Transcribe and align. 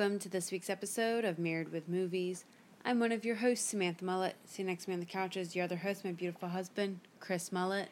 Welcome 0.00 0.18
to 0.18 0.30
this 0.30 0.50
week's 0.50 0.70
episode 0.70 1.26
of 1.26 1.38
Married 1.38 1.70
with 1.72 1.86
Movies. 1.86 2.46
I'm 2.86 3.00
one 3.00 3.12
of 3.12 3.22
your 3.22 3.34
hosts, 3.34 3.66
Samantha 3.66 4.02
Mullet. 4.02 4.34
See 4.46 4.62
next 4.62 4.84
to 4.84 4.88
me 4.88 4.94
on 4.94 5.00
the 5.00 5.04
couch 5.04 5.36
is 5.36 5.54
your 5.54 5.66
other 5.66 5.76
host, 5.76 6.06
my 6.06 6.12
beautiful 6.12 6.48
husband, 6.48 7.00
Chris 7.20 7.52
Mullet. 7.52 7.90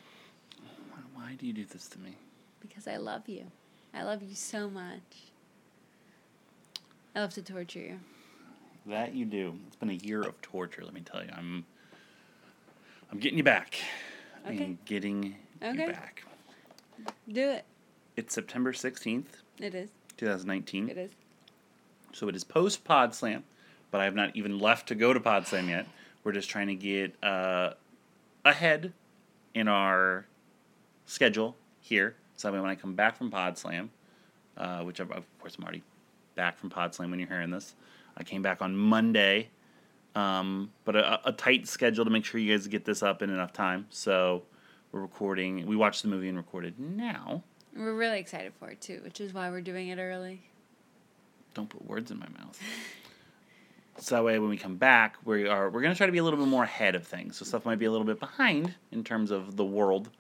Why 1.13 1.35
do 1.39 1.47
you 1.47 1.53
do 1.53 1.67
this 1.67 1.87
to 1.89 1.99
me? 1.99 2.17
Because 2.61 2.89
I 2.89 2.97
love 2.97 3.29
you. 3.29 3.45
I 3.93 4.05
love 4.05 4.23
you 4.23 4.35
so 4.35 4.71
much. 4.71 5.03
I 7.15 7.21
love 7.21 7.35
to 7.35 7.43
torture 7.43 7.81
you. 7.81 8.01
That 8.87 9.15
you 9.15 9.27
do. 9.27 9.59
It's 9.67 9.77
been 9.77 9.91
a 9.91 9.93
year 9.93 10.23
of 10.23 10.41
torture, 10.41 10.87
let 10.87 10.95
me 10.95 11.03
tell 11.03 11.23
you. 11.23 11.29
I'm 11.37 11.67
I'm 13.13 13.19
getting 13.19 13.37
you 13.37 13.45
back. 13.45 13.77
Okay. 14.47 14.65
I'm 14.65 14.79
getting 14.87 15.37
Okay. 15.63 15.83
you 15.83 15.93
back. 15.93 16.25
Do 17.31 17.51
it. 17.51 17.67
It's 18.17 18.33
September 18.35 18.73
16th, 18.73 19.43
It 19.61 19.75
is. 19.75 19.91
2019. 20.17 20.89
It 20.89 20.97
is. 20.97 21.11
So 22.13 22.29
it 22.29 22.35
is 22.37 22.45
post 22.45 22.85
Pod 22.85 23.15
Slam, 23.15 23.45
but 23.91 24.01
I 24.01 24.05
have 24.05 24.15
not 24.15 24.35
even 24.35 24.59
left 24.59 24.89
to 24.89 24.95
go 24.95 25.13
to 25.13 25.21
Pod 25.21 25.47
Slam 25.47 25.69
yet. 25.69 25.87
We're 26.25 26.33
just 26.33 26.49
trying 26.49 26.69
to 26.69 26.75
get 26.75 27.15
uh, 27.23 27.75
ahead 28.45 28.93
in 29.55 29.69
our 29.69 30.27
schedule 31.07 31.57
here. 31.81 32.17
So 32.37 32.49
that 32.49 32.55
way 32.55 32.61
when 32.61 32.71
I 32.71 32.75
come 32.75 32.95
back 32.95 33.17
from 33.17 33.31
Pod 33.31 33.59
Slam, 33.59 33.91
uh, 34.57 34.83
which 34.83 35.01
of 35.01 35.11
of 35.13 35.25
course 35.39 35.57
I'm 35.57 35.65
already 35.65 35.83
back 36.35 36.59
from 36.59 36.71
Pod 36.71 36.95
Slam 36.95 37.11
when 37.11 37.19
you're 37.19 37.29
hearing 37.29 37.51
this. 37.51 37.75
I 38.17 38.25
came 38.25 38.43
back 38.43 38.63
on 38.63 38.77
Monday, 38.77 39.49
um, 40.15 40.71
but 40.85 40.97
a, 40.97 41.29
a 41.29 41.33
tight 41.33 41.69
schedule 41.69 42.05
to 42.05 42.11
make 42.11 42.25
sure 42.25 42.41
you 42.41 42.53
guys 42.53 42.67
get 42.67 42.85
this 42.85 43.03
up 43.03 43.23
in 43.23 43.31
enough 43.31 43.53
time. 43.53 43.87
So 43.91 44.43
we're 44.93 45.01
recording. 45.01 45.67
We 45.67 45.77
watched 45.77 46.03
the 46.03 46.09
movie 46.09 46.29
and 46.29 46.37
recorded 46.37 46.79
now. 46.79 47.43
We're 47.77 47.95
really 47.95 48.19
excited 48.19 48.53
for 48.59 48.71
it 48.71 48.81
too, 48.81 49.01
which 49.05 49.21
is 49.21 49.33
why 49.33 49.51
we're 49.51 49.61
doing 49.61 49.89
it 49.89 49.99
early. 49.99 50.43
Don't 51.55 51.69
put 51.69 51.85
words 51.87 52.11
in 52.11 52.19
my 52.19 52.29
mouth. 52.39 52.59
so 53.99 54.15
that 54.17 54.25
way, 54.25 54.39
when 54.39 54.49
we 54.49 54.57
come 54.57 54.77
back, 54.77 55.17
we 55.25 55.49
are 55.49 55.71
we're 55.71 55.83
gonna 55.83 55.95
try 55.95 56.07
to 56.07 56.13
be 56.13 56.19
a 56.19 56.25
little 56.25 56.39
bit 56.39 56.49
more 56.49 56.65
ahead 56.65 56.95
of 56.95 57.07
things. 57.07 57.37
So 57.37 57.45
stuff 57.45 57.65
might 57.65 57.79
be 57.79 57.87
a 57.87 57.91
little 57.91 58.07
bit 58.07 58.21
behind 58.21 58.75
in 58.93 59.03
terms 59.05 59.31
of 59.31 59.57
the 59.57 59.65
world 59.65 60.11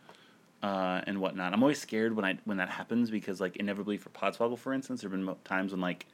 uh, 0.63 1.01
and 1.07 1.21
whatnot. 1.21 1.53
I'm 1.53 1.63
always 1.63 1.81
scared 1.81 2.15
when 2.17 2.25
I 2.25 2.39
when 2.45 2.57
that 2.57 2.71
happens 2.71 3.11
because 3.11 3.41
like 3.41 3.57
inevitably 3.57 3.97
for 3.99 4.09
Podswoggle, 4.11 4.59
for 4.59 4.73
instance, 4.73 5.01
there've 5.03 5.13
been 5.13 5.33
times 5.45 5.73
when 5.73 5.81
like 5.81 6.07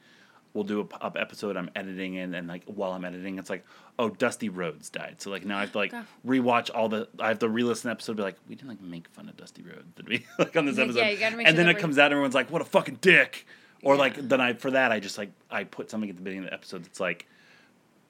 we'll 0.53 0.63
do 0.63 0.79
a 0.79 1.03
up 1.03 1.17
episode 1.19 1.57
I'm 1.57 1.69
editing 1.75 2.17
and 2.19 2.35
and 2.35 2.47
like 2.47 2.63
while 2.65 2.91
I'm 2.93 3.03
editing, 3.03 3.39
it's 3.39 3.49
like 3.49 3.65
oh 3.97 4.09
Dusty 4.09 4.49
Rhodes 4.49 4.89
died. 4.91 5.15
So 5.19 5.31
like 5.31 5.43
now 5.43 5.57
I 5.57 5.61
have 5.61 5.71
to 5.71 5.77
like 5.79 5.93
rewatch 6.25 6.69
all 6.73 6.87
the 6.87 7.07
I 7.19 7.29
have 7.29 7.39
to 7.39 7.49
re-listen 7.49 7.81
to 7.83 7.87
the 7.87 7.91
episode. 7.93 8.11
And 8.11 8.17
be 8.17 8.23
like 8.23 8.35
we 8.47 8.53
didn't 8.55 8.69
like 8.69 8.81
make 8.81 9.07
fun 9.09 9.27
of 9.27 9.35
Dusty 9.37 9.63
Rhodes, 9.63 9.91
did 9.95 10.07
we? 10.07 10.25
like 10.37 10.55
on 10.55 10.65
this 10.67 10.77
Like, 10.77 10.85
episode. 10.85 10.99
yeah, 10.99 11.09
you 11.09 11.17
gotta 11.17 11.35
make 11.37 11.47
and 11.47 11.55
sure 11.55 11.63
then 11.63 11.69
it 11.69 11.73
we're- 11.73 11.81
comes 11.81 11.97
out, 11.97 12.11
everyone's 12.11 12.35
like, 12.35 12.51
"What 12.51 12.61
a 12.61 12.65
fucking 12.65 12.99
dick!" 13.01 13.47
Or 13.85 13.93
Yeah. 13.95 13.99
like 14.01 14.15
then 14.27 14.41
I 14.41 14.53
for 14.53 14.71
that 14.71 14.91
I 14.91 14.99
just 14.99 15.17
like 15.17 15.31
I 15.49 15.63
put 15.63 15.89
something 15.89 16.09
at 16.09 16.17
the 16.17 16.21
beginning 16.21 16.43
of 16.43 16.49
the 16.49 16.53
episode 16.53 16.83
that's 16.83 16.99
like, 16.99 17.25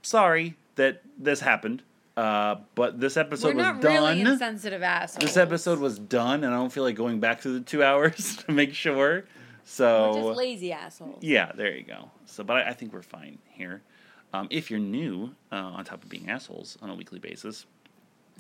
"Sorry 0.01 0.55
that 0.75 1.01
this 1.17 1.39
happened, 1.41 1.83
uh, 2.17 2.55
but 2.75 2.99
this 2.99 3.17
episode 3.17 3.55
was 3.55 3.65
done. 3.65 3.81
really 3.81 4.21
insensitive 4.21 4.81
assholes. 4.81 5.23
this 5.23 5.37
episode 5.37 5.79
was 5.79 5.99
done, 5.99 6.43
and 6.43 6.53
I 6.53 6.57
don't 6.57 6.71
feel 6.71 6.83
like 6.83 6.95
going 6.95 7.19
back 7.19 7.41
through 7.41 7.53
the 7.59 7.65
two 7.65 7.83
hours 7.89 8.37
to 8.37 8.51
make 8.51 8.73
sure." 8.73 9.21
We're 9.21 9.23
So 9.65 10.13
just 10.27 10.37
lazy 10.37 10.71
assholes. 10.71 11.23
yeah, 11.23 11.51
there 11.55 11.75
you 11.75 11.83
go. 11.83 12.09
So, 12.25 12.43
but 12.43 12.57
I, 12.57 12.69
I 12.69 12.73
think 12.73 12.93
we're 12.93 13.01
fine 13.01 13.39
here. 13.51 13.81
Um, 14.33 14.47
if 14.51 14.69
you're 14.69 14.79
new, 14.79 15.31
uh, 15.51 15.55
on 15.55 15.85
top 15.85 16.03
of 16.03 16.09
being 16.09 16.29
assholes 16.29 16.77
on 16.81 16.89
a 16.89 16.95
weekly 16.95 17.19
basis, 17.19 17.65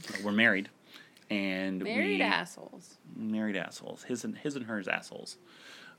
uh, 0.09 0.17
we're 0.23 0.31
married, 0.33 0.69
and 1.31 1.81
Married 1.83 2.19
we 2.19 2.21
assholes. 2.21 2.95
married 3.15 3.55
assholes. 3.57 4.03
His 4.03 4.23
and 4.23 4.37
his 4.37 4.55
and 4.55 4.65
hers 4.67 4.87
assholes. 4.87 5.37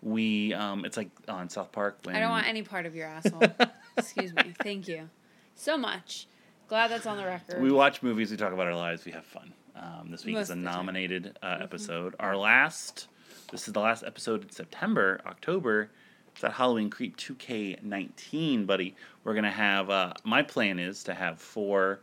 We 0.03 0.55
um, 0.55 0.84
it's 0.84 0.97
like 0.97 1.11
on 1.29 1.49
South 1.49 1.73
Park 1.73 1.99
when 2.05 2.15
I 2.17 2.21
don't 2.21 2.31
want 2.31 2.47
any 2.47 2.62
part 2.62 2.87
of 2.87 2.95
your 2.95 3.07
asshole. 3.09 3.43
Excuse 3.97 4.34
me. 4.34 4.55
Thank 4.62 4.89
you 4.89 5.09
so 5.55 5.77
much. 5.77 6.27
Glad 6.69 6.91
that's 6.91 7.07
on 7.07 7.17
the 7.17 7.25
record. 7.25 7.62
we 7.62 7.71
watch 7.73 8.03
movies. 8.03 8.31
We 8.31 8.37
talk 8.37 8.53
about 8.53 8.67
our 8.67 8.75
lives. 8.75 9.05
We 9.05 9.12
have 9.12 9.25
fun. 9.25 9.53
Um, 9.75 10.09
this 10.11 10.25
week 10.25 10.34
Most 10.34 10.45
is 10.45 10.51
a 10.51 10.53
of 10.55 10.59
the 10.61 10.65
time. 10.65 10.73
Mm-hmm. 10.73 10.79
nominated 10.79 11.39
uh, 11.43 11.59
episode. 11.61 12.15
Our 12.19 12.37
last. 12.37 13.09
This 13.51 13.69
is 13.69 13.75
the 13.75 13.81
last 13.81 14.03
episode 14.05 14.43
in 14.43 14.51
September, 14.51 15.21
October. 15.27 15.91
It's 16.33 16.41
that 16.41 16.53
Halloween 16.53 16.91
Creep 16.91 17.17
2K19, 17.17 18.67
buddy. 18.67 18.95
We're 19.25 19.34
gonna 19.34 19.51
have. 19.51 19.91
Uh, 19.91 20.13
my 20.25 20.43
plan 20.43 20.78
is 20.78 21.05
to 21.05 21.15
have 21.15 21.41
four 21.41 22.01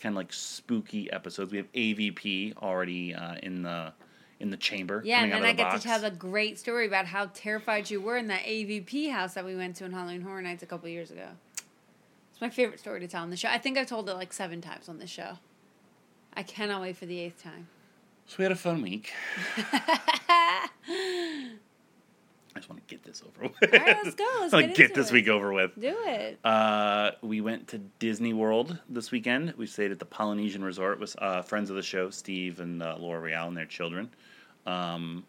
kind 0.00 0.12
of 0.12 0.16
like 0.16 0.32
spooky 0.32 1.10
episodes. 1.10 1.50
We 1.52 1.58
have 1.58 1.72
AVP 1.72 2.56
already 2.58 3.14
uh, 3.14 3.36
in 3.42 3.62
the 3.62 3.92
in 4.40 4.50
the 4.50 4.56
chamber. 4.56 5.02
yeah, 5.04 5.22
and 5.22 5.32
then 5.32 5.44
I 5.44 5.52
the 5.52 5.56
get 5.58 5.70
box. 5.70 5.82
to 5.82 5.88
tell 5.88 6.00
the 6.00 6.10
great 6.10 6.58
story 6.58 6.86
about 6.86 7.06
how 7.06 7.26
terrified 7.34 7.90
you 7.90 8.00
were 8.00 8.16
in 8.16 8.26
that 8.28 8.42
AVP 8.42 9.10
house 9.12 9.34
that 9.34 9.44
we 9.44 9.54
went 9.56 9.76
to 9.76 9.84
in 9.84 9.92
Halloween 9.92 10.22
Horror 10.22 10.42
Nights 10.42 10.62
a 10.62 10.66
couple 10.66 10.88
years 10.88 11.10
ago. 11.10 11.28
It's 12.32 12.40
my 12.40 12.50
favorite 12.50 12.80
story 12.80 13.00
to 13.00 13.06
tell 13.08 13.22
on 13.22 13.30
the 13.30 13.36
show. 13.36 13.48
I 13.48 13.58
think 13.58 13.78
I've 13.78 13.86
told 13.86 14.08
it 14.08 14.14
like 14.14 14.32
seven 14.32 14.60
times 14.60 14.88
on 14.88 14.98
this 14.98 15.10
show. 15.10 15.38
I 16.36 16.42
cannot 16.42 16.82
wait 16.82 16.96
for 16.96 17.06
the 17.06 17.20
eighth 17.20 17.40
time. 17.42 17.68
So 18.26 18.36
we 18.38 18.42
had 18.44 18.52
a 18.52 18.56
fun 18.56 18.82
week. 18.82 19.12
I 22.56 22.60
just 22.60 22.68
want 22.68 22.86
to 22.86 22.94
get 22.94 23.02
this 23.02 23.22
over 23.26 23.48
with. 23.60 23.74
All 23.74 23.80
right, 23.80 23.96
let's 24.04 24.14
go. 24.14 24.24
Let's 24.40 24.52
get 24.68 24.74
get 24.76 24.94
this 24.94 25.08
it. 25.10 25.12
week 25.12 25.28
over 25.28 25.52
with. 25.52 25.72
Do 25.80 25.94
it. 26.06 26.38
Uh, 26.44 27.10
we 27.20 27.40
went 27.40 27.66
to 27.68 27.78
Disney 27.98 28.32
World 28.32 28.78
this 28.88 29.10
weekend. 29.10 29.54
We 29.56 29.66
stayed 29.66 29.90
at 29.90 29.98
the 29.98 30.04
Polynesian 30.04 30.62
Resort 30.62 31.00
with 31.00 31.16
uh, 31.20 31.42
friends 31.42 31.68
of 31.70 31.76
the 31.76 31.82
show, 31.82 32.10
Steve 32.10 32.60
and 32.60 32.80
uh, 32.82 32.96
Laura 32.98 33.20
Real 33.20 33.48
and 33.48 33.56
their 33.56 33.66
children. 33.66 34.08
Um, 34.66 35.24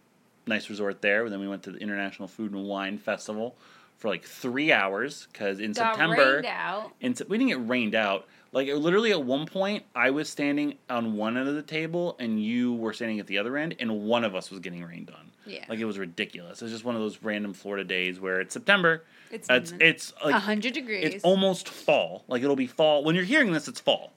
nice 0.47 0.69
resort 0.69 1.01
there. 1.01 1.23
And 1.23 1.31
then 1.34 1.40
we 1.40 1.47
went 1.47 1.63
to 1.63 1.72
the 1.72 1.79
International 1.79 2.28
Food 2.28 2.51
and 2.51 2.66
Wine 2.66 2.97
Festival 2.97 3.56
for 3.97 4.09
like 4.09 4.23
three 4.23 4.72
hours 4.72 5.28
because 5.31 5.59
in 5.59 5.72
Got 5.72 5.96
September, 5.96 6.34
rained 6.35 6.46
out. 6.46 6.91
in, 7.01 7.16
we 7.28 7.38
didn't 7.38 7.50
get 7.50 7.68
rained 7.68 7.95
out. 7.95 8.28
Like 8.51 8.68
literally 8.69 9.12
at 9.12 9.24
one 9.24 9.45
point, 9.45 9.84
I 9.94 10.12
was 10.12 10.29
standing 10.29 10.78
on 10.90 11.18
one 11.18 11.38
end 11.38 11.50
of 11.50 11.56
the 11.56 11.62
table 11.62 12.16
and 12.19 12.41
you 12.41 12.74
were 12.74 12.94
standing 12.94 13.19
at 13.19 13.28
the 13.28 13.38
other 13.38 13.57
end, 13.57 13.75
and 13.79 14.03
one 14.03 14.24
of 14.24 14.34
us 14.35 14.50
was 14.50 14.59
getting 14.62 14.84
rained 14.84 15.09
on. 15.09 15.31
Yeah. 15.45 15.66
Like 15.68 15.79
it 15.79 15.85
was 15.85 16.00
ridiculous. 16.00 16.62
It's 16.62 16.72
just 16.72 16.85
one 16.85 16.95
of 16.95 17.01
those 17.01 17.19
random 17.22 17.53
Florida 17.53 17.84
days 17.84 18.19
where 18.19 18.40
it's 18.40 18.53
September. 18.53 19.03
It's 19.31 19.50
It's 19.50 19.74
it's 19.79 20.13
like 20.24 20.31
100 20.34 20.74
degrees. 20.74 21.16
it's 21.16 21.24
almost 21.24 21.68
fall. 21.68 22.24
Like 22.28 22.44
it'll 22.44 22.56
be 22.56 22.68
fall. 22.68 23.03
When 23.03 23.16
you're 23.16 23.25
hearing 23.25 23.51
this, 23.51 23.68
it's 23.68 23.79
fall. 23.79 24.13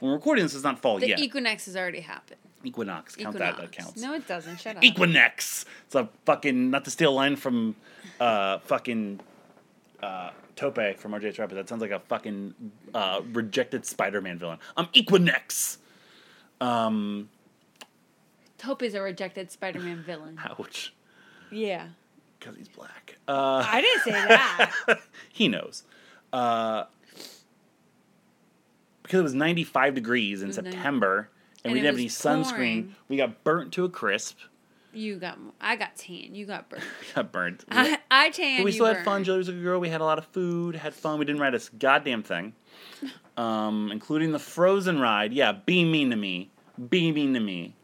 When 0.00 0.10
we're 0.10 0.16
recording 0.16 0.44
this, 0.44 0.54
it's 0.54 0.64
not 0.64 0.80
fall 0.80 0.98
the 0.98 1.08
yet. 1.08 1.18
equinox 1.18 1.66
has 1.66 1.76
already 1.76 2.00
happened. 2.00 2.40
Equinox. 2.66 3.16
Count 3.16 3.36
Equinox. 3.36 3.56
that. 3.58 3.62
That 3.62 3.72
counts. 3.72 4.00
No, 4.00 4.14
it 4.14 4.26
doesn't. 4.26 4.60
Shut 4.60 4.76
up. 4.76 4.82
Equinex. 4.82 5.64
It's 5.86 5.94
a 5.94 6.08
fucking 6.24 6.70
not 6.70 6.84
to 6.84 6.90
steal 6.90 7.10
a 7.10 7.14
line 7.14 7.36
from 7.36 7.76
uh 8.20 8.58
fucking 8.58 9.20
uh 10.02 10.30
Tope 10.56 10.96
from 10.98 11.12
RJ's 11.12 11.38
Rapid. 11.38 11.56
That 11.56 11.68
sounds 11.68 11.82
like 11.82 11.90
a 11.90 12.00
fucking 12.00 12.54
uh 12.94 13.22
rejected 13.32 13.84
Spider-Man 13.86 14.38
villain. 14.38 14.58
I'm 14.76 14.88
Equinox. 14.92 15.78
Um 16.60 17.28
Tope 18.58 18.82
is 18.82 18.94
a 18.94 19.02
rejected 19.02 19.50
Spider-Man 19.50 20.02
villain. 20.02 20.38
ouch. 20.58 20.94
Yeah. 21.50 21.88
Because 22.38 22.56
he's 22.56 22.68
black. 22.68 23.16
Uh 23.28 23.64
I 23.66 23.80
didn't 23.80 24.02
say 24.02 24.10
that. 24.12 25.00
he 25.32 25.48
knows. 25.48 25.84
Uh 26.32 26.84
because 29.02 29.20
it 29.20 29.22
was 29.22 29.34
95 29.34 29.94
degrees 29.94 30.40
in 30.40 30.48
was 30.48 30.56
90 30.56 30.70
September 30.72 31.28
and, 31.64 31.70
And 31.70 31.72
we 31.72 31.80
didn't 31.80 31.94
have 31.94 31.98
any 31.98 32.08
sunscreen. 32.08 32.50
pouring. 32.50 32.94
We 33.08 33.16
got 33.16 33.42
burnt 33.44 33.72
to 33.74 33.84
a 33.84 33.88
crisp. 33.88 34.38
You 34.92 35.16
got. 35.16 35.38
I 35.60 35.74
got 35.76 35.96
tan. 35.96 36.34
You 36.34 36.46
got 36.46 36.68
burnt. 36.68 36.84
Got 37.14 37.32
burnt. 37.32 37.64
I, 37.70 37.98
I 38.10 38.30
tan. 38.30 38.58
But 38.58 38.64
we 38.66 38.72
still 38.72 38.86
had 38.86 39.04
fun. 39.04 39.24
Julie 39.24 39.38
was 39.38 39.48
a 39.48 39.52
good 39.52 39.62
girl. 39.62 39.80
We 39.80 39.88
had 39.88 40.00
a 40.00 40.04
lot 40.04 40.18
of 40.18 40.26
food, 40.26 40.76
had 40.76 40.94
fun. 40.94 41.18
We 41.18 41.24
didn't 41.24 41.40
ride 41.40 41.54
a 41.54 41.60
goddamn 41.78 42.22
thing, 42.22 42.52
um, 43.36 43.90
including 43.90 44.30
the 44.30 44.38
Frozen 44.38 45.00
ride. 45.00 45.32
Yeah, 45.32 45.50
be 45.52 45.84
mean 45.84 46.10
to 46.10 46.16
me. 46.16 46.50
Be 46.90 47.10
mean 47.10 47.34
to 47.34 47.40
me. 47.40 47.74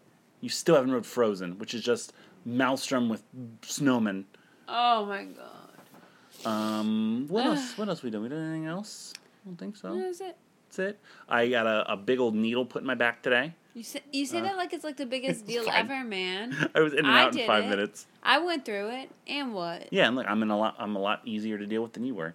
You 0.40 0.48
still 0.50 0.76
haven't 0.76 0.92
rode 0.92 1.04
Frozen, 1.04 1.58
which 1.58 1.74
is 1.74 1.82
just 1.82 2.12
Maelstrom 2.44 3.08
with 3.08 3.24
snowmen. 3.62 4.24
Oh 4.68 5.04
my 5.06 5.24
god. 5.24 6.46
Um, 6.46 7.26
what 7.28 7.44
else? 7.44 7.72
What 7.76 7.88
else 7.88 8.02
we 8.04 8.10
doing? 8.10 8.22
We 8.24 8.28
doing 8.28 8.42
anything 8.44 8.66
else? 8.66 9.12
I 9.16 9.48
don't 9.48 9.58
think 9.58 9.76
so. 9.76 9.94
What 9.94 10.04
is 10.04 10.20
it? 10.20 10.36
That's 10.68 10.78
it. 10.78 11.00
I 11.28 11.48
got 11.48 11.66
a, 11.66 11.92
a 11.92 11.96
big 11.96 12.20
old 12.20 12.36
needle 12.36 12.64
put 12.64 12.82
in 12.82 12.86
my 12.86 12.94
back 12.94 13.22
today. 13.22 13.54
You 13.74 13.82
say 13.84 14.00
you 14.12 14.26
say 14.26 14.38
Uh, 14.38 14.42
that 14.42 14.56
like 14.56 14.72
it's 14.72 14.84
like 14.84 14.96
the 14.96 15.06
biggest 15.16 15.46
deal 15.46 15.64
fine. 15.64 15.74
ever, 15.74 16.04
man. 16.04 16.56
I 16.74 16.80
was 16.80 16.92
in 16.92 17.00
and 17.00 17.08
I 17.08 17.22
out 17.24 17.36
in 17.36 17.46
five 17.46 17.64
it. 17.64 17.68
minutes. 17.68 18.06
I 18.22 18.38
went 18.38 18.64
through 18.64 18.88
it, 18.90 19.10
and 19.28 19.54
what? 19.54 19.92
Yeah, 19.92 20.06
and 20.08 20.16
look, 20.16 20.26
I'm 20.28 20.42
in 20.42 20.50
a 20.50 20.58
lot. 20.58 20.74
I'm 20.78 20.96
a 20.96 21.00
lot 21.00 21.20
easier 21.24 21.56
to 21.58 21.66
deal 21.66 21.82
with 21.82 21.92
than 21.94 22.04
you 22.04 22.14
were 22.14 22.34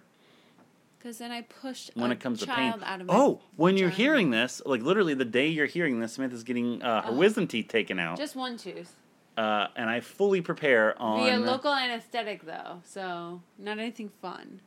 Because 0.98 1.18
then 1.18 1.30
I 1.30 1.42
pushed 1.42 1.90
when 1.94 2.10
it 2.10 2.20
comes 2.20 2.40
to 2.40 2.46
pain. 2.46 2.74
out 2.82 3.00
of 3.00 3.06
my 3.06 3.14
Oh, 3.14 3.40
when 3.56 3.76
you're 3.76 3.90
hearing 3.90 4.30
this, 4.30 4.62
like 4.66 4.82
literally 4.82 5.14
the 5.14 5.24
day 5.26 5.46
you're 5.48 5.66
hearing 5.66 6.00
this, 6.00 6.14
Samantha's 6.14 6.42
getting 6.42 6.82
uh, 6.82 7.02
her 7.02 7.10
Ugh. 7.12 7.16
wisdom 7.18 7.46
teeth 7.46 7.68
taken 7.68 7.98
out, 7.98 8.16
Just 8.16 8.34
one 8.34 8.56
tooth. 8.56 8.94
uh, 9.36 9.66
and 9.76 9.88
I 9.90 10.00
fully 10.00 10.40
prepare 10.40 11.00
on. 11.00 11.20
Via 11.20 11.38
local 11.38 11.72
anesthetic, 11.72 12.44
though, 12.46 12.80
so 12.84 13.42
not 13.58 13.78
anything 13.78 14.10
fun. 14.22 14.60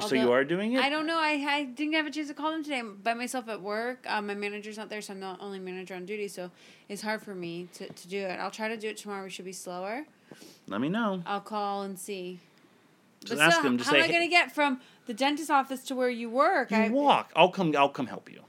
So 0.00 0.14
you 0.14 0.32
are 0.32 0.44
doing 0.44 0.74
it. 0.74 0.82
I 0.82 0.88
don't 0.88 1.06
know. 1.06 1.18
I, 1.18 1.44
I 1.48 1.64
didn't 1.64 1.94
have 1.94 2.06
a 2.06 2.10
chance 2.10 2.28
to 2.28 2.34
call 2.34 2.50
them 2.50 2.62
today. 2.62 2.78
I'm 2.80 2.96
by 2.96 3.14
myself 3.14 3.48
at 3.48 3.60
work. 3.60 4.04
Um, 4.08 4.26
my 4.26 4.34
manager's 4.34 4.76
not 4.76 4.88
there, 4.88 5.00
so 5.00 5.12
I'm 5.12 5.20
the 5.20 5.36
only 5.40 5.58
manager 5.58 5.94
on 5.94 6.06
duty. 6.06 6.28
So 6.28 6.50
it's 6.88 7.02
hard 7.02 7.22
for 7.22 7.34
me 7.34 7.68
to, 7.74 7.92
to 7.92 8.08
do 8.08 8.18
it. 8.18 8.38
I'll 8.40 8.50
try 8.50 8.68
to 8.68 8.76
do 8.76 8.88
it 8.88 8.96
tomorrow. 8.96 9.24
We 9.24 9.30
should 9.30 9.44
be 9.44 9.52
slower. 9.52 10.06
Let 10.66 10.80
me 10.80 10.88
know. 10.88 11.22
I'll 11.26 11.40
call 11.40 11.82
and 11.82 11.98
see. 11.98 12.40
Just 13.24 13.38
but 13.38 13.46
ask 13.46 13.58
still, 13.58 13.76
just 13.76 13.90
how 13.90 13.96
am 13.96 14.02
I 14.02 14.08
going 14.08 14.22
to 14.22 14.28
get 14.28 14.52
from 14.52 14.80
the 15.06 15.14
dentist 15.14 15.50
office 15.50 15.82
to 15.84 15.94
where 15.94 16.10
you 16.10 16.30
work? 16.30 16.70
You 16.70 16.76
I, 16.76 16.88
walk. 16.88 17.32
I'll 17.34 17.50
come. 17.50 17.74
I'll 17.76 17.88
come 17.88 18.06
help 18.06 18.30
you. 18.30 18.40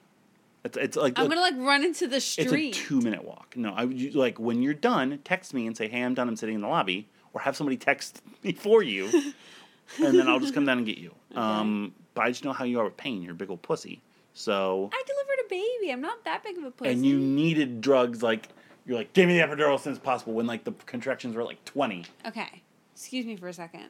It's 0.64 0.78
it's 0.78 0.98
like 0.98 1.18
I'm 1.18 1.28
going 1.28 1.38
to 1.38 1.42
like 1.42 1.56
run 1.58 1.84
into 1.84 2.08
the 2.08 2.20
street. 2.20 2.70
it's 2.70 2.80
a 2.80 2.82
two 2.82 3.02
minute 3.02 3.24
walk. 3.24 3.56
No, 3.56 3.74
I 3.74 3.86
would 3.86 4.16
like 4.16 4.40
when 4.40 4.62
you're 4.62 4.74
done, 4.74 5.20
text 5.24 5.54
me 5.54 5.66
and 5.66 5.78
say, 5.78 5.88
"Hey, 5.88 6.02
I'm 6.02 6.14
done. 6.14 6.28
I'm 6.28 6.36
sitting 6.36 6.56
in 6.56 6.62
the 6.62 6.68
lobby," 6.68 7.08
or 7.34 7.42
have 7.42 7.56
somebody 7.56 7.78
text 7.78 8.22
me 8.44 8.52
for 8.52 8.84
you, 8.84 9.34
and 10.04 10.18
then 10.18 10.28
I'll 10.28 10.40
just 10.40 10.54
come 10.54 10.66
down 10.70 10.78
and 10.80 10.88
get 10.88 10.98
you. 10.98 11.14
Um, 11.36 11.94
but 12.14 12.24
I 12.24 12.30
just 12.30 12.44
know 12.46 12.54
how 12.54 12.66
you 12.66 12.80
are 12.80 12.86
with 12.86 12.98
pain. 12.98 13.22
You're 13.22 13.34
a 13.34 13.36
big 13.36 13.50
old 13.50 13.62
pussy. 13.62 14.02
So 14.34 14.90
I 14.94 15.04
delivered 15.06 15.46
a 15.46 15.50
baby. 15.50 15.92
I'm 15.92 16.02
not 16.02 16.24
that 16.26 16.44
big 16.44 16.58
of 16.58 16.64
a 16.64 16.72
pussy. 16.72 16.92
and 16.92 17.06
you 17.06 17.18
needed 17.18 17.82
drugs 17.82 18.22
like 18.22 18.50
you're 18.86 18.98
like, 18.98 19.12
give 19.14 19.28
me 19.28 19.38
the 19.40 19.46
epidural 19.46 19.76
as 19.76 19.82
soon 19.84 19.94
as 19.94 20.00
possible 20.00 20.34
when 20.34 20.46
like 20.48 20.64
the 20.64 20.72
contractions 20.86 21.36
were 21.36 21.44
like 21.44 21.64
twenty. 21.66 22.06
Okay. 22.26 22.62
Excuse 22.94 23.26
me 23.26 23.36
for 23.36 23.48
a 23.48 23.54
second. 23.54 23.86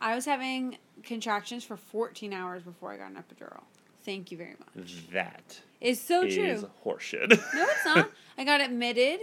I 0.00 0.14
was 0.14 0.24
having 0.24 0.78
contractions 1.02 1.64
for 1.64 1.76
14 1.76 2.32
hours 2.32 2.62
before 2.62 2.92
I 2.92 2.96
got 2.96 3.10
an 3.10 3.16
epidural. 3.16 3.62
Thank 4.04 4.30
you 4.30 4.38
very 4.38 4.54
much. 4.76 5.08
That 5.12 5.60
is 5.80 6.00
so 6.00 6.22
is 6.24 6.34
true. 6.34 6.70
horseshit. 6.84 7.30
No, 7.30 7.36
it's 7.68 7.84
not. 7.84 8.10
I 8.38 8.44
got 8.44 8.60
admitted 8.60 9.20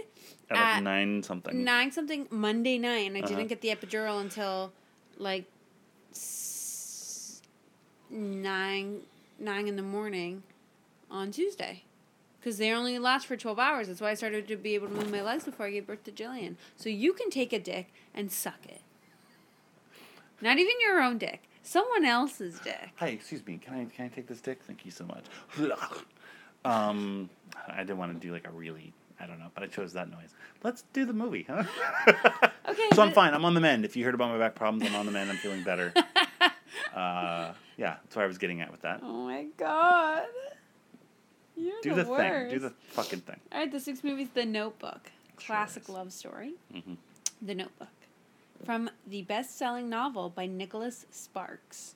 Out 0.50 0.58
At 0.58 0.82
nine 0.82 1.22
something. 1.22 1.64
nine 1.64 1.90
something 1.90 2.26
Monday 2.30 2.78
night, 2.78 3.06
and 3.08 3.16
I 3.16 3.20
Uh-huh. 3.20 3.28
didn't 3.30 3.48
get 3.48 3.62
the 3.62 3.68
epidural 3.68 4.20
until 4.20 4.72
like 5.16 5.46
nine 8.10 9.00
nine 9.38 9.68
in 9.68 9.76
the 9.76 9.82
morning 9.82 10.42
on 11.10 11.30
Tuesday. 11.30 11.82
Because 12.40 12.58
they 12.58 12.70
only 12.70 12.98
last 13.00 13.26
for 13.26 13.36
12 13.36 13.58
hours. 13.58 13.88
That's 13.88 14.00
why 14.00 14.10
I 14.10 14.14
started 14.14 14.46
to 14.46 14.56
be 14.56 14.76
able 14.76 14.86
to 14.86 14.94
move 14.94 15.10
my 15.10 15.20
legs 15.20 15.44
before 15.44 15.66
I 15.66 15.70
gave 15.70 15.86
birth 15.86 16.04
to 16.04 16.12
Jillian. 16.12 16.54
So 16.76 16.88
you 16.88 17.12
can 17.12 17.28
take 17.28 17.52
a 17.52 17.58
dick 17.58 17.92
and 18.14 18.30
suck 18.30 18.64
it. 18.68 18.82
Not 20.40 20.58
even 20.58 20.74
your 20.80 21.00
own 21.00 21.18
dick. 21.18 21.42
Someone 21.64 22.04
else's 22.04 22.60
dick. 22.60 22.90
Hi, 22.96 23.08
excuse 23.08 23.44
me. 23.44 23.58
Can 23.58 23.74
I 23.74 23.84
can 23.86 24.04
I 24.04 24.08
take 24.08 24.28
this 24.28 24.40
dick? 24.40 24.60
Thank 24.62 24.84
you 24.84 24.90
so 24.90 25.04
much. 25.04 25.24
Um, 26.64 27.30
I 27.68 27.78
didn't 27.84 27.98
want 27.98 28.20
to 28.20 28.26
do 28.26 28.32
like 28.32 28.44
a 28.48 28.50
really 28.50 28.92
I 29.18 29.26
don't 29.26 29.38
know, 29.38 29.50
but 29.54 29.62
I 29.62 29.66
chose 29.66 29.92
that 29.94 30.10
noise. 30.10 30.34
Let's 30.62 30.82
do 30.92 31.04
the 31.04 31.12
movie, 31.12 31.46
huh? 31.48 31.64
Okay. 32.68 32.82
so 32.94 33.02
I'm 33.02 33.12
fine. 33.12 33.32
I'm 33.32 33.44
on 33.44 33.54
the 33.54 33.60
mend. 33.60 33.84
If 33.84 33.94
you 33.96 34.04
heard 34.04 34.14
about 34.14 34.28
my 34.30 34.38
back 34.38 34.56
problems, 34.56 34.84
I'm 34.90 34.96
on 34.96 35.06
the 35.06 35.12
mend. 35.12 35.30
I'm 35.30 35.36
feeling 35.36 35.62
better. 35.62 35.92
uh, 36.94 37.52
yeah, 37.76 37.96
that's 38.02 38.16
what 38.16 38.22
I 38.24 38.26
was 38.26 38.38
getting 38.38 38.60
at 38.60 38.72
with 38.72 38.82
that. 38.82 39.00
Oh 39.04 39.24
my 39.24 39.46
god. 39.56 40.24
You're 41.56 41.80
Do 41.80 41.94
the, 41.94 42.02
the 42.04 42.16
thing. 42.16 42.48
Do 42.50 42.58
the 42.58 42.72
fucking 42.88 43.20
thing. 43.20 43.38
All 43.52 43.60
right, 43.60 43.70
this 43.70 43.86
week's 43.86 44.02
movie 44.02 44.22
is 44.24 44.30
The 44.30 44.44
Notebook. 44.44 45.10
Classic 45.36 45.88
love 45.88 46.12
story. 46.12 46.54
Mhm. 46.74 46.96
The 47.40 47.54
Notebook. 47.54 47.88
From 48.64 48.90
the 49.06 49.22
best 49.22 49.56
selling 49.56 49.88
novel 49.88 50.28
by 50.28 50.46
Nicholas 50.46 51.06
Sparks. 51.10 51.94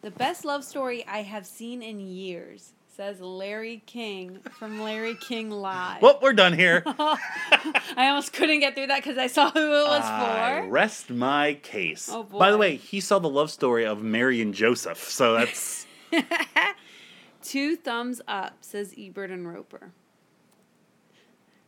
The 0.00 0.10
best 0.10 0.44
love 0.44 0.64
story 0.64 1.06
I 1.06 1.22
have 1.22 1.46
seen 1.46 1.82
in 1.82 2.00
years, 2.00 2.72
says 2.94 3.20
Larry 3.20 3.82
King 3.86 4.40
from 4.58 4.80
Larry 4.80 5.14
King 5.14 5.50
Live. 5.50 6.02
Well, 6.02 6.18
we're 6.20 6.34
done 6.34 6.52
here. 6.52 6.82
I 6.86 7.16
almost 7.96 8.34
couldn't 8.34 8.60
get 8.60 8.74
through 8.74 8.88
that 8.88 9.02
because 9.02 9.16
I 9.16 9.28
saw 9.28 9.50
who 9.50 9.60
it 9.60 9.86
was 9.86 10.02
I 10.04 10.60
for. 10.62 10.68
rest 10.68 11.08
my 11.08 11.54
case. 11.62 12.10
Oh, 12.12 12.22
boy. 12.24 12.38
By 12.38 12.50
the 12.50 12.58
way, 12.58 12.76
he 12.76 13.00
saw 13.00 13.18
the 13.18 13.30
love 13.30 13.50
story 13.50 13.86
of 13.86 14.02
Mary 14.02 14.42
and 14.42 14.52
Joseph, 14.52 14.98
so 14.98 15.34
that's 15.34 15.86
Two 17.42 17.76
thumbs 17.76 18.20
up, 18.28 18.58
says 18.60 18.94
Ebert 18.98 19.30
and 19.30 19.48
Roeper. 19.48 19.92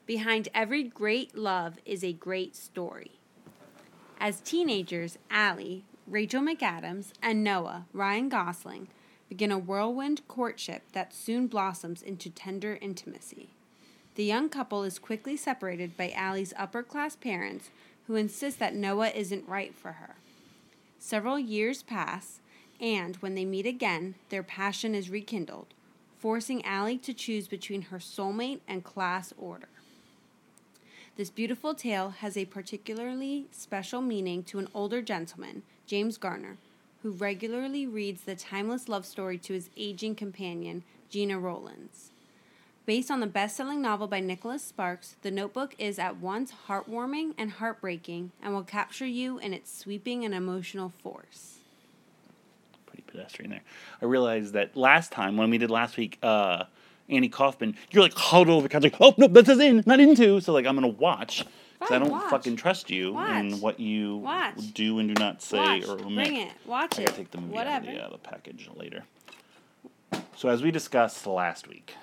Behind 0.07 0.49
every 0.55 0.83
great 0.83 1.35
love 1.37 1.77
is 1.87 2.05
a 2.05 2.13
great 2.13 2.55
story. 2.55 3.13
As 4.21 4.41
teenagers, 4.41 5.19
Allie, 5.31 5.85
Rachel 6.07 6.43
McAdams, 6.43 7.13
and 7.23 7.43
Noah, 7.43 7.87
Ryan 7.95 8.29
Gosling, 8.29 8.89
begin 9.35 9.51
a 9.51 9.59
whirlwind 9.59 10.23
courtship 10.29 10.83
that 10.93 11.13
soon 11.13 11.49
blossoms 11.49 12.03
into 12.03 12.31
tender 12.31 12.79
intimacy. 12.81 13.49
The 14.15 14.23
young 14.23 14.49
couple 14.49 14.85
is 14.85 15.01
quickly 15.01 15.37
separated 15.37 15.97
by 15.97 16.13
Allie's 16.15 16.55
upper 16.57 16.85
class 16.85 17.17
parents, 17.17 17.71
who 18.07 18.15
insist 18.15 18.61
that 18.61 18.77
Noah 18.77 19.09
isn't 19.09 19.49
right 19.49 19.75
for 19.75 19.95
her. 19.95 20.15
Several 21.01 21.37
years 21.37 21.83
pass, 21.83 22.39
and 22.81 23.17
when 23.17 23.35
they 23.35 23.45
meet 23.45 23.67
again, 23.67 24.15
their 24.29 24.45
passion 24.45 24.95
is 24.95 25.11
rekindled, 25.11 25.75
forcing 26.17 26.65
Allie 26.65 26.99
to 26.99 27.13
choose 27.13 27.49
between 27.49 27.83
her 27.83 27.99
soulmate 27.99 28.61
and 28.69 28.85
class 28.85 29.35
order. 29.37 29.67
This 31.17 31.31
beautiful 31.31 31.75
tale 31.75 32.11
has 32.11 32.37
a 32.37 32.45
particularly 32.45 33.47
special 33.51 34.01
meaning 34.01 34.45
to 34.45 34.61
an 34.61 34.69
older 34.73 35.03
gentleman, 35.03 35.65
James 35.89 36.19
Garner, 36.19 36.57
who 37.05 37.11
regularly 37.11 37.87
reads 37.87 38.23
the 38.23 38.35
timeless 38.35 38.89
love 38.89 39.05
story 39.05 39.37
to 39.37 39.53
his 39.53 39.69
aging 39.77 40.15
companion, 40.15 40.83
Gena 41.11 41.39
Rowlands. 41.39 42.13
Based 42.87 43.11
on 43.11 43.21
the 43.21 43.27
best 43.27 43.57
selling 43.57 43.83
novel 43.83 44.07
by 44.07 44.21
Nicholas 44.21 44.63
Sparks, 44.63 45.17
The 45.21 45.31
Notebook 45.31 45.75
is 45.79 45.99
at 45.99 46.17
once 46.17 46.51
heartwarming 46.67 47.35
and 47.37 47.53
heartbreaking 47.53 48.33
and 48.43 48.55
will 48.55 48.63
capture 48.65 49.05
you 49.05 49.39
in 49.39 49.53
its 49.53 49.71
sweeping 49.79 50.25
and 50.25 50.35
emotional 50.35 50.95
force. 51.03 51.59
pretty 52.87 53.05
pedestrian 53.07 53.51
there. 53.51 53.63
I 54.01 54.07
realized 54.07 54.55
that 54.55 54.75
last 54.75 55.13
time 55.13 55.37
when 55.37 55.51
we 55.51 55.59
did 55.59 55.71
last 55.71 55.99
week, 55.99 56.19
uh, 56.23 56.65
Annie 57.11 57.29
Kaufman, 57.29 57.77
you're 57.91 58.03
like 58.03 58.15
huddled 58.15 58.49
over 58.49 58.63
the 58.63 58.69
couch, 58.71 58.83
like, 58.83 58.97
oh 58.99 59.15
no, 59.19 59.27
this 59.27 59.51
is 59.51 59.61
in, 59.61 59.83
not 59.85 60.01
into. 60.01 60.41
So 60.41 60.55
like 60.55 60.65
I'm 60.65 60.75
gonna 60.75 60.89
watch 60.89 61.45
because 61.89 61.97
I 61.97 61.99
don't 61.99 62.11
watch. 62.11 62.31
fucking 62.31 62.57
trust 62.57 62.91
you 62.91 63.13
Watch. 63.13 63.37
in 63.37 63.61
what 63.61 63.79
you 63.81 64.17
Watch. 64.17 64.73
do 64.75 64.99
and 64.99 65.15
do 65.15 65.21
not 65.21 65.43
say 65.43 65.59
Watch, 65.81 65.89
or 65.89 65.93
omit. 66.05 66.15
bring 66.15 66.37
it, 66.37 66.53
watch 66.67 66.99
I 66.99 67.03
it, 67.03 67.07
gotta 67.07 67.19
take 67.19 67.31
the 67.31 67.41
movie 67.41 67.59
out 67.59 67.83
of 67.83 67.87
the, 67.87 68.05
uh, 68.05 68.11
the 68.11 68.19
package 68.19 68.69
later. 68.75 69.05
So 70.37 70.49
as 70.49 70.63
we 70.63 70.71
discussed 70.71 71.27
last 71.27 71.69
week, 71.69 71.95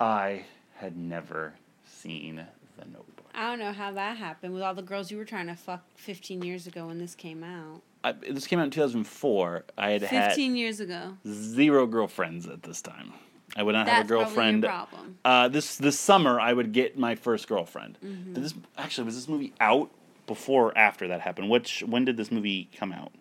I 0.00 0.44
had 0.76 0.96
never 0.96 1.54
seen 1.86 2.36
the 2.78 2.84
Notebook. 2.84 3.08
I 3.34 3.48
don't 3.48 3.58
know 3.58 3.72
how 3.72 3.92
that 3.92 4.16
happened 4.16 4.52
with 4.54 4.62
all 4.62 4.74
the 4.74 4.82
girls 4.82 5.10
you 5.10 5.16
were 5.16 5.24
trying 5.24 5.46
to 5.46 5.54
fuck 5.54 5.82
15 5.96 6.42
years 6.42 6.66
ago 6.66 6.86
when 6.88 6.98
this 6.98 7.14
came 7.14 7.42
out. 7.44 7.80
I, 8.04 8.12
this 8.12 8.46
came 8.46 8.58
out 8.58 8.64
in 8.64 8.70
2004. 8.72 9.64
I 9.78 9.90
had 9.92 10.02
15 10.08 10.56
years 10.56 10.80
ago. 10.80 11.16
zero 11.26 11.86
girlfriends 11.86 12.46
at 12.48 12.62
this 12.64 12.82
time. 12.82 13.12
I 13.56 13.62
would 13.62 13.72
not 13.72 13.86
That's 13.86 13.96
have 13.98 14.06
a 14.06 14.08
girlfriend. 14.08 14.64
problem. 14.64 15.18
Uh, 15.24 15.48
this 15.48 15.76
this 15.76 15.98
summer, 15.98 16.40
I 16.40 16.52
would 16.52 16.72
get 16.72 16.98
my 16.98 17.14
first 17.14 17.48
girlfriend. 17.48 17.98
Mm-hmm. 18.04 18.32
Did 18.34 18.44
this 18.44 18.54
actually 18.78 19.04
was 19.04 19.14
this 19.14 19.28
movie 19.28 19.52
out 19.60 19.90
before 20.26 20.68
or 20.68 20.78
after 20.78 21.08
that 21.08 21.20
happened? 21.20 21.50
Which 21.50 21.82
when 21.86 22.04
did 22.04 22.16
this 22.16 22.30
movie 22.30 22.68
come 22.76 22.92
out? 22.92 23.12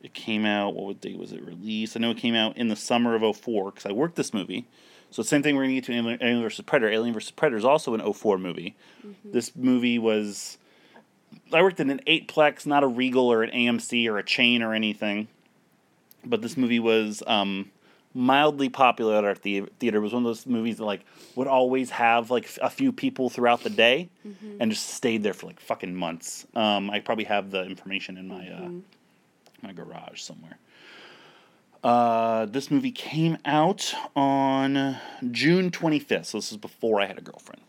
It 0.00 0.14
came 0.14 0.46
out. 0.46 0.74
What 0.74 1.00
date 1.00 1.18
was 1.18 1.32
it 1.32 1.44
released? 1.44 1.96
I 1.96 2.00
know 2.00 2.12
it 2.12 2.18
came 2.18 2.34
out 2.34 2.56
in 2.56 2.68
the 2.68 2.76
summer 2.76 3.14
of 3.14 3.36
04 3.36 3.72
because 3.72 3.84
I 3.84 3.92
worked 3.92 4.16
this 4.16 4.32
movie. 4.32 4.66
So 5.10 5.22
the 5.22 5.28
same 5.28 5.42
thing. 5.42 5.56
We're 5.56 5.64
gonna 5.64 5.74
get 5.74 5.84
to 5.84 5.92
Alien, 5.92 6.18
Alien 6.22 6.42
vs 6.42 6.64
Predator. 6.64 6.92
Alien 6.92 7.14
vs 7.14 7.30
Predator 7.32 7.56
is 7.56 7.64
also 7.64 7.94
an 7.94 8.12
04 8.12 8.38
movie. 8.38 8.76
Mm-hmm. 9.06 9.32
This 9.32 9.54
movie 9.56 9.98
was. 9.98 10.58
I 11.52 11.60
worked 11.62 11.80
in 11.80 11.90
an 11.90 12.00
eightplex, 12.06 12.64
not 12.64 12.82
a 12.82 12.86
Regal 12.86 13.30
or 13.30 13.42
an 13.42 13.50
AMC 13.50 14.08
or 14.08 14.18
a 14.18 14.22
chain 14.22 14.62
or 14.62 14.72
anything. 14.72 15.28
But 16.24 16.42
this 16.42 16.56
movie 16.56 16.78
was 16.80 17.22
um, 17.26 17.70
mildly 18.14 18.68
popular 18.68 19.16
at 19.16 19.24
our 19.24 19.34
the- 19.34 19.68
theater. 19.78 19.98
It 19.98 20.02
was 20.02 20.12
one 20.12 20.22
of 20.22 20.28
those 20.28 20.46
movies 20.46 20.78
that 20.78 20.84
like 20.84 21.04
would 21.36 21.46
always 21.46 21.90
have 21.90 22.30
like 22.30 22.48
a 22.62 22.70
few 22.70 22.92
people 22.92 23.28
throughout 23.30 23.62
the 23.62 23.70
day, 23.70 24.08
and 24.60 24.70
just 24.70 24.88
stayed 24.90 25.22
there 25.22 25.34
for 25.34 25.46
like 25.46 25.60
fucking 25.60 25.94
months. 25.94 26.46
Um, 26.54 26.90
I 26.90 27.00
probably 27.00 27.24
have 27.24 27.50
the 27.50 27.64
information 27.64 28.16
in 28.16 28.28
my 28.28 28.48
uh, 28.48 28.68
my 29.62 29.72
garage 29.72 30.20
somewhere. 30.20 30.58
Uh, 31.84 32.46
this 32.46 32.70
movie 32.70 32.90
came 32.90 33.38
out 33.44 33.94
on 34.16 34.96
June 35.30 35.70
25th, 35.70 36.26
so 36.26 36.38
this 36.38 36.50
is 36.50 36.56
before 36.58 37.00
I 37.00 37.06
had 37.06 37.18
a 37.18 37.20
girlfriend. 37.20 37.62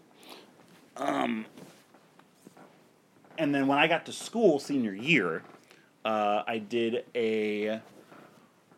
Um, 0.98 1.46
and 3.38 3.53
then 3.53 3.67
when 3.67 3.77
I 3.77 3.88
got 3.88 4.05
to 4.08 4.12
school 4.12 4.60
senior 4.60 4.93
year, 4.93 5.43
uh, 6.03 6.43
I 6.48 6.58
did 6.58 7.05
a 7.15 7.79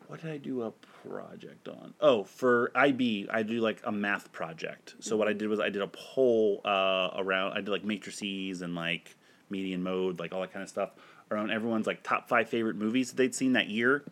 what 0.07 0.21
did 0.21 0.31
I 0.31 0.37
do 0.37 0.63
a 0.63 0.71
project 1.07 1.67
on? 1.67 1.93
Oh, 1.99 2.23
for 2.23 2.71
IB, 2.75 3.27
I 3.31 3.43
do 3.43 3.59
like 3.59 3.81
a 3.83 3.91
math 3.91 4.31
project. 4.31 4.95
So 4.99 5.17
what 5.17 5.27
I 5.27 5.33
did 5.33 5.47
was 5.47 5.59
I 5.59 5.69
did 5.69 5.81
a 5.81 5.87
poll 5.87 6.61
uh, 6.65 7.11
around. 7.15 7.53
I 7.53 7.61
did 7.61 7.69
like 7.69 7.83
matrices 7.83 8.61
and 8.61 8.75
like 8.75 9.15
median 9.49 9.83
mode, 9.83 10.19
like 10.19 10.33
all 10.33 10.41
that 10.41 10.53
kind 10.53 10.63
of 10.63 10.69
stuff 10.69 10.91
around 11.31 11.51
everyone's 11.51 11.87
like 11.87 12.03
top 12.03 12.27
five 12.27 12.49
favorite 12.49 12.75
movies 12.75 13.09
that 13.09 13.17
they'd 13.17 13.33
seen 13.33 13.53
that 13.53 13.69
year. 13.69 14.03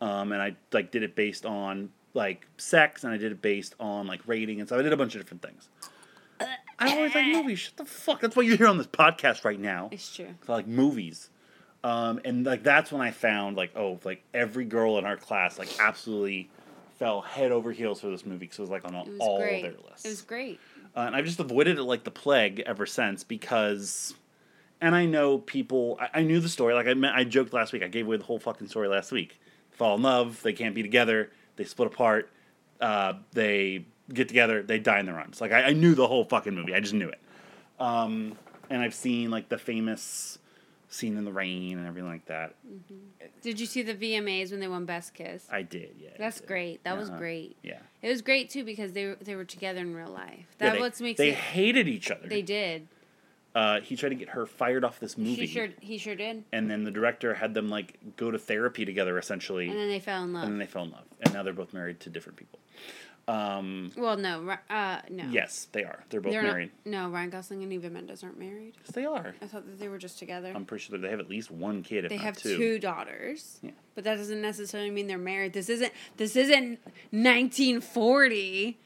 Um, 0.00 0.32
and 0.32 0.40
I 0.40 0.56
like 0.72 0.90
did 0.90 1.02
it 1.02 1.14
based 1.14 1.44
on 1.44 1.90
like 2.14 2.46
sex, 2.56 3.04
and 3.04 3.12
I 3.12 3.16
did 3.18 3.32
it 3.32 3.42
based 3.42 3.74
on 3.78 4.06
like 4.06 4.20
rating 4.26 4.60
and 4.60 4.68
stuff. 4.68 4.78
I 4.78 4.82
did 4.82 4.92
a 4.92 4.96
bunch 4.96 5.14
of 5.14 5.20
different 5.20 5.42
things. 5.42 5.68
I 6.78 6.96
always 6.96 7.14
like 7.14 7.26
movies. 7.32 7.58
Shut 7.58 7.76
the 7.76 7.84
fuck. 7.84 8.20
That's 8.20 8.34
why 8.34 8.44
you're 8.44 8.56
here 8.56 8.68
on 8.68 8.78
this 8.78 8.86
podcast 8.86 9.44
right 9.44 9.60
now. 9.60 9.90
It's 9.92 10.14
true. 10.14 10.34
Like 10.48 10.66
movies. 10.66 11.28
Um, 11.82 12.20
and 12.24 12.44
like 12.44 12.62
that's 12.62 12.92
when 12.92 13.00
I 13.00 13.10
found 13.10 13.56
like 13.56 13.72
oh 13.74 13.98
like 14.04 14.22
every 14.34 14.66
girl 14.66 14.98
in 14.98 15.06
our 15.06 15.16
class 15.16 15.58
like 15.58 15.80
absolutely 15.80 16.50
fell 17.00 17.22
head 17.22 17.50
over 17.50 17.72
heels 17.72 18.02
for 18.02 18.08
this 18.08 18.26
movie 18.26 18.40
because 18.40 18.58
it 18.58 18.62
was 18.62 18.70
like 18.70 18.84
on 18.84 18.92
was 18.92 19.18
all 19.18 19.38
great. 19.38 19.62
their 19.62 19.72
lists. 19.88 20.04
It 20.04 20.10
was 20.10 20.22
great. 20.22 20.60
Uh, 20.94 21.00
and 21.00 21.16
I've 21.16 21.24
just 21.24 21.40
avoided 21.40 21.78
it 21.78 21.82
like 21.82 22.04
the 22.04 22.10
plague 22.10 22.60
ever 22.66 22.84
since 22.84 23.24
because, 23.24 24.12
and 24.82 24.94
I 24.94 25.06
know 25.06 25.38
people. 25.38 25.98
I, 25.98 26.20
I 26.20 26.22
knew 26.22 26.40
the 26.40 26.48
story. 26.48 26.74
Like 26.74 26.86
I, 26.86 26.94
meant, 26.94 27.16
I 27.16 27.24
joked 27.24 27.54
last 27.54 27.72
week. 27.72 27.82
I 27.82 27.88
gave 27.88 28.06
away 28.06 28.18
the 28.18 28.24
whole 28.24 28.38
fucking 28.38 28.68
story 28.68 28.88
last 28.88 29.12
week. 29.12 29.40
Fall 29.70 29.96
in 29.96 30.02
love. 30.02 30.42
They 30.42 30.52
can't 30.52 30.74
be 30.74 30.82
together. 30.82 31.30
They 31.56 31.64
split 31.64 31.86
apart. 31.86 32.28
Uh, 32.82 33.14
they 33.32 33.86
get 34.12 34.28
together. 34.28 34.62
They 34.62 34.78
die 34.78 35.00
in 35.00 35.06
their 35.06 35.18
arms. 35.18 35.40
Like 35.40 35.52
I, 35.52 35.62
I 35.62 35.72
knew 35.72 35.94
the 35.94 36.06
whole 36.06 36.24
fucking 36.24 36.54
movie. 36.54 36.74
I 36.74 36.80
just 36.80 36.94
knew 36.94 37.08
it. 37.08 37.20
Um, 37.78 38.36
and 38.68 38.82
I've 38.82 38.94
seen 38.94 39.30
like 39.30 39.48
the 39.48 39.58
famous 39.58 40.38
scene 40.90 41.16
in 41.16 41.24
the 41.24 41.32
rain 41.32 41.78
and 41.78 41.86
everything 41.86 42.08
like 42.10 42.26
that. 42.26 42.54
Did 43.42 43.58
you 43.60 43.66
see 43.66 43.82
the 43.82 43.94
VMAs 43.94 44.50
when 44.50 44.60
they 44.60 44.68
won 44.68 44.84
Best 44.84 45.14
Kiss? 45.14 45.46
I 45.50 45.62
did. 45.62 45.94
Yeah. 45.98 46.10
That's 46.18 46.40
did. 46.40 46.48
great. 46.48 46.84
That 46.84 46.98
was 46.98 47.08
Uh-huh. 47.08 47.18
great. 47.18 47.56
Yeah. 47.62 47.78
It 48.02 48.08
was 48.08 48.20
great 48.22 48.50
too 48.50 48.64
because 48.64 48.92
they 48.92 49.06
were, 49.06 49.16
they 49.20 49.36
were 49.36 49.44
together 49.44 49.80
in 49.80 49.94
real 49.94 50.10
life. 50.10 50.46
Yeah, 50.60 50.66
That 50.70 50.72
they, 50.74 50.80
what 50.80 51.00
makes 51.00 51.18
they 51.18 51.30
it. 51.30 51.34
hated 51.36 51.88
each 51.88 52.10
other. 52.10 52.28
They 52.28 52.42
did. 52.42 52.88
Uh, 53.54 53.80
he 53.80 53.96
tried 53.96 54.10
to 54.10 54.14
get 54.14 54.28
her 54.30 54.46
fired 54.46 54.84
off 54.84 55.00
this 55.00 55.16
movie. 55.18 55.34
He 55.34 55.46
sure 55.46 55.68
he 55.80 55.98
sure 55.98 56.14
did. 56.14 56.44
and 56.52 56.70
then 56.70 56.84
the 56.84 56.90
director 56.92 57.34
had 57.34 57.54
them 57.54 57.68
like 57.68 57.98
go 58.16 58.30
to 58.30 58.38
therapy 58.38 58.84
together 58.84 59.18
essentially 59.18 59.68
And 59.68 59.76
then 59.78 59.88
they 59.88 59.98
fell 60.00 60.22
in 60.24 60.32
love. 60.32 60.44
and 60.44 60.52
then 60.52 60.58
they 60.58 60.66
fell 60.66 60.84
in 60.84 60.90
love 60.92 61.04
and 61.22 61.32
now 61.34 61.42
they're 61.42 61.52
both 61.52 61.72
married 61.72 61.98
to 62.00 62.10
different 62.10 62.36
people 62.38 62.58
um, 63.30 63.92
well, 63.96 64.16
no, 64.16 64.56
uh, 64.68 65.00
no. 65.10 65.24
yes 65.30 65.68
they 65.72 65.84
are 65.84 66.02
they're 66.10 66.20
both 66.20 66.32
They're 66.32 66.42
married 66.42 66.70
Not, 66.84 66.90
no, 66.90 67.08
Ryan 67.10 67.30
Gosling 67.30 67.62
and 67.62 67.72
Eva 67.72 67.90
Mendes 67.90 68.22
aren't 68.24 68.38
married. 68.38 68.74
yes 68.84 68.94
they 68.94 69.04
are 69.04 69.34
I 69.42 69.46
thought 69.46 69.66
that 69.66 69.78
they 69.78 69.88
were 69.88 69.98
just 69.98 70.18
together. 70.18 70.52
i'm 70.54 70.64
pretty 70.64 70.84
sure 70.84 70.98
that 70.98 71.02
they 71.02 71.10
have 71.10 71.20
at 71.20 71.28
least 71.30 71.50
one 71.50 71.82
kid 71.82 72.04
if 72.04 72.10
they 72.10 72.16
have 72.16 72.36
two. 72.36 72.56
two. 72.56 72.78
daughters. 72.78 73.58
Yeah. 73.62 73.70
But 73.94 74.04
that 74.04 74.16
doesn't 74.16 74.40
necessarily 74.40 74.90
mean 74.90 75.06
they're 75.08 75.18
married. 75.18 75.52
This 75.52 75.68
isn't 75.68 75.92
this 76.16 76.36
isn't 76.36 76.78
1940. 77.10 78.78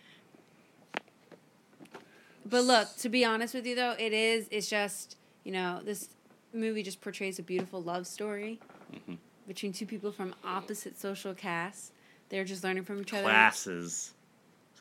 But 2.46 2.64
look, 2.64 2.94
to 2.98 3.08
be 3.08 3.24
honest 3.24 3.54
with 3.54 3.66
you 3.66 3.74
though, 3.74 3.94
it 3.98 4.12
is 4.12 4.48
it's 4.50 4.68
just, 4.68 5.16
you 5.44 5.52
know, 5.52 5.80
this 5.84 6.08
movie 6.52 6.82
just 6.82 7.00
portrays 7.00 7.38
a 7.38 7.42
beautiful 7.42 7.82
love 7.82 8.06
story 8.06 8.60
Mm-hmm. 8.94 9.14
between 9.48 9.72
two 9.72 9.86
people 9.86 10.12
from 10.12 10.34
opposite 10.44 10.98
social 11.00 11.34
castes. 11.34 11.90
They're 12.28 12.44
just 12.44 12.62
learning 12.62 12.84
from 12.84 13.00
each 13.00 13.12
other. 13.12 13.22
classes 13.24 14.13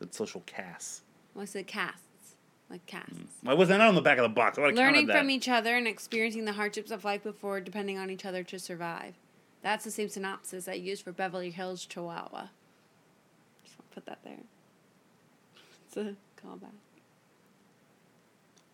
said 0.03 0.13
social 0.13 0.41
casts 0.45 1.01
What's 1.33 1.55
it 1.55 1.65
casts? 1.65 2.00
Like 2.69 2.86
casts. 2.86 3.13
Mm. 3.13 3.27
why 3.41 3.53
wasn't 3.53 3.79
that 3.79 3.88
on 3.88 3.95
the 3.95 4.01
back 4.01 4.17
of 4.17 4.24
the 4.24 4.29
box 4.29 4.57
I 4.57 4.62
would've 4.62 4.75
Learning 4.77 5.07
counted 5.07 5.19
from 5.19 5.29
each 5.29 5.50
other 5.50 5.75
and 5.75 5.88
experiencing 5.88 6.45
the 6.45 6.53
hardships 6.53 6.91
of 6.91 7.03
life 7.03 7.24
before 7.24 7.60
depending 7.62 7.98
on 7.98 8.10
each 8.10 8.25
other 8.25 8.43
to 8.43 8.60
survive. 8.60 9.15
That's 9.62 9.83
the 9.86 9.91
same 9.91 10.10
synopsis 10.10 10.67
I 10.67 10.74
used 10.74 11.03
for 11.03 11.12
Beverly 11.12 11.51
Hills 11.51 11.86
Chihuahua. 11.86 12.48
Just 13.63 13.79
want 13.79 13.89
to 13.89 13.95
put 13.95 14.05
that 14.05 14.19
there. 14.24 14.39
It's 15.88 15.98
a 15.98 16.15
callback. 16.45 16.74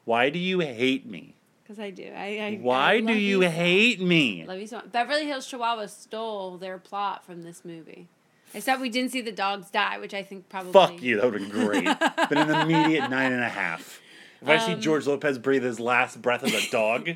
why 0.05 0.29
do 0.29 0.39
you 0.39 0.59
hate 0.59 1.05
me 1.05 1.35
Because 1.63 1.79
I 1.79 1.89
do. 1.91 2.11
I, 2.15 2.25
I 2.39 2.59
why 2.61 2.93
I 2.93 2.99
do 2.99 3.05
love 3.07 3.15
you 3.17 3.41
hate 3.41 4.01
me 4.01 4.45
Love 4.45 4.59
you 4.59 4.67
so 4.67 4.77
much. 4.77 4.91
Beverly 4.91 5.25
Hills 5.25 5.45
Chihuahua 5.47 5.85
stole 5.87 6.57
their 6.57 6.77
plot 6.77 7.25
from 7.25 7.43
this 7.43 7.63
movie. 7.65 8.07
Except 8.53 8.81
we 8.81 8.89
didn't 8.89 9.11
see 9.11 9.21
the 9.21 9.31
dogs 9.31 9.69
die, 9.69 9.97
which 9.99 10.13
I 10.13 10.23
think 10.23 10.49
probably. 10.49 10.71
fuck 10.73 11.01
you 11.01 11.17
that 11.21 11.31
would 11.31 11.41
have 11.41 11.51
been 11.51 11.61
great 11.65 12.29
been 12.29 12.49
an 12.49 12.61
immediate 12.69 13.09
nine 13.17 13.31
and 13.31 13.43
a 13.43 13.49
half 13.49 14.01
if 14.41 14.47
i 14.49 14.57
see 14.57 14.73
Um, 14.73 14.81
george 14.81 15.05
lopez 15.05 15.37
breathe 15.37 15.63
his 15.63 15.79
last 15.79 16.21
breath 16.21 16.43
as 16.43 16.53
a 16.53 16.71
dog 16.71 17.09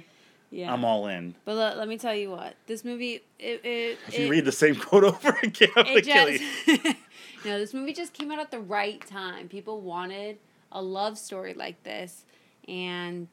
Yeah. 0.51 0.73
i'm 0.73 0.83
all 0.85 1.07
in 1.07 1.35
But 1.45 1.55
let, 1.55 1.77
let 1.77 1.87
me 1.87 1.97
tell 1.97 2.13
you 2.13 2.29
what. 2.31 2.55
This 2.67 2.83
movie. 2.85 3.21
It, 3.39 3.61
it, 3.65 3.97
If 4.07 4.19
you 4.19 4.25
it- 4.25 4.29
read 4.29 4.45
the 4.45 4.51
same 4.51 4.75
quote 4.75 5.03
over 5.03 5.37
again, 5.41 5.69
I'm 5.75 5.85
gonna 5.85 5.97
it 5.97 6.05
kill 6.05 6.29
you. 6.29 6.39
just 6.39 6.97
no 7.45 7.57
this 7.59 7.73
movie 7.73 7.93
just 7.93 8.13
came 8.13 8.31
out 8.31 8.39
at 8.39 8.51
the 8.51 8.59
right 8.59 9.05
time 9.07 9.47
people 9.49 9.81
wanted 9.81 10.37
a 10.71 10.81
love 10.81 11.17
story 11.17 11.53
like 11.53 11.81
this 11.83 12.25
and 12.67 13.27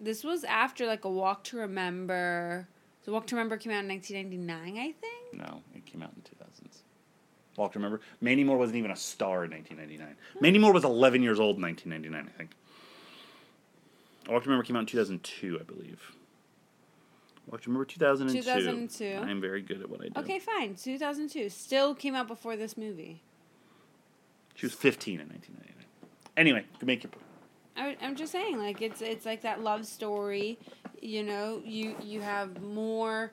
this 0.00 0.22
was 0.24 0.44
after 0.44 0.86
like 0.86 1.04
a 1.04 1.10
walk 1.10 1.42
to 1.44 1.56
remember 1.56 2.68
the 3.04 3.12
walk 3.12 3.26
to 3.28 3.34
remember 3.36 3.56
came 3.56 3.72
out 3.72 3.82
in 3.84 3.88
1999 3.88 4.76
i 4.78 4.92
think 4.92 5.32
No, 5.32 5.62
it 5.74 5.86
came 5.86 6.02
out 6.02 6.10
in 6.16 6.22
2000s. 7.56 7.58
Walk 7.58 7.72
to 7.72 7.78
remember. 7.78 8.00
Mandy 8.20 8.44
Moore 8.44 8.56
wasn't 8.58 8.76
even 8.76 8.90
a 8.90 8.96
star 8.96 9.44
in 9.44 9.50
1999. 9.50 10.16
Mandy 10.40 10.58
Moore 10.58 10.72
was 10.72 10.84
11 10.84 11.22
years 11.22 11.40
old 11.40 11.56
in 11.56 11.62
1999, 11.62 12.32
I 12.34 12.38
think. 12.38 12.50
Walk 14.28 14.42
to 14.42 14.48
remember 14.48 14.64
came 14.64 14.76
out 14.76 14.80
in 14.80 14.86
2002, 14.86 15.58
I 15.60 15.62
believe. 15.62 16.12
Walk 17.50 17.62
to 17.62 17.68
remember 17.68 17.84
2002. 17.84 18.42
2002. 18.42 19.04
I 19.04 19.30
am 19.30 19.40
very 19.40 19.62
good 19.62 19.80
at 19.80 19.88
what 19.88 20.00
I 20.00 20.08
do. 20.08 20.20
okay 20.20 20.40
fine 20.40 20.74
2002 20.74 21.48
still 21.48 21.94
came 21.94 22.16
out 22.16 22.26
before 22.26 22.56
this 22.56 22.76
movie 22.76 23.22
She 24.56 24.66
was 24.66 24.74
15 24.74 25.20
in 25.20 25.28
1999. 25.28 25.86
Anyway, 26.36 26.64
make 26.84 27.04
your 27.04 27.10
point. 27.10 27.22
I, 27.76 27.96
I'm 28.04 28.16
just 28.16 28.32
saying, 28.32 28.58
like 28.58 28.82
it's 28.82 29.00
it's 29.00 29.24
like 29.24 29.42
that 29.42 29.62
love 29.62 29.86
story. 29.86 30.58
You 31.00 31.22
know, 31.22 31.62
you 31.64 31.94
you 32.02 32.20
have 32.20 32.60
more 32.62 33.32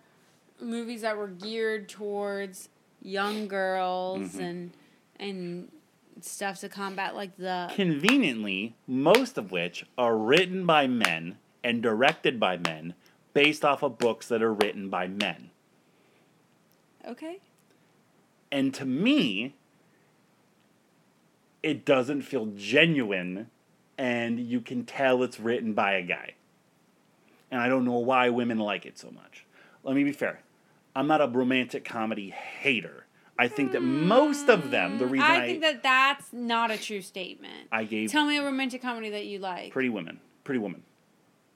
movies 0.61 1.01
that 1.01 1.17
were 1.17 1.27
geared 1.29 1.89
towards 1.89 2.69
young 3.03 3.47
girls 3.47 4.33
Mhm. 4.35 4.39
and 4.39 4.71
and 5.19 5.71
stuff 6.21 6.59
to 6.61 6.69
combat 6.69 7.15
like 7.15 7.35
the 7.37 7.69
Conveniently, 7.75 8.75
most 8.87 9.37
of 9.37 9.51
which 9.51 9.85
are 9.97 10.17
written 10.17 10.65
by 10.65 10.87
men 10.87 11.37
and 11.63 11.81
directed 11.83 12.39
by 12.39 12.57
men 12.57 12.93
based 13.33 13.63
off 13.65 13.83
of 13.83 13.97
books 13.97 14.27
that 14.29 14.41
are 14.41 14.53
written 14.53 14.89
by 14.89 15.07
men. 15.07 15.49
okay. 17.05 17.39
And 18.51 18.73
to 18.75 18.85
me, 18.85 19.55
it 21.63 21.85
doesn't 21.85 22.21
feel 22.23 22.47
genuine, 22.55 23.49
and 23.97 24.39
you 24.39 24.61
can 24.61 24.85
tell 24.85 25.23
it's 25.23 25.39
written 25.39 25.73
by 25.73 25.93
a 25.93 26.03
guy. 26.03 26.33
And 27.49 27.59
I 27.61 27.67
don't 27.67 27.83
know 27.85 27.97
why 27.99 28.29
women 28.29 28.59
like 28.59 28.85
it 28.85 28.97
so 28.97 29.09
much. 29.11 29.45
Let 29.83 29.95
me 29.95 30.03
be 30.03 30.11
fair. 30.11 30.41
I'm 30.95 31.07
not 31.07 31.21
a 31.21 31.27
romantic 31.27 31.85
comedy 31.85 32.29
hater. 32.29 33.05
I 33.37 33.47
think 33.47 33.71
that 33.71 33.81
most 33.81 34.47
of 34.47 34.69
them, 34.69 34.99
the 34.99 35.07
reason 35.07 35.27
I, 35.27 35.43
I 35.43 35.47
think 35.47 35.61
that 35.61 35.81
that's 35.81 36.31
not 36.31 36.69
a 36.69 36.77
true 36.77 37.01
statement. 37.01 37.67
I 37.71 37.83
gave 37.83 38.11
Tell 38.11 38.25
me 38.25 38.37
a 38.37 38.43
romantic 38.43 38.81
comedy 38.81 39.09
that 39.09 39.25
you 39.25 39.39
like. 39.39 39.71
Pretty 39.71 39.89
Women, 39.89 40.19
Pretty 40.43 40.59
Woman. 40.59 40.83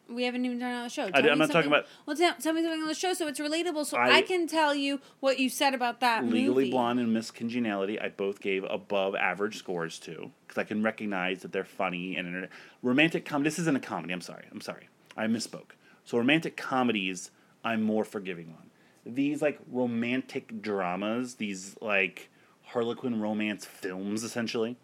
we 0.09 0.23
haven't 0.23 0.43
even 0.43 0.57
done 0.57 0.71
it 0.71 0.75
on 0.77 0.83
the 0.85 0.89
show. 0.89 1.07
Tell 1.09 1.23
I, 1.23 1.27
am 1.29 1.37
not 1.37 1.51
talking 1.51 1.67
about- 1.67 1.85
Well, 2.07 2.15
tell, 2.17 2.33
tell 2.33 2.53
me 2.53 2.63
something 2.63 2.81
on 2.81 2.87
the 2.87 2.95
show 2.95 3.13
so 3.13 3.27
it's 3.27 3.39
relatable, 3.39 3.85
so 3.85 3.97
I, 3.97 4.17
I- 4.17 4.21
can 4.23 4.47
tell 4.47 4.73
you 4.73 4.99
what 5.19 5.37
you 5.37 5.49
said 5.49 5.75
about 5.75 5.99
that 5.99 6.23
Legally 6.25 6.47
movie. 6.47 6.71
Blonde 6.71 6.99
and 6.99 7.13
Miss 7.13 7.29
Congeniality, 7.29 7.99
I 7.99 8.09
both 8.09 8.39
gave 8.41 8.63
above 8.63 9.13
average 9.15 9.57
scores 9.57 9.99
to 9.99 10.31
because 10.47 10.57
I 10.59 10.63
can 10.63 10.81
recognize 10.81 11.43
that 11.43 11.51
they're 11.51 11.63
funny 11.63 12.15
and 12.15 12.47
romantic 12.81 13.23
comedy. 13.23 13.49
This 13.49 13.59
isn't 13.59 13.77
a 13.77 13.79
comedy. 13.81 14.13
I'm 14.13 14.21
sorry. 14.21 14.45
I'm 14.51 14.61
sorry. 14.61 14.89
I 15.15 15.27
misspoke. 15.27 15.71
So 16.05 16.17
romantic 16.17 16.57
comedies, 16.57 17.29
I'm 17.63 17.83
more 17.83 18.03
forgiving 18.03 18.47
on. 18.57 18.66
These 19.15 19.41
like 19.41 19.59
romantic 19.71 20.61
dramas, 20.61 21.35
these 21.35 21.75
like 21.81 22.29
Harlequin 22.65 23.19
romance 23.21 23.65
films, 23.65 24.23
essentially. 24.23 24.77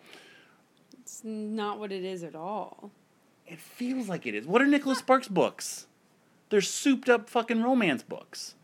It's 1.02 1.22
not 1.24 1.80
what 1.80 1.92
it 1.92 2.04
is 2.04 2.24
at 2.24 2.36
all. 2.36 2.92
It 3.46 3.60
feels 3.60 4.08
like 4.08 4.26
it 4.26 4.34
is. 4.34 4.48
What 4.48 4.62
are 4.62 4.68
Nicholas 4.68 5.00
Sparks 5.00 5.28
books? 5.28 5.88
They're 6.50 6.62
souped 6.62 7.10
up 7.10 7.30
fucking 7.30 7.62
romance 7.62 8.04
books. 8.04 8.56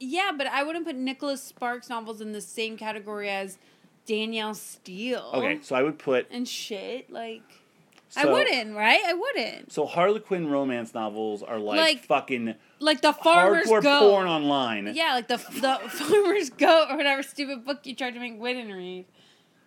Yeah, 0.00 0.32
but 0.36 0.46
I 0.48 0.64
wouldn't 0.64 0.84
put 0.84 0.96
Nicholas 0.96 1.42
Sparks 1.42 1.88
novels 1.88 2.20
in 2.20 2.32
the 2.32 2.40
same 2.40 2.76
category 2.76 3.28
as 3.30 3.58
Danielle 4.06 4.54
Steel. 4.54 5.30
Okay, 5.34 5.60
so 5.62 5.76
I 5.76 5.82
would 5.82 5.98
put 5.98 6.26
And 6.30 6.48
shit, 6.48 7.10
like 7.10 7.42
I 8.16 8.26
wouldn't, 8.26 8.74
right? 8.74 9.00
I 9.06 9.14
wouldn't. 9.14 9.72
So 9.72 9.86
Harlequin 9.86 10.48
romance 10.50 10.92
novels 10.92 11.42
are 11.42 11.58
like, 11.58 11.78
Like, 11.78 12.04
fucking 12.04 12.54
Like 12.82 13.00
the 13.00 13.12
farmer's 13.12 13.66
hardcore 13.68 13.82
goat. 13.82 14.10
porn 14.10 14.26
online. 14.26 14.92
Yeah, 14.94 15.14
like 15.14 15.28
the 15.28 15.36
the 15.36 15.80
farmer's 15.88 16.50
goat 16.50 16.88
or 16.90 16.96
whatever 16.96 17.22
stupid 17.22 17.64
book 17.64 17.86
you 17.86 17.94
tried 17.94 18.14
to 18.14 18.20
make 18.20 18.38
Whitten 18.40 18.74
read. 18.74 19.06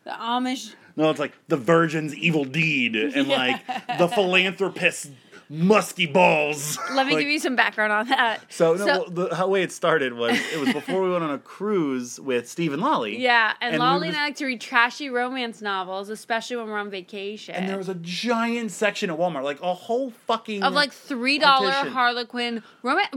The 0.04 0.12
Amish. 0.12 0.76
No, 0.98 1.10
it's 1.10 1.20
like 1.20 1.34
the 1.48 1.58
Virgin's 1.58 2.14
Evil 2.16 2.46
Deed 2.46 2.96
and 2.96 3.28
like 3.30 3.66
the 3.98 4.08
philanthropist's 4.08 5.10
musky 5.50 6.06
balls. 6.06 6.78
Let 6.94 7.08
me 7.08 7.14
Like, 7.14 7.22
give 7.24 7.32
you 7.32 7.40
some 7.40 7.56
background 7.56 7.92
on 7.92 8.08
that. 8.10 8.42
So, 8.52 8.74
no, 8.74 8.86
well, 8.86 9.10
the 9.10 9.36
how 9.36 9.48
way 9.48 9.64
it 9.64 9.72
started 9.72 10.14
was 10.14 10.38
it 10.54 10.60
was 10.60 10.74
before 10.74 11.02
we 11.02 11.12
went 11.12 11.24
on 11.24 11.32
a 11.32 11.38
cruise 11.38 12.20
with 12.20 12.50
Steve 12.50 12.74
and 12.74 12.82
Lolly. 12.82 13.18
yeah, 13.20 13.54
and, 13.62 13.74
and 13.74 13.82
we 13.82 13.86
Lolly 13.88 14.00
were 14.00 14.06
and 14.08 14.18
I 14.18 14.26
like 14.26 14.36
to 14.38 14.46
read 14.46 14.62
trashy 14.62 15.10
romance 15.10 15.62
novels, 15.62 16.10
especially 16.10 16.58
when 16.58 16.68
we're 16.68 16.78
on 16.78 16.90
vacation. 16.90 17.56
And 17.56 17.70
there 17.70 17.78
was 17.78 17.90
a 17.90 17.96
giant 17.96 18.72
section 18.72 19.10
at 19.10 19.18
Walmart, 19.18 19.44
like 19.44 19.62
a 19.62 19.74
whole 19.74 20.12
fucking 20.12 20.64
of 20.64 20.74
like 20.74 20.92
three 20.92 21.40
dollar. 21.40 21.72
Harlequin 21.72 22.64
romance. 22.84 23.10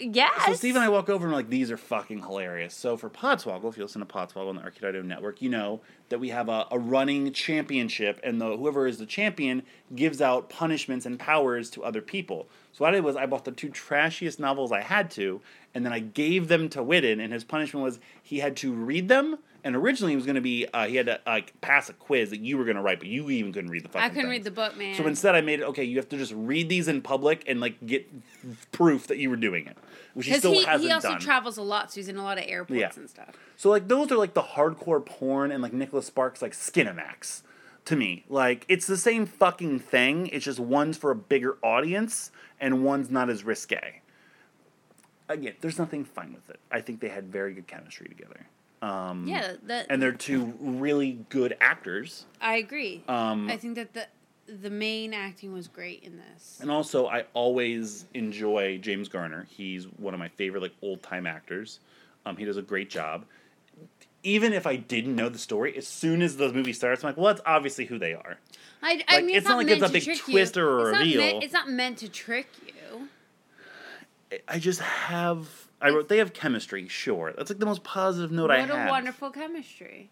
Yes. 0.00 0.46
So 0.46 0.54
Steve 0.54 0.76
and 0.76 0.84
I 0.84 0.88
walk 0.88 1.08
over 1.08 1.24
and 1.24 1.32
we're 1.32 1.38
like, 1.38 1.50
these 1.50 1.70
are 1.70 1.76
fucking 1.76 2.20
hilarious. 2.20 2.74
So 2.74 2.96
for 2.96 3.10
Podswoggle, 3.10 3.68
if 3.70 3.76
you 3.76 3.84
listen 3.84 4.00
to 4.00 4.06
Podswoggle 4.06 4.48
on 4.48 4.56
the 4.56 4.62
Arcade 4.62 5.04
Network, 5.04 5.42
you 5.42 5.48
know 5.50 5.80
that 6.14 6.20
we 6.20 6.28
have 6.28 6.48
a, 6.48 6.64
a 6.70 6.78
running 6.78 7.32
championship, 7.32 8.20
and 8.22 8.40
the 8.40 8.56
whoever 8.56 8.86
is 8.86 8.98
the 8.98 9.06
champion 9.06 9.64
gives 9.96 10.20
out 10.22 10.48
punishments 10.48 11.06
and 11.06 11.18
powers 11.18 11.70
to 11.70 11.82
other 11.82 12.00
people. 12.00 12.46
So 12.70 12.84
what 12.84 12.90
I 12.90 12.98
did 12.98 13.04
was 13.04 13.16
I 13.16 13.26
bought 13.26 13.44
the 13.44 13.50
two 13.50 13.68
trashiest 13.68 14.38
novels 14.38 14.70
I 14.70 14.80
had 14.80 15.10
to, 15.12 15.40
and 15.74 15.84
then 15.84 15.92
I 15.92 15.98
gave 15.98 16.46
them 16.46 16.68
to 16.68 16.78
Whitten, 16.84 17.20
and 17.20 17.32
his 17.32 17.42
punishment 17.42 17.82
was 17.82 17.98
he 18.22 18.38
had 18.38 18.56
to 18.58 18.72
read 18.72 19.08
them. 19.08 19.38
And 19.64 19.74
originally 19.74 20.12
it 20.12 20.16
was 20.16 20.24
going 20.24 20.36
to 20.36 20.40
be 20.40 20.68
uh, 20.72 20.86
he 20.86 20.94
had 20.94 21.06
to 21.06 21.20
like 21.26 21.60
pass 21.62 21.88
a 21.88 21.94
quiz 21.94 22.30
that 22.30 22.38
you 22.38 22.58
were 22.58 22.64
going 22.64 22.76
to 22.76 22.82
write, 22.82 23.00
but 23.00 23.08
you 23.08 23.28
even 23.30 23.52
couldn't 23.52 23.70
read 23.70 23.82
the 23.82 23.88
fucking. 23.88 24.04
I 24.04 24.08
couldn't 24.10 24.24
things. 24.24 24.30
read 24.30 24.44
the 24.44 24.50
book, 24.52 24.76
man. 24.76 24.94
So 24.94 25.04
instead, 25.08 25.34
I 25.34 25.40
made 25.40 25.60
it 25.60 25.64
okay. 25.64 25.82
You 25.82 25.96
have 25.96 26.08
to 26.10 26.16
just 26.16 26.34
read 26.36 26.68
these 26.68 26.86
in 26.86 27.02
public 27.02 27.42
and 27.48 27.60
like 27.60 27.84
get 27.84 28.06
proof 28.70 29.08
that 29.08 29.18
you 29.18 29.30
were 29.30 29.36
doing 29.36 29.66
it, 29.66 29.76
which 30.14 30.26
he 30.26 30.32
because 30.32 30.40
still 30.40 30.52
he, 30.52 30.64
hasn't 30.64 30.88
he 30.88 30.92
also 30.92 31.08
done. 31.10 31.20
travels 31.20 31.56
a 31.58 31.62
lot, 31.62 31.92
so 31.92 31.96
he's 31.96 32.08
in 32.08 32.16
a 32.16 32.22
lot 32.24 32.38
of 32.38 32.44
airports 32.46 32.80
Yeah. 32.80 32.90
and 32.96 33.08
stuff. 33.10 33.34
so 33.56 33.68
like 33.70 33.88
those 33.88 34.10
are 34.10 34.16
like 34.16 34.34
the 34.34 34.42
hardcore 34.42 35.04
porn 35.04 35.50
and 35.52 35.62
like 35.62 35.72
Nicholas 35.72 36.06
Sparks 36.06 36.40
like 36.42 36.52
Skinamax 36.52 37.42
to 37.84 37.96
me. 37.96 38.24
Like 38.28 38.64
it's 38.68 38.86
the 38.86 38.96
same 38.96 39.26
fucking 39.26 39.80
thing. 39.80 40.28
It's 40.28 40.44
just 40.44 40.58
one's 40.60 40.96
for 40.96 41.10
a 41.10 41.16
bigger 41.16 41.58
audience 41.62 42.30
and 42.60 42.84
one's 42.84 43.10
not 43.10 43.28
as 43.30 43.44
risque. 43.44 44.00
Again, 45.28 45.54
there's 45.60 45.78
nothing 45.78 46.04
fine 46.04 46.34
with 46.34 46.50
it. 46.50 46.60
I 46.70 46.80
think 46.80 47.00
they 47.00 47.08
had 47.08 47.28
very 47.32 47.54
good 47.54 47.66
chemistry 47.66 48.08
together. 48.08 48.46
Um, 48.82 49.26
Yeah, 49.26 49.54
that 49.64 49.86
and 49.88 50.02
they're 50.02 50.12
two 50.12 50.52
really 50.60 51.24
good 51.30 51.56
actors. 51.60 52.26
I 52.42 52.56
agree. 52.56 53.02
Um, 53.08 53.48
I 53.48 53.56
think 53.56 53.76
that 53.76 53.94
the 53.94 54.06
the 54.46 54.70
main 54.70 55.14
acting 55.14 55.52
was 55.52 55.68
great 55.68 56.02
in 56.02 56.16
this. 56.18 56.58
And 56.60 56.70
also, 56.70 57.06
I 57.06 57.24
always 57.34 58.04
enjoy 58.14 58.78
James 58.78 59.08
Garner. 59.08 59.46
He's 59.50 59.84
one 59.84 60.14
of 60.14 60.20
my 60.20 60.28
favorite 60.28 60.62
like 60.62 60.74
old 60.82 61.02
time 61.02 61.26
actors. 61.26 61.80
Um, 62.26 62.36
he 62.36 62.44
does 62.44 62.56
a 62.56 62.62
great 62.62 62.90
job. 62.90 63.24
Even 64.22 64.52
if 64.54 64.66
I 64.66 64.76
didn't 64.76 65.16
know 65.16 65.28
the 65.28 65.38
story, 65.38 65.76
as 65.76 65.86
soon 65.86 66.22
as 66.22 66.36
the 66.38 66.50
movie 66.52 66.72
starts, 66.72 67.04
I'm 67.04 67.08
like, 67.08 67.16
well, 67.18 67.26
that's 67.26 67.42
obviously 67.44 67.84
who 67.84 67.98
they 67.98 68.14
are. 68.14 68.38
I, 68.82 69.02
I 69.08 69.16
Like, 69.16 69.24
mean, 69.24 69.36
it's 69.36 69.38
it's, 69.38 69.48
not 69.48 69.56
not, 69.56 69.66
like 69.66 69.76
it's 69.76 70.06
a 70.06 70.10
big 70.10 70.18
twist 70.18 70.56
you. 70.56 70.62
or 70.62 70.78
a 70.78 70.82
it's 70.88 70.92
Not 70.92 71.00
reveal. 71.00 71.20
meant, 71.20 71.44
it's 71.44 71.52
not 71.52 71.68
meant 71.68 71.98
to 71.98 72.08
trick 72.08 72.48
you. 72.66 73.08
I 74.48 74.58
just 74.58 74.80
have. 74.80 75.48
I 75.80 75.90
wrote 75.90 76.08
they 76.08 76.18
have 76.18 76.32
chemistry. 76.32 76.88
Sure, 76.88 77.32
that's 77.36 77.50
like 77.50 77.58
the 77.58 77.66
most 77.66 77.84
positive 77.84 78.32
note 78.32 78.50
I 78.50 78.60
what 78.60 78.70
have. 78.70 78.88
a 78.88 78.90
wonderful 78.90 79.30
chemistry. 79.30 80.10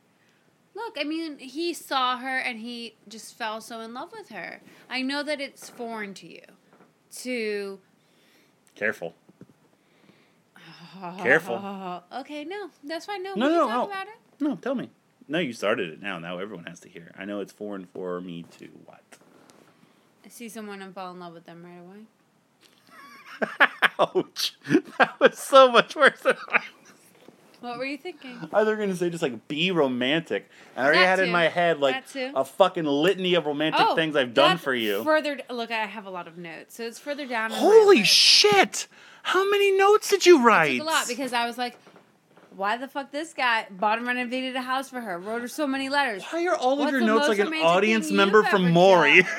Look, 0.75 0.97
I 0.99 1.05
mean, 1.05 1.39
he 1.39 1.75
saw 1.75 2.17
her 2.19 2.39
and 2.39 2.59
he 2.59 2.97
just 3.09 3.37
fell 3.37 3.61
so 3.61 3.81
in 3.81 3.93
love 3.93 4.11
with 4.13 4.31
her. 4.31 4.61
I 4.89 5.03
know 5.03 5.23
that 5.23 5.41
it's 5.41 5.69
foreign 5.69 6.15
to 6.15 6.27
you. 6.27 6.41
To 7.19 7.79
Careful. 8.75 9.15
Careful. 11.19 12.03
Okay, 12.21 12.45
no, 12.45 12.71
that's 12.85 13.05
fine. 13.07 13.23
No, 13.23 13.35
No, 13.35 13.49
we 13.49 13.53
no, 13.55 13.67
talk 13.69 13.75
no. 13.77 13.85
about 13.85 14.07
it. 14.07 14.15
No, 14.41 14.57
tell 14.57 14.75
me. 14.75 14.91
No, 15.29 15.39
you 15.39 15.53
started 15.53 15.91
it 15.93 16.03
now. 16.03 16.19
Now 16.19 16.39
everyone 16.39 16.65
has 16.65 16.81
to 16.81 16.89
hear. 16.89 17.13
I 17.19 17.25
know 17.27 17.41
it's 17.41 17.53
foreign 17.53 17.87
for 17.87 18.21
me 18.21 18.45
to 18.59 18.67
what. 18.87 19.03
I 20.25 20.29
see 20.29 20.49
someone 20.49 20.81
and 20.83 20.95
fall 20.95 21.13
in 21.13 21.21
love 21.21 21.35
with 21.35 21.45
them 21.47 21.65
right 21.65 21.79
away. 21.81 23.69
Ouch! 23.99 24.55
That 24.99 25.19
was 25.21 25.39
so 25.39 25.71
much 25.71 25.97
worse 25.97 26.21
than 26.21 26.37
I 26.49 26.63
What 27.63 27.79
were 27.79 27.85
you 27.85 27.97
thinking? 27.97 28.37
I 28.53 28.65
they 28.65 28.71
were 28.73 28.77
gonna 28.77 28.97
say 28.97 29.09
just 29.09 29.23
like 29.23 29.47
be 29.47 29.71
romantic. 29.71 30.51
And 30.75 30.85
I 30.85 30.87
already 30.87 31.01
That 31.01 31.19
had 31.19 31.21
in 31.21 31.31
my 31.31 31.45
head 31.45 31.79
like 31.79 32.05
a 32.15 32.45
fucking 32.45 32.85
litany 32.85 33.35
of 33.35 33.47
romantic 33.47 33.81
oh, 33.83 33.95
things 33.95 34.17
I've 34.17 34.35
done 34.35 34.55
Oh, 34.55 34.59
for 34.59 34.75
you. 34.75 35.05
Further, 35.05 35.41
look, 35.49 35.71
I 35.71 35.87
have 35.87 36.07
a 36.07 36.11
lot 36.11 36.27
of 36.27 36.37
notes, 36.37 36.77
so 36.77 36.83
it's 36.83 36.99
further 36.99 37.27
down. 37.27 37.53
Holy 37.53 38.03
shit! 38.03 38.89
How 39.23 39.49
many 39.49 39.71
notes 39.79 40.11
did 40.11 40.27
you 40.27 40.43
write? 40.45 40.81
a 40.81 40.85
lot 40.85 41.07
because 41.07 41.33
I 41.33 41.47
was 41.47 41.57
like, 41.57 41.79
why 42.57 42.77
the 42.77 42.89
fuck 42.89 43.13
this 43.13 43.33
guy 43.33 43.67
and 43.69 44.07
renovated 44.07 44.57
a 44.57 44.63
house 44.63 44.91
for 44.91 45.01
her, 45.01 45.19
wrote 45.19 45.43
her 45.43 45.49
so 45.49 45.67
many 45.67 45.89
letters. 45.89 46.25
Why 46.31 46.45
are 46.47 46.57
all 46.57 46.75
of 46.75 46.79
What's 46.81 46.93
your 46.93 47.01
notes 47.03 47.29
like 47.29 47.39
an 47.39 47.53
audience 47.55 48.11
member 48.11 48.43
from 48.43 48.73
Maury? 48.73 49.23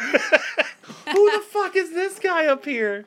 Who 1.11 1.31
the 1.31 1.43
fuck 1.49 1.75
is 1.75 1.91
this 1.91 2.19
guy 2.19 2.47
up 2.47 2.65
here? 2.65 3.05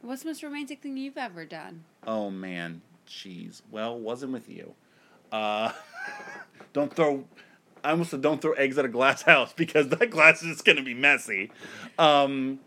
What's 0.00 0.22
the 0.22 0.30
most 0.30 0.42
romantic 0.42 0.82
thing 0.82 0.96
you've 0.96 1.18
ever 1.18 1.44
done? 1.44 1.84
Oh 2.06 2.30
man, 2.30 2.82
jeez. 3.12 3.62
Well, 3.70 3.98
wasn't 3.98 4.32
with 4.32 4.48
you. 4.48 4.74
Uh, 5.30 5.72
don't 6.72 6.94
throw. 6.94 7.24
I 7.84 7.90
almost 7.90 8.10
said 8.10 8.22
don't 8.22 8.40
throw 8.40 8.52
eggs 8.52 8.78
at 8.78 8.84
a 8.84 8.88
glass 8.88 9.22
house 9.32 9.52
because 9.52 9.88
that 9.88 10.10
glass 10.10 10.42
is 10.42 10.48
just 10.48 10.64
gonna 10.64 10.82
be 10.82 10.94
messy. 10.94 11.50
Um, 11.98 12.60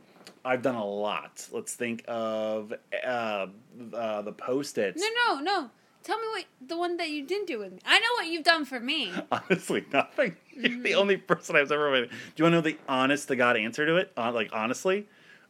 I've 0.43 0.61
done 0.61 0.75
a 0.75 0.85
lot. 0.85 1.47
Let's 1.51 1.73
think 1.73 2.03
of 2.07 2.73
uh, 3.05 3.47
uh, 3.93 4.21
the 4.21 4.31
post-its. 4.31 5.01
No, 5.01 5.07
no, 5.33 5.41
no. 5.41 5.69
Tell 6.03 6.19
me 6.19 6.27
what 6.27 6.45
the 6.67 6.77
one 6.77 6.97
that 6.97 7.09
you 7.09 7.25
didn't 7.25 7.47
do 7.47 7.57
with 7.57 7.73
me. 7.73 7.79
I 7.83 7.97
know 7.97 8.05
what 8.17 8.27
you've 8.27 8.43
done 8.43 8.63
for 8.63 8.79
me. 8.79 9.11
Honestly, 9.31 9.83
nothing. 9.91 10.35
You're 10.53 10.83
the 10.83 10.93
only 10.93 11.17
person 11.17 11.55
I've 11.55 11.71
ever 11.71 11.89
met. 11.89 12.09
Do 12.11 12.15
you 12.35 12.43
want 12.43 12.51
to 12.53 12.57
know 12.57 12.61
the 12.61 12.77
honest 12.87 13.27
to 13.29 13.35
God 13.35 13.57
answer 13.57 13.87
to 13.87 13.95
it? 13.95 14.11
Uh, 14.15 14.31
like 14.31 14.51
honestly, 14.53 15.07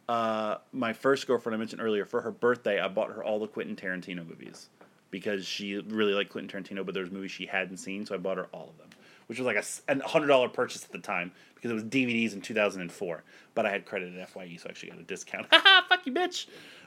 uh, 0.08 0.56
my 0.72 0.94
first 0.94 1.26
girlfriend 1.26 1.54
I 1.54 1.58
mentioned 1.58 1.82
earlier 1.82 2.06
for 2.06 2.22
her 2.22 2.30
birthday, 2.30 2.80
I 2.80 2.88
bought 2.88 3.10
her 3.10 3.22
all 3.22 3.38
the 3.38 3.46
Quentin 3.46 3.76
Tarantino 3.76 4.26
movies 4.26 4.70
because 5.10 5.46
she 5.46 5.76
really 5.78 6.12
liked 6.14 6.30
Quentin 6.30 6.64
Tarantino, 6.64 6.84
but 6.84 6.94
there 6.94 7.02
was 7.02 7.12
movies 7.12 7.30
she 7.30 7.46
hadn't 7.46 7.78
seen, 7.78 8.06
so 8.06 8.14
I 8.14 8.18
bought 8.18 8.36
her 8.36 8.48
all 8.52 8.70
of 8.70 8.78
them, 8.78 8.88
which 9.26 9.38
was 9.38 9.46
like 9.46 9.56
a 9.56 10.08
hundred 10.08 10.28
dollar 10.28 10.48
purchase 10.48 10.84
at 10.84 10.92
the 10.92 10.98
time 10.98 11.32
because 11.54 11.70
it 11.70 11.74
was 11.74 11.84
DVDs 11.84 12.32
in 12.32 12.40
two 12.40 12.54
thousand 12.54 12.82
and 12.82 12.92
four. 12.92 13.22
But 13.54 13.66
I 13.66 13.70
had 13.70 13.86
credit 13.86 14.14
at 14.16 14.28
FYE, 14.30 14.56
so 14.58 14.68
I 14.68 14.70
actually 14.70 14.90
got 14.90 14.98
a 14.98 15.04
discount. 15.04 15.46
Ha 15.52 15.60
ha! 15.64 15.86
fuck 15.88 16.06
you, 16.06 16.12
bitch. 16.12 16.46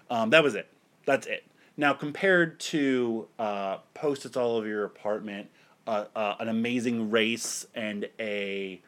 Um, 0.09 0.29
that 0.31 0.43
was 0.43 0.55
it. 0.55 0.67
That's 1.05 1.27
it. 1.27 1.43
Now 1.77 1.93
compared 1.93 2.59
to 2.59 3.27
uh, 3.39 3.77
post-its 3.93 4.35
all 4.35 4.57
over 4.57 4.67
your 4.67 4.83
apartment, 4.83 5.49
uh, 5.87 6.05
uh, 6.15 6.35
an 6.39 6.49
amazing 6.49 7.09
race, 7.09 7.65
and 7.73 8.07
a 8.19 8.81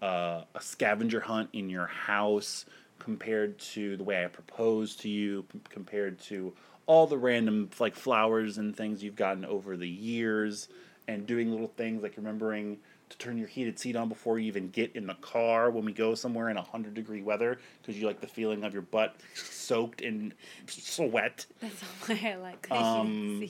uh, 0.00 0.42
a 0.54 0.60
scavenger 0.60 1.20
hunt 1.20 1.50
in 1.52 1.68
your 1.68 1.86
house, 1.86 2.66
compared 2.98 3.58
to 3.58 3.96
the 3.96 4.04
way 4.04 4.24
I 4.24 4.28
proposed 4.28 5.00
to 5.00 5.08
you, 5.08 5.44
compared 5.68 6.20
to 6.22 6.52
all 6.86 7.06
the 7.06 7.18
random 7.18 7.68
like 7.78 7.94
flowers 7.94 8.58
and 8.58 8.76
things 8.76 9.02
you've 9.02 9.16
gotten 9.16 9.44
over 9.44 9.76
the 9.76 9.88
years, 9.88 10.68
and 11.08 11.26
doing 11.26 11.50
little 11.50 11.68
things 11.68 12.02
like 12.02 12.16
remembering 12.16 12.78
to 13.08 13.18
turn 13.18 13.38
your 13.38 13.46
heated 13.46 13.78
seat 13.78 13.94
on 13.94 14.08
before 14.08 14.38
you 14.38 14.46
even 14.46 14.68
get 14.70 14.94
in 14.96 15.06
the 15.06 15.14
car 15.14 15.70
when 15.70 15.84
we 15.84 15.92
go 15.92 16.14
somewhere 16.14 16.48
in 16.48 16.56
100 16.56 16.94
degree 16.94 17.22
weather 17.22 17.58
because 17.80 17.98
you 17.98 18.06
like 18.06 18.20
the 18.20 18.26
feeling 18.26 18.64
of 18.64 18.72
your 18.72 18.82
butt 18.82 19.14
soaked 19.34 20.00
in 20.00 20.32
sweat. 20.66 21.46
That's 21.60 21.80
why 22.06 22.32
I 22.32 22.34
like 22.36 22.70
Um, 22.70 23.48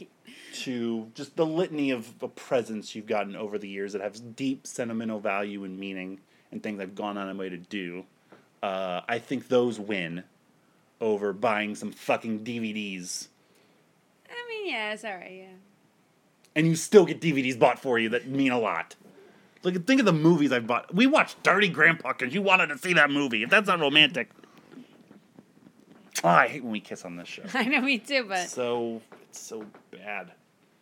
to 0.55 1.11
just 1.14 1.37
the 1.37 1.46
litany 1.46 1.90
of, 1.90 2.18
the 2.18 2.29
presents 2.29 2.94
you've 2.94 3.07
gotten 3.07 3.35
over 3.35 3.59
the 3.59 3.68
years 3.68 3.92
that 3.92 4.03
have 4.03 4.37
deep 4.37 4.66
sentimental 4.66 5.20
value 5.20 5.64
and 5.64 5.79
meaning 5.79 6.20
and 6.53 6.62
things 6.62 6.81
I've 6.81 6.94
gone 6.94 7.16
on 7.16 7.27
my 7.29 7.40
way 7.40 7.49
to 7.49 7.57
do. 7.57 8.05
Uh, 8.62 9.01
I 9.09 9.18
think 9.18 9.49
those 9.49 9.81
win 9.81 10.25
over 11.00 11.32
buying 11.32 11.74
some 11.74 11.92
fucking 11.92 12.40
DVDs. 12.44 13.28
I 14.30 14.35
mean, 14.48 14.72
yeah, 14.72 14.92
it's 14.92 15.04
all 15.04 15.12
right. 15.14 15.32
Yeah. 15.32 15.46
And 16.54 16.66
you 16.66 16.74
still 16.74 17.04
get 17.04 17.20
DVDs 17.20 17.59
bought 17.59 17.78
for 17.78 17.98
you 17.98 18.09
that 18.11 18.26
mean 18.28 18.52
a 18.52 18.59
lot. 18.59 18.96
Like, 19.62 19.85
think 19.87 20.00
of 20.00 20.06
the 20.06 20.12
movies 20.12 20.52
I've 20.52 20.66
bought. 20.66 20.94
We 20.94 21.06
watched 21.06 21.42
Dirty 21.42 21.68
Grandpa 21.68 22.12
because 22.16 22.32
you 22.32 22.40
wanted 22.40 22.68
to 22.68 22.78
see 22.78 22.92
that 22.94 23.11
movie. 23.11 23.42
If 23.42 23.50
that's 23.50 23.66
not 23.66 23.80
romantic. 23.80 24.30
Oh, 26.24 26.28
I 26.28 26.48
hate 26.48 26.62
when 26.62 26.72
we 26.72 26.80
kiss 26.80 27.04
on 27.04 27.16
this 27.16 27.28
show. 27.28 27.42
I 27.54 27.64
know 27.64 27.80
me 27.80 27.98
too, 27.98 28.24
but 28.26 28.48
So, 28.48 29.02
it's 29.22 29.40
so 29.40 29.66
bad. 29.90 30.32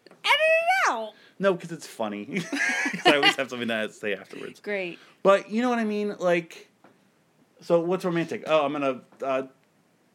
edit 0.07 0.25
it 0.25 0.91
out. 0.91 1.13
No, 1.41 1.55
because 1.55 1.73
it's 1.73 1.87
funny. 1.87 2.41
'Cause 2.51 3.07
I 3.07 3.17
always 3.17 3.35
have 3.37 3.51
something 3.51 3.67
to 3.69 3.91
say 3.91 4.15
afterwards. 4.15 4.61
Great. 4.61 4.99
But 5.25 5.51
you 5.51 5.61
know 5.63 5.71
what 5.71 5.79
I 5.81 5.85
mean? 5.85 6.15
Like, 6.21 6.69
so 7.61 7.81
what's 7.81 8.05
romantic? 8.05 8.45
Oh, 8.47 8.65
I'm 8.65 8.73
gonna 8.73 9.01
uh, 9.23 9.43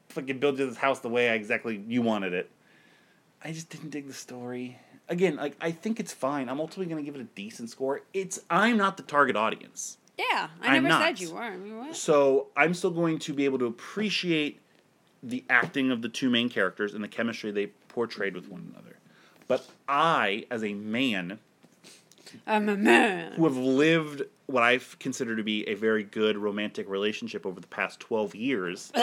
fucking 0.10 0.40
build 0.40 0.60
you 0.60 0.68
this 0.68 0.78
house 0.78 1.00
the 1.00 1.10
way 1.10 1.30
I 1.30 1.34
exactly 1.34 1.84
you 1.88 2.02
wanted 2.02 2.34
it. 2.34 2.50
I 3.44 3.52
just 3.52 3.70
didn't 3.70 3.92
dig 3.92 4.08
the 4.08 4.14
story. 4.14 4.78
Again, 5.08 5.38
like 5.38 5.56
I 5.62 5.72
think 5.72 6.00
it's 6.00 6.14
fine. 6.14 6.50
I'm 6.50 6.60
ultimately 6.60 6.86
gonna 6.92 7.04
give 7.06 7.16
it 7.16 7.22
a 7.22 7.26
decent 7.36 7.70
score. 7.70 8.02
It's 8.14 8.40
I'm 8.50 8.78
not 8.78 8.98
the 8.98 9.04
target 9.04 9.36
audience, 9.36 9.98
Yeah, 10.18 10.50
I 10.62 10.68
I'm 10.76 10.84
never 10.84 10.88
not. 10.90 11.02
said 11.02 11.20
you 11.22 11.34
were. 11.34 11.42
I 11.42 11.58
mean, 11.58 11.78
what? 11.78 11.96
so 11.96 12.48
I'm 12.58 12.74
still 12.74 12.92
going 12.92 13.20
to 13.20 13.34
be 13.34 13.46
able 13.46 13.60
to 13.60 13.66
appreciate 13.66 14.60
the 15.24 15.44
acting 15.50 15.92
of 15.92 16.02
the 16.02 16.10
two 16.10 16.30
main 16.30 16.50
characters 16.50 16.94
and 16.94 17.04
the 17.04 17.08
chemistry 17.08 17.52
they 17.52 17.68
portrayed 17.88 18.36
with 18.36 18.50
one 18.50 18.72
another. 18.74 18.98
But 19.48 19.66
I, 19.88 20.46
as 20.52 20.64
a 20.64 20.74
man, 20.76 21.40
I'm 22.46 22.70
a 22.70 22.78
man. 22.78 23.34
who 23.34 23.46
have 23.46 23.58
lived 23.58 24.22
what 24.46 24.62
I 24.64 24.80
consider 25.00 25.36
to 25.36 25.44
be 25.44 25.68
a 25.68 25.74
very 25.74 26.04
good 26.04 26.38
romantic 26.38 26.88
relationship 26.88 27.46
over 27.46 27.60
the 27.60 27.68
past 27.68 28.00
twelve 28.00 28.36
years 28.36 28.92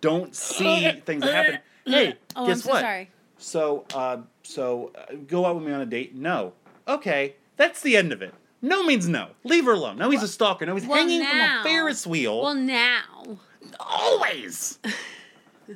don't 0.00 0.34
see 0.34 0.90
things 1.06 1.22
that 1.22 1.34
happen. 1.34 1.60
Hey, 1.84 2.14
Oh, 2.36 2.46
guess 2.46 2.58
I'm 2.58 2.62
so 2.62 2.70
what? 2.70 2.80
sorry. 2.80 3.10
So, 3.38 3.84
uh, 3.94 4.18
so 4.42 4.92
uh, 4.96 5.14
go 5.26 5.46
out 5.46 5.56
with 5.56 5.64
me 5.64 5.72
on 5.72 5.80
a 5.80 5.86
date? 5.86 6.14
No. 6.14 6.52
Okay, 6.86 7.36
that's 7.56 7.80
the 7.82 7.96
end 7.96 8.12
of 8.12 8.20
it. 8.22 8.34
No 8.60 8.82
means 8.82 9.08
no. 9.08 9.28
Leave 9.44 9.64
her 9.66 9.72
alone. 9.72 9.96
Now 9.98 10.10
he's 10.10 10.22
a 10.22 10.28
stalker. 10.28 10.66
Now 10.66 10.74
he's 10.74 10.84
Well, 10.86 10.98
hanging 10.98 11.24
from 11.24 11.38
a 11.38 11.60
Ferris 11.62 12.06
wheel. 12.06 12.42
Well, 12.42 12.54
now. 12.54 13.38
always. 13.78 14.78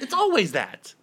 it's 0.00 0.14
always 0.14 0.52
that. 0.52 0.94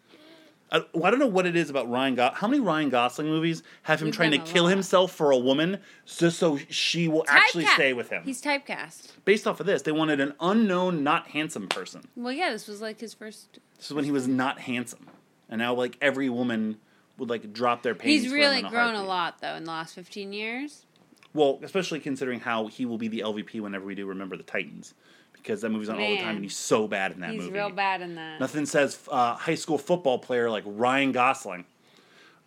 I, 0.72 0.78
I 0.78 1.10
don't 1.12 1.20
know 1.20 1.28
what 1.28 1.46
it 1.46 1.56
is 1.56 1.70
about 1.70 1.90
Ryan 1.90 2.16
Gosling. 2.16 2.38
How 2.40 2.48
many 2.48 2.62
Ryan 2.62 2.90
Gosling 2.90 3.28
movies 3.28 3.62
have 3.84 4.02
him 4.02 4.08
We've 4.08 4.16
trying 4.16 4.32
to 4.32 4.38
kill 4.40 4.64
lot. 4.66 4.70
himself 4.70 5.12
for 5.12 5.32
a 5.32 5.38
woman 5.38 5.80
just 6.06 6.40
so 6.40 6.58
she 6.70 7.08
will 7.08 7.26
actually 7.28 7.66
stay 7.66 7.94
with 7.94 8.10
him? 8.10 8.24
He's 8.24 8.42
typecast. 8.42 9.12
Based 9.26 9.46
off 9.46 9.60
of 9.60 9.66
this, 9.66 9.82
they 9.82 9.92
wanted 9.92 10.22
an 10.22 10.34
unknown, 10.40 11.04
not 11.04 11.28
handsome 11.28 11.68
person. 11.68 12.04
Well, 12.16 12.32
yeah, 12.32 12.52
this 12.52 12.68
was 12.68 12.82
like 12.82 13.00
his 13.00 13.14
first. 13.14 13.60
This 13.78 13.88
is 13.88 13.94
when 13.94 14.06
he 14.06 14.12
was 14.12 14.28
not 14.28 14.60
handsome, 14.60 15.08
and 15.50 15.60
now 15.60 15.74
like 15.74 15.98
every 16.02 16.30
woman 16.30 16.78
would 17.18 17.30
like 17.30 17.52
drop 17.52 17.84
their 17.84 17.96
panties. 17.96 18.24
He's 18.24 18.32
really 18.32 18.60
a 18.60 18.70
grown 18.70 18.96
a 18.96 19.04
lot 19.04 19.42
though 19.42 19.56
in 19.56 19.66
the 19.66 19.72
last 19.72 19.94
fifteen 19.96 20.32
years. 20.32 20.86
Well, 21.34 21.60
especially 21.64 22.00
considering 22.02 22.42
how 22.42 22.68
he 22.68 22.86
will 22.86 22.98
be 22.98 23.08
the 23.08 23.20
LVP 23.20 23.62
whenever 23.62 23.86
we 23.86 23.96
do 23.96 24.06
Remember 24.06 24.36
the 24.36 24.44
Titans, 24.44 24.94
because 25.42 25.62
that 25.62 25.70
movie's 25.70 25.90
on 25.90 26.00
all 26.00 26.08
the 26.10 26.18
time, 26.18 26.36
and 26.36 26.44
he's 26.44 26.56
so 26.58 26.88
bad 26.88 27.12
in 27.14 27.20
that 27.22 27.32
He's 27.32 27.38
movie. 27.40 27.50
He's 27.50 27.54
real 27.54 27.70
bad 27.70 28.02
in 28.02 28.16
that. 28.16 28.40
Nothing 28.40 28.66
says 28.66 29.00
uh, 29.10 29.36
high 29.36 29.56
school 29.56 29.78
football 29.78 30.20
player 30.20 30.50
like 30.50 30.64
Ryan 30.66 31.12
Gosling. 31.12 31.66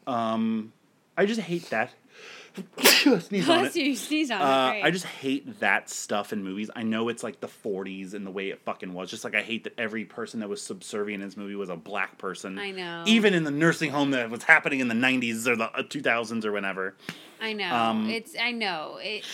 Um, 0.06 0.72
I 1.16 1.26
just 1.26 1.40
hate 1.40 1.70
that. 1.70 1.90
Sneeze 2.78 3.48
on 3.48 3.64
it. 3.64 3.74
you, 3.74 3.96
sneeze 3.96 4.30
on 4.30 4.40
Uh, 4.40 4.72
it. 4.76 4.84
I 4.84 4.90
just 4.92 5.06
hate 5.06 5.58
that 5.58 5.90
stuff 5.90 6.32
in 6.32 6.44
movies. 6.44 6.70
I 6.76 6.84
know 6.84 7.08
it's 7.08 7.24
like 7.24 7.40
the 7.40 7.48
40s 7.48 8.14
and 8.14 8.24
the 8.24 8.30
way 8.30 8.50
it 8.50 8.60
fucking 8.60 8.92
was. 8.94 9.10
Just 9.10 9.24
like 9.24 9.34
I 9.34 9.42
hate 9.42 9.64
that 9.64 9.74
every 9.76 10.04
person 10.04 10.38
that 10.38 10.48
was 10.48 10.62
subservient 10.62 11.20
in 11.20 11.28
this 11.28 11.36
movie 11.36 11.56
was 11.56 11.68
a 11.68 11.74
black 11.76 12.16
person. 12.16 12.56
I 12.56 12.70
know. 12.70 13.02
Even 13.08 13.34
in 13.34 13.42
the 13.42 13.50
nursing 13.50 13.90
home 13.90 14.12
that 14.12 14.30
was 14.30 14.44
happening 14.44 14.78
in 14.78 14.86
the 14.86 14.94
90s 14.94 15.48
or 15.48 15.56
the 15.56 15.64
uh, 15.64 15.82
2000s 15.82 16.44
or 16.44 16.52
whenever. 16.52 16.94
I 17.40 17.54
know. 17.54 17.74
um, 17.74 18.08
it's. 18.08 18.36
I 18.40 18.52
know. 18.52 18.98
It. 19.02 19.24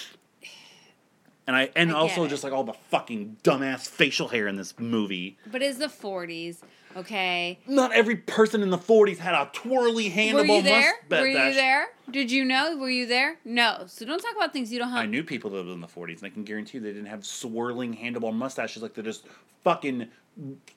And 1.50 1.56
I 1.56 1.68
and 1.74 1.90
I 1.90 1.94
also 1.96 2.28
just 2.28 2.44
like 2.44 2.52
all 2.52 2.62
the 2.62 2.74
fucking 2.90 3.38
dumbass 3.42 3.88
facial 3.88 4.28
hair 4.28 4.46
in 4.46 4.54
this 4.54 4.78
movie. 4.78 5.36
But 5.50 5.62
it's 5.62 5.78
the 5.78 5.88
forties. 5.88 6.62
Okay. 6.96 7.58
Not 7.66 7.92
every 7.92 8.14
person 8.14 8.62
in 8.62 8.70
the 8.70 8.78
40s 8.78 9.18
had 9.18 9.34
a 9.34 9.50
twirly 9.52 10.08
handlebar 10.10 10.34
Were 10.34 10.44
you 10.44 10.62
there? 10.62 10.94
mustache. 11.08 11.20
Were 11.20 11.26
you 11.26 11.54
there? 11.54 11.88
Did 12.08 12.30
you 12.30 12.44
know? 12.44 12.76
Were 12.76 12.88
you 12.88 13.04
there? 13.04 13.38
No. 13.44 13.82
So 13.88 14.06
don't 14.06 14.20
talk 14.20 14.36
about 14.36 14.52
things 14.52 14.72
you 14.72 14.78
don't 14.78 14.90
have. 14.90 14.98
I 14.98 15.06
knew 15.06 15.24
people 15.24 15.50
that 15.50 15.56
lived 15.56 15.70
in 15.70 15.80
the 15.80 15.88
40s, 15.88 16.18
and 16.18 16.26
I 16.26 16.30
can 16.30 16.44
guarantee 16.44 16.78
you 16.78 16.84
they 16.84 16.92
didn't 16.92 17.06
have 17.06 17.26
swirling 17.26 17.96
handlebar 17.96 18.32
mustaches 18.32 18.80
like 18.80 18.94
they 18.94 19.02
just 19.02 19.26
fucking 19.64 20.06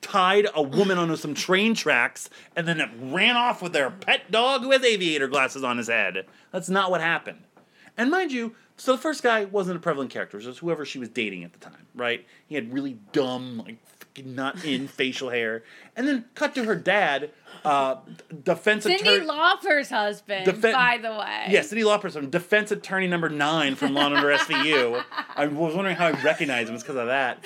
tied 0.00 0.48
a 0.56 0.62
woman 0.62 0.98
onto 0.98 1.14
some 1.14 1.34
train 1.34 1.74
tracks 1.74 2.28
and 2.56 2.66
then 2.66 2.80
it 2.80 2.90
ran 3.00 3.36
off 3.36 3.62
with 3.62 3.72
their 3.72 3.90
pet 3.90 4.28
dog 4.32 4.64
has 4.64 4.84
aviator 4.84 5.28
glasses 5.28 5.62
on 5.62 5.78
his 5.78 5.86
head. 5.86 6.26
That's 6.50 6.68
not 6.68 6.90
what 6.90 7.00
happened. 7.00 7.44
And 7.96 8.10
mind 8.10 8.32
you, 8.32 8.54
so 8.76 8.92
the 8.92 8.98
first 8.98 9.22
guy 9.22 9.44
wasn't 9.44 9.76
a 9.76 9.80
prevalent 9.80 10.10
character, 10.10 10.38
it 10.38 10.46
was 10.46 10.58
whoever 10.58 10.84
she 10.84 10.98
was 10.98 11.08
dating 11.08 11.44
at 11.44 11.52
the 11.52 11.58
time, 11.60 11.86
right? 11.94 12.26
He 12.46 12.54
had 12.56 12.72
really 12.72 12.98
dumb, 13.12 13.62
like 13.64 13.76
not 14.24 14.64
in 14.64 14.88
facial 14.88 15.30
hair. 15.30 15.62
And 15.96 16.08
then 16.08 16.24
cut 16.34 16.54
to 16.56 16.64
her 16.64 16.74
dad, 16.74 17.30
uh, 17.64 17.96
defense 18.42 18.84
Cyndi 18.84 19.00
attorney. 19.00 19.26
Lauper's 19.26 19.90
husband, 19.90 20.46
Defen- 20.46 20.72
by 20.72 20.98
the 21.00 21.10
way. 21.12 21.46
Yeah, 21.50 21.60
Cyndi 21.60 21.84
Lauper, 21.84 22.10
some 22.10 22.30
defense 22.30 22.72
attorney 22.72 23.06
number 23.06 23.28
nine 23.28 23.76
from 23.76 23.94
Law 23.94 24.06
and 24.06 24.16
Order 24.16 24.36
SVU. 24.38 25.04
I 25.36 25.46
was 25.46 25.74
wondering 25.74 25.96
how 25.96 26.06
I 26.06 26.22
recognized 26.22 26.68
him. 26.68 26.74
It's 26.74 26.82
because 26.84 26.96
of 26.96 27.06
that. 27.06 27.44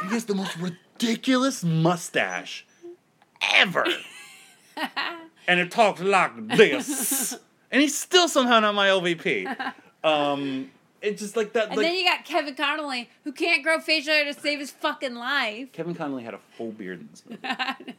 And 0.00 0.08
he 0.10 0.14
has 0.14 0.24
the 0.24 0.34
most 0.34 0.56
ridiculous 0.58 1.62
mustache 1.62 2.66
ever. 3.54 3.86
and 5.46 5.60
it 5.60 5.70
talks 5.70 6.00
like 6.00 6.48
this. 6.56 7.38
And 7.70 7.82
he's 7.82 7.96
still 7.96 8.28
somehow 8.28 8.60
not 8.60 8.74
my 8.74 8.88
LVP. 8.88 9.74
Um, 10.04 10.70
it's 11.02 11.20
just 11.20 11.36
like 11.36 11.54
that. 11.54 11.68
And 11.68 11.76
like, 11.76 11.84
then 11.86 11.96
you 11.96 12.04
got 12.04 12.24
Kevin 12.24 12.54
Connolly, 12.54 13.10
who 13.24 13.32
can't 13.32 13.64
grow 13.64 13.80
facial 13.80 14.12
hair 14.12 14.24
to 14.24 14.32
save 14.32 14.60
his 14.60 14.70
fucking 14.70 15.16
life. 15.16 15.72
Kevin 15.72 15.94
Connolly 15.94 16.22
had 16.22 16.34
a 16.34 16.40
full 16.56 16.70
beard 16.70 17.00
in 17.00 17.08
this 17.10 17.24
movie. 17.28 17.42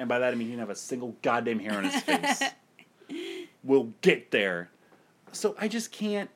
and 0.00 0.08
by 0.08 0.18
that 0.18 0.32
I 0.32 0.36
mean 0.36 0.48
he 0.48 0.52
didn't 0.52 0.60
have 0.60 0.70
a 0.70 0.74
single 0.74 1.14
goddamn 1.22 1.60
hair 1.60 1.74
on 1.74 1.84
his 1.84 2.02
face. 2.02 2.42
we'll 3.62 3.92
get 4.00 4.32
there. 4.32 4.70
So 5.32 5.54
I 5.58 5.68
just 5.68 5.92
can't. 5.92 6.28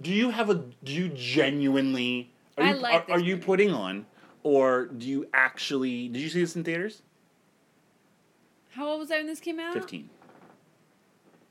Do 0.00 0.12
you 0.12 0.30
have 0.30 0.48
a? 0.48 0.54
Do 0.84 0.92
you 0.92 1.08
genuinely? 1.08 2.30
Are 2.56 2.64
I 2.64 2.70
you, 2.74 2.76
like 2.76 3.08
are, 3.08 3.14
are 3.14 3.20
you 3.20 3.36
putting 3.36 3.72
on, 3.72 4.06
or 4.44 4.86
do 4.86 5.08
you 5.08 5.28
actually? 5.34 6.08
Did 6.08 6.22
you 6.22 6.28
see 6.28 6.40
this 6.40 6.54
in 6.56 6.64
theaters? 6.64 7.02
How 8.70 8.88
old 8.88 9.00
was 9.00 9.10
I 9.10 9.18
when 9.18 9.26
this 9.26 9.40
came 9.40 9.60
out? 9.60 9.74
Fifteen. 9.74 10.10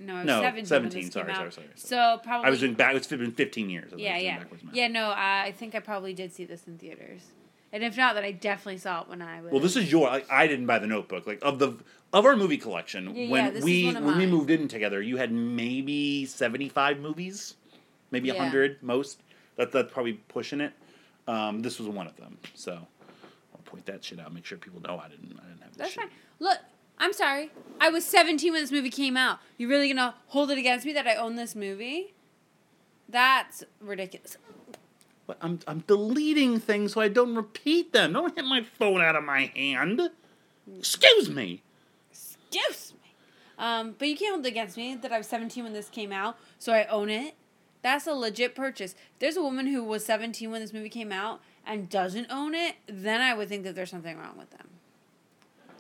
No, 0.06 0.24
No, 0.24 0.42
17. 0.42 0.66
17, 0.66 1.12
sorry, 1.12 1.26
sorry, 1.34 1.36
sorry, 1.36 1.52
sorry. 1.52 1.68
So 1.76 2.20
probably. 2.24 2.48
I 2.48 2.50
was 2.50 2.60
doing 2.60 2.74
back. 2.74 2.96
It's 2.96 3.08
been 3.08 3.32
fifteen 3.32 3.70
years. 3.70 3.92
Yeah, 3.96 4.18
yeah, 4.18 4.44
yeah. 4.72 4.88
No, 4.88 5.14
I 5.16 5.54
think 5.58 5.76
I 5.76 5.80
probably 5.80 6.14
did 6.14 6.34
see 6.34 6.46
this 6.46 6.68
in 6.68 6.78
theaters, 6.78 7.22
and 7.72 7.84
if 7.84 7.96
not, 7.98 8.16
then 8.16 8.24
I 8.24 8.32
definitely 8.32 8.78
saw 8.80 9.02
it 9.02 9.10
when 9.10 9.22
I 9.22 9.42
was. 9.42 9.52
Well, 9.52 9.62
this 9.62 9.76
is 9.76 9.92
your. 9.92 10.08
Like, 10.08 10.30
I 10.32 10.48
didn't 10.48 10.66
buy 10.66 10.80
the 10.80 10.88
Notebook. 10.88 11.26
Like 11.28 11.40
of 11.42 11.60
the 11.60 11.78
of 12.12 12.26
our 12.26 12.36
movie 12.36 12.58
collection. 12.58 13.16
Yeah, 13.16 13.30
when 13.30 13.56
yeah, 13.56 13.64
we 13.64 13.94
when 13.94 14.18
we 14.18 14.26
moved 14.26 14.50
in 14.50 14.68
together, 14.68 15.02
you 15.02 15.18
had 15.18 15.32
maybe 15.32 16.26
seventy 16.26 16.70
five 16.70 17.00
movies, 17.00 17.56
maybe 18.12 18.28
Yeah. 18.30 18.36
hundred 18.44 18.82
most. 18.84 19.22
That 19.56 19.72
that's 19.72 19.92
probably 19.94 20.14
pushing 20.14 20.62
it. 20.62 20.74
Um, 21.28 21.62
this 21.62 21.80
was 21.80 21.88
one 21.88 22.08
of 22.08 22.16
them. 22.18 22.38
So 22.56 22.74
I'll 22.74 23.62
point 23.66 23.86
that 23.86 24.04
shit 24.04 24.20
out. 24.20 24.34
Make 24.34 24.46
sure 24.46 24.58
people 24.58 24.82
know 24.82 24.98
I 25.00 25.08
didn't. 25.10 25.40
I 25.40 25.48
didn't 25.48 25.62
have 25.64 25.78
That's 25.78 25.92
shit. 25.92 26.04
fine. 26.04 26.12
Look, 26.40 26.58
I'm 27.04 27.12
sorry. 27.12 27.52
I 27.82 27.90
was 27.90 28.06
17 28.06 28.54
when 28.54 28.62
this 28.62 28.72
movie 28.72 28.90
came 28.90 29.18
out. 29.18 29.40
You 29.58 29.68
really 29.68 29.90
gonna 29.90 30.16
hold 30.28 30.52
it 30.52 30.58
against 30.58 30.86
me 30.86 30.94
that 30.94 31.06
I 31.06 31.16
own 31.16 31.36
this 31.36 31.54
movie? 31.54 32.14
That's 33.10 33.66
ridiculous. 33.82 34.38
But 35.28 35.38
I'm 35.42 35.60
I'm 35.68 35.80
deleting 35.80 36.62
things 36.62 36.94
so 36.94 37.02
I 37.02 37.10
don't 37.10 37.36
repeat 37.36 37.92
them. 37.92 38.14
Don't 38.14 38.34
hit 38.34 38.46
my 38.46 38.64
phone 38.64 39.02
out 39.02 39.18
of 39.18 39.26
my 39.26 39.52
hand. 39.54 40.12
Excuse 40.80 41.30
me. 41.30 41.62
Excuse 42.10 42.94
me. 42.94 43.14
Um, 43.60 43.96
but 44.00 44.08
you 44.08 44.16
can't 44.16 44.36
hold 44.36 44.46
it 44.46 44.50
against 44.50 44.78
me 44.78 44.96
that 44.96 45.12
I 45.12 45.18
was 45.18 45.28
17 45.28 45.62
when 45.62 45.74
this 45.74 45.90
came 45.90 46.14
out, 46.14 46.38
so 46.58 46.72
I 46.72 46.86
own 46.86 47.10
it. 47.10 47.34
That's 47.82 48.08
a 48.08 48.14
legit 48.14 48.56
purchase. 48.56 48.96
There's 49.20 49.36
a 49.36 49.42
woman 49.42 49.68
who 49.68 49.84
was 49.84 50.06
17 50.06 50.50
when 50.50 50.62
this 50.62 50.72
movie 50.72 50.88
came 50.88 51.12
out 51.12 51.42
and 51.68 51.90
doesn't 51.90 52.28
own 52.30 52.56
it, 52.56 52.76
then 52.88 53.20
I 53.20 53.34
would 53.34 53.50
think 53.50 53.66
that 53.66 53.76
there's 53.76 53.92
something 53.92 54.18
wrong 54.18 54.38
with 54.38 54.52
them. 54.52 54.70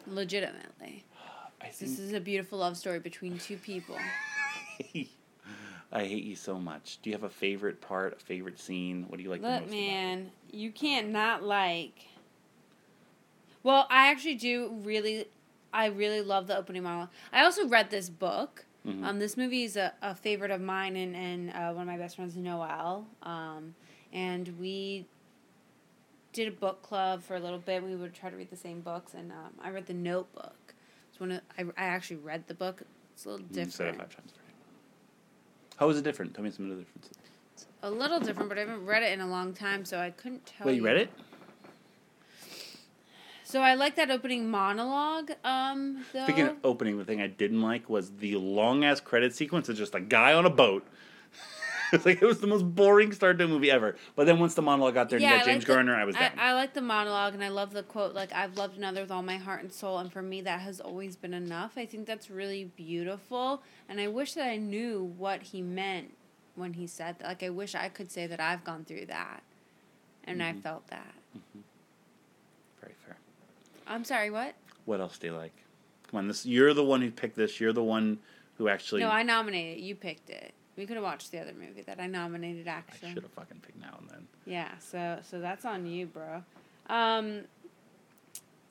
Legitimately. 0.05 1.05
I 1.63 1.67
This 1.67 1.99
is 1.99 2.13
a 2.13 2.19
beautiful 2.19 2.59
love 2.59 2.77
story 2.77 2.99
between 2.99 3.37
two 3.37 3.57
people. 3.57 3.97
I 5.91 6.05
hate 6.05 6.23
you 6.23 6.35
so 6.35 6.57
much. 6.59 6.99
Do 7.01 7.09
you 7.09 7.15
have 7.15 7.23
a 7.23 7.29
favorite 7.29 7.79
part, 7.79 8.13
a 8.13 8.19
favorite 8.23 8.59
scene? 8.59 9.05
What 9.07 9.17
do 9.17 9.23
you 9.23 9.29
like 9.29 9.41
the 9.41 9.47
most? 9.47 9.59
Look, 9.61 9.69
about 9.69 9.77
it? 9.77 9.79
man, 9.87 10.31
you 10.51 10.71
can't 10.71 11.09
not 11.09 11.43
like. 11.43 12.07
Well, 13.61 13.87
I 13.89 14.07
actually 14.09 14.35
do 14.35 14.73
really, 14.83 15.25
I 15.71 15.85
really 15.85 16.21
love 16.21 16.47
the 16.47 16.57
opening 16.57 16.83
monologue. 16.83 17.09
I 17.31 17.43
also 17.43 17.67
read 17.67 17.91
this 17.91 18.09
book. 18.09 18.65
Mhm. 18.85 19.05
Um, 19.05 19.19
this 19.19 19.37
movie 19.37 19.63
is 19.63 19.77
a, 19.77 19.93
a 20.01 20.13
favorite 20.15 20.51
of 20.51 20.59
mine 20.59 20.97
and, 20.97 21.15
and 21.15 21.49
uh, 21.51 21.71
one 21.71 21.83
of 21.83 21.87
my 21.87 21.97
best 21.97 22.15
friends, 22.17 22.35
Noel. 22.35 23.07
Um, 23.21 23.75
and 24.11 24.59
we 24.59 25.05
did 26.33 26.47
a 26.47 26.51
book 26.51 26.81
club 26.81 27.21
for 27.21 27.35
a 27.35 27.39
little 27.39 27.59
bit. 27.59 27.83
We 27.83 27.95
would 27.95 28.13
try 28.13 28.29
to 28.29 28.35
read 28.35 28.49
the 28.49 28.57
same 28.57 28.81
books, 28.81 29.13
and 29.13 29.31
um, 29.31 29.53
I 29.61 29.69
read 29.69 29.85
The 29.85 29.93
Notebook. 29.93 30.55
It's 31.13 31.19
one 31.19 31.31
of, 31.31 31.41
I, 31.59 31.61
I 31.77 31.85
actually 31.85 32.15
read 32.15 32.47
the 32.47 32.55
book. 32.55 32.81
It's 33.13 33.25
a 33.25 33.29
little 33.29 33.45
You 33.51 33.53
said 33.53 33.61
it 33.61 33.69
different. 33.69 33.97
five 33.99 34.15
times. 34.15 34.31
How 35.77 35.87
is 35.89 35.97
it 35.99 36.03
different? 36.03 36.33
Tell 36.33 36.43
me 36.43 36.49
some 36.49 36.71
of 36.71 36.71
the 36.71 36.83
differences. 36.83 37.11
It's 37.53 37.67
a 37.83 37.91
little 37.91 38.19
different, 38.19 38.49
but 38.49 38.57
I 38.57 38.61
haven't 38.61 38.83
read 38.83 39.03
it 39.03 39.11
in 39.13 39.21
a 39.21 39.27
long 39.27 39.53
time, 39.53 39.85
so 39.85 39.99
I 39.99 40.09
couldn't 40.09 40.43
tell 40.47 40.65
Wait, 40.65 40.77
you 40.77 40.83
read 40.83 40.97
it? 40.97 41.11
So 43.43 43.61
I 43.61 43.75
like 43.75 43.95
that 43.97 44.09
opening 44.09 44.49
monologue. 44.49 45.33
Um, 45.43 46.03
though. 46.13 46.23
Speaking 46.23 46.47
of 46.47 46.55
opening, 46.63 46.97
the 46.97 47.05
thing 47.05 47.21
I 47.21 47.27
didn't 47.27 47.61
like 47.61 47.87
was 47.87 48.09
the 48.17 48.35
long 48.37 48.83
ass 48.83 48.99
credit 48.99 49.35
sequence 49.35 49.69
of 49.69 49.75
just 49.75 49.93
a 49.93 49.99
guy 49.99 50.33
on 50.33 50.47
a 50.47 50.49
boat. 50.49 50.83
it's 51.97 52.05
like 52.05 52.21
it 52.21 52.25
was 52.25 52.39
the 52.39 52.47
most 52.47 52.63
boring 52.63 53.11
start 53.13 53.37
to 53.37 53.45
a 53.45 53.47
movie 53.47 53.69
ever. 53.71 53.95
But 54.15 54.25
then 54.25 54.39
once 54.39 54.55
the 54.55 54.61
monologue 54.61 54.95
got 54.95 55.09
there 55.09 55.17
and 55.17 55.23
you 55.23 55.29
got 55.29 55.45
James 55.45 55.59
like 55.63 55.67
the- 55.67 55.73
Garner, 55.73 55.95
I 55.95 56.03
was 56.05 56.15
down. 56.15 56.31
I, 56.37 56.49
I 56.49 56.53
like 56.53 56.73
the 56.73 56.81
monologue, 56.81 57.33
and 57.35 57.43
I 57.43 57.49
love 57.49 57.71
the 57.73 57.83
quote. 57.83 58.13
Like 58.13 58.33
I've 58.33 58.57
loved 58.57 58.77
another 58.77 59.01
with 59.01 59.11
all 59.11 59.21
my 59.23 59.37
heart 59.37 59.61
and 59.61 59.71
soul, 59.71 59.99
and 59.99 60.11
for 60.11 60.21
me 60.21 60.41
that 60.41 60.61
has 60.61 60.81
always 60.81 61.15
been 61.15 61.33
enough. 61.33 61.73
I 61.77 61.85
think 61.85 62.05
that's 62.07 62.29
really 62.29 62.65
beautiful, 62.75 63.61
and 63.87 64.01
I 64.01 64.07
wish 64.07 64.33
that 64.33 64.47
I 64.47 64.57
knew 64.57 65.13
what 65.17 65.43
he 65.43 65.61
meant 65.61 66.15
when 66.55 66.73
he 66.73 66.87
said 66.87 67.19
that. 67.19 67.27
Like 67.27 67.43
I 67.43 67.49
wish 67.49 67.75
I 67.75 67.89
could 67.89 68.11
say 68.11 68.27
that 68.27 68.39
I've 68.39 68.63
gone 68.63 68.85
through 68.85 69.05
that, 69.07 69.43
and 70.23 70.41
I 70.43 70.53
Mhm. 70.53 70.61
felt 70.63 70.87
that. 70.87 71.13
Very 72.81 72.93
fair. 73.05 73.17
I'm 73.87 74.03
sorry. 74.03 74.29
What? 74.29 74.55
What 74.85 74.99
else 74.99 75.17
do 75.17 75.27
you 75.27 75.33
like? 75.33 75.53
Come 76.09 76.17
on, 76.19 76.27
this 76.27 76.45
you're 76.45 76.73
the 76.73 76.83
one 76.83 77.01
who 77.01 77.11
picked 77.11 77.35
this. 77.35 77.59
You're 77.59 77.73
the 77.73 77.83
one 77.83 78.19
who 78.57 78.67
actually. 78.67 79.01
No, 79.01 79.09
I 79.09 79.23
nominated. 79.23 79.77
it. 79.79 79.83
You 79.83 79.95
picked 79.95 80.29
it. 80.29 80.53
We 80.75 80.85
could 80.87 80.95
have 80.95 81.03
watched 81.03 81.31
the 81.31 81.39
other 81.39 81.53
movie 81.53 81.83
that 81.83 81.99
I 81.99 82.07
nominated. 82.07 82.67
Actually, 82.67 83.09
I 83.09 83.13
should 83.13 83.23
have 83.23 83.31
fucking 83.33 83.59
picked 83.61 83.79
now 83.79 83.95
and 83.99 84.09
then. 84.09 84.27
yeah. 84.45 84.69
So 84.79 85.19
so 85.21 85.39
that's 85.39 85.65
on 85.65 85.85
you, 85.85 86.07
bro. 86.07 86.43
Um, 86.87 87.41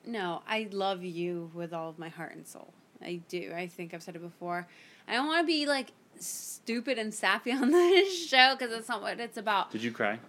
no, 0.05 0.41
I 0.47 0.67
love 0.71 1.03
you 1.03 1.49
with 1.53 1.73
all 1.73 1.89
of 1.89 1.97
my 1.97 2.09
heart 2.09 2.35
and 2.35 2.45
soul. 2.45 2.73
I 3.01 3.21
do. 3.29 3.53
I 3.55 3.67
think 3.67 3.93
I've 3.93 4.03
said 4.03 4.15
it 4.15 4.21
before. 4.21 4.67
I 5.07 5.13
don't 5.13 5.27
want 5.27 5.41
to 5.41 5.47
be 5.47 5.65
like 5.65 5.91
stupid 6.19 6.97
and 6.99 7.13
sappy 7.13 7.51
on 7.51 7.71
this 7.71 8.27
show 8.27 8.55
because 8.57 8.73
that's 8.73 8.89
not 8.89 9.01
what 9.01 9.19
it's 9.19 9.37
about. 9.37 9.71
Did 9.71 9.83
you 9.83 9.91
cry? 9.91 10.19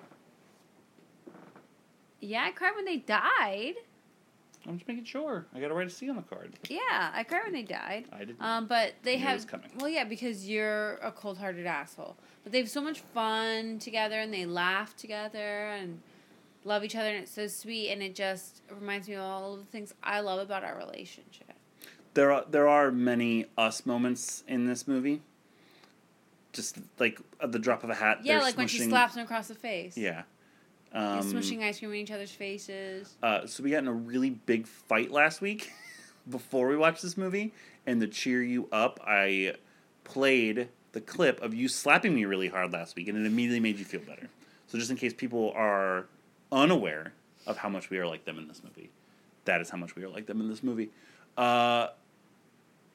Yeah, 2.21 2.45
I 2.45 2.53
cried 2.53 2.75
when 2.75 2.85
they 2.85 2.97
died. 2.99 3.75
I'm 4.67 4.79
just 4.79 4.89
making 4.89 5.05
sure. 5.05 5.47
I 5.55 5.61
got 5.61 5.69
to 5.69 5.75
write 5.75 5.87
a 5.87 5.91
C 5.91 6.09
on 6.09 6.17
the 6.17 6.23
card. 6.23 6.53
Yeah, 6.69 7.11
I 7.13 7.23
cried 7.25 7.43
when 7.45 7.53
they 7.53 7.63
died. 7.63 8.07
I 8.13 8.25
did. 8.25 8.37
Um, 8.41 8.67
but 8.67 8.95
they 9.03 9.17
Knew 9.17 9.23
it 9.23 9.27
have 9.29 9.47
coming. 9.47 9.71
well, 9.79 9.89
yeah, 9.89 10.05
because 10.05 10.49
you're 10.49 10.95
a 11.03 11.13
cold-hearted 11.13 11.67
asshole. 11.67 12.17
But 12.43 12.53
they 12.53 12.59
have 12.59 12.71
so 12.71 12.81
much 12.81 13.01
fun 13.01 13.79
together, 13.79 14.19
and 14.19 14.33
they 14.33 14.47
laugh 14.47 14.97
together, 14.97 15.69
and 15.71 16.01
love 16.65 16.83
each 16.85 16.97
other, 16.97 17.09
and 17.09 17.19
it's 17.19 17.33
so 17.33 17.47
sweet. 17.47 17.91
And 17.91 18.03
it 18.03 18.15
just 18.15 18.63
reminds 18.71 19.07
me 19.09 19.15
of 19.15 19.23
all 19.23 19.55
of 19.55 19.61
the 19.61 19.67
things 19.67 19.93
I 20.03 20.21
love 20.21 20.41
about 20.41 20.65
our 20.65 20.77
relationship. 20.79 21.53
there 22.15 22.33
are 22.33 22.45
there 22.49 22.69
are 22.69 22.91
many 22.91 23.47
us 23.59 23.85
moments 23.85 24.45
in 24.49 24.67
this 24.67 24.87
movie. 24.89 25.21
Just 26.53 26.79
like 27.01 27.19
at 27.41 27.51
the 27.51 27.59
drop 27.59 27.83
of 27.83 27.91
a 27.91 27.95
hat. 27.95 28.21
Yeah, 28.23 28.35
they're 28.35 28.43
like 28.45 28.57
when 28.57 28.69
she 28.69 28.79
smushing- 28.79 28.89
slaps 28.91 29.17
him 29.17 29.25
across 29.25 29.49
the 29.49 29.55
face. 29.57 29.97
Yeah. 29.97 30.23
Um, 30.95 31.21
smushing 31.21 31.63
ice 31.63 31.81
cream 31.81 31.91
in 31.91 31.97
each 31.97 32.13
other's 32.13 32.31
faces. 32.31 33.15
Uh, 33.23 33.47
so 33.47 33.63
we 33.65 33.71
got 33.71 33.79
in 33.79 33.89
a 33.89 33.93
really 33.93 34.31
big 34.31 34.67
fight 34.67 35.11
last 35.11 35.41
week 35.41 35.73
before 36.31 36.69
we 36.69 36.77
watched 36.77 37.03
this 37.03 37.17
movie, 37.17 37.53
and 37.85 38.01
to 38.01 38.07
cheer 38.07 38.43
you 38.43 38.69
up, 38.71 39.01
I 39.05 39.55
played 40.05 40.69
the 40.93 41.01
clip 41.01 41.43
of 41.43 41.53
you 41.53 41.67
slapping 41.67 42.15
me 42.15 42.25
really 42.25 42.49
hard 42.49 42.73
last 42.73 42.95
week, 42.95 43.09
and 43.09 43.19
it 43.19 43.27
immediately 43.27 43.61
made 43.61 43.79
you 43.79 43.85
feel 43.85 44.01
better. 44.01 44.29
So 44.69 44.79
just 44.79 44.91
in 44.91 44.97
case 44.97 45.13
people 45.13 45.53
are 45.57 46.07
unaware 46.53 47.13
of 47.47 47.57
how 47.57 47.69
much 47.69 47.91
we 47.91 47.99
are 47.99 48.07
like 48.07 48.25
them 48.25 48.39
in 48.39 48.47
this 48.47 48.63
movie, 48.63 48.91
that 49.47 49.61
is 49.61 49.71
how 49.71 49.77
much 49.77 49.97
we 49.97 50.05
are 50.05 50.09
like 50.09 50.27
them 50.27 50.41
in 50.41 50.49
this 50.49 50.63
movie. 50.63 50.91
Uh, 51.37 51.89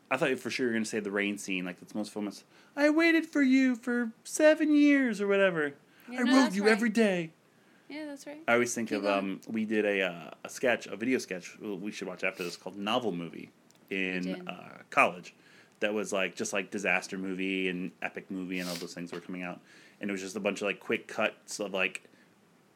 I 0.09 0.17
thought 0.17 0.39
for 0.39 0.49
sure 0.49 0.65
you 0.65 0.71
were 0.71 0.73
gonna 0.73 0.85
say 0.85 1.01
the 1.01 1.11
rain 1.11 1.37
scene, 1.37 1.65
like 1.65 1.79
that's 1.79 1.93
most 1.93 2.13
famous. 2.13 2.45
I 2.75 2.89
waited 2.89 3.25
for 3.25 3.41
you 3.41 3.75
for 3.75 4.11
seven 4.23 4.73
years 4.73 5.19
or 5.19 5.27
whatever. 5.27 5.73
Yeah, 6.09 6.21
I 6.21 6.23
no, 6.23 6.43
wrote 6.43 6.53
you 6.53 6.63
right. 6.63 6.71
every 6.71 6.89
day. 6.89 7.31
Yeah, 7.89 8.05
that's 8.05 8.27
right. 8.27 8.41
I 8.47 8.53
always 8.53 8.73
think 8.73 8.89
Keep 8.89 8.99
of 8.99 9.05
um, 9.07 9.41
we 9.47 9.65
did 9.65 9.83
a 9.83 10.03
uh, 10.03 10.31
a 10.43 10.49
sketch, 10.49 10.85
a 10.85 10.95
video 10.95 11.17
sketch 11.17 11.57
we 11.59 11.91
should 11.91 12.07
watch 12.07 12.23
after 12.23 12.43
this 12.43 12.55
called 12.55 12.77
Novel 12.77 13.11
Movie 13.11 13.49
in 13.89 14.47
uh, 14.47 14.77
college. 14.91 15.33
That 15.79 15.93
was 15.93 16.13
like 16.13 16.35
just 16.35 16.53
like 16.53 16.69
disaster 16.69 17.17
movie 17.17 17.67
and 17.67 17.91
epic 18.01 18.29
movie 18.29 18.59
and 18.59 18.69
all 18.69 18.75
those 18.75 18.93
things 18.93 19.11
were 19.11 19.19
coming 19.19 19.41
out, 19.41 19.59
and 19.99 20.09
it 20.09 20.13
was 20.13 20.21
just 20.21 20.35
a 20.35 20.39
bunch 20.39 20.61
of 20.61 20.67
like 20.67 20.79
quick 20.79 21.07
cuts 21.07 21.59
of 21.59 21.73
like 21.73 22.03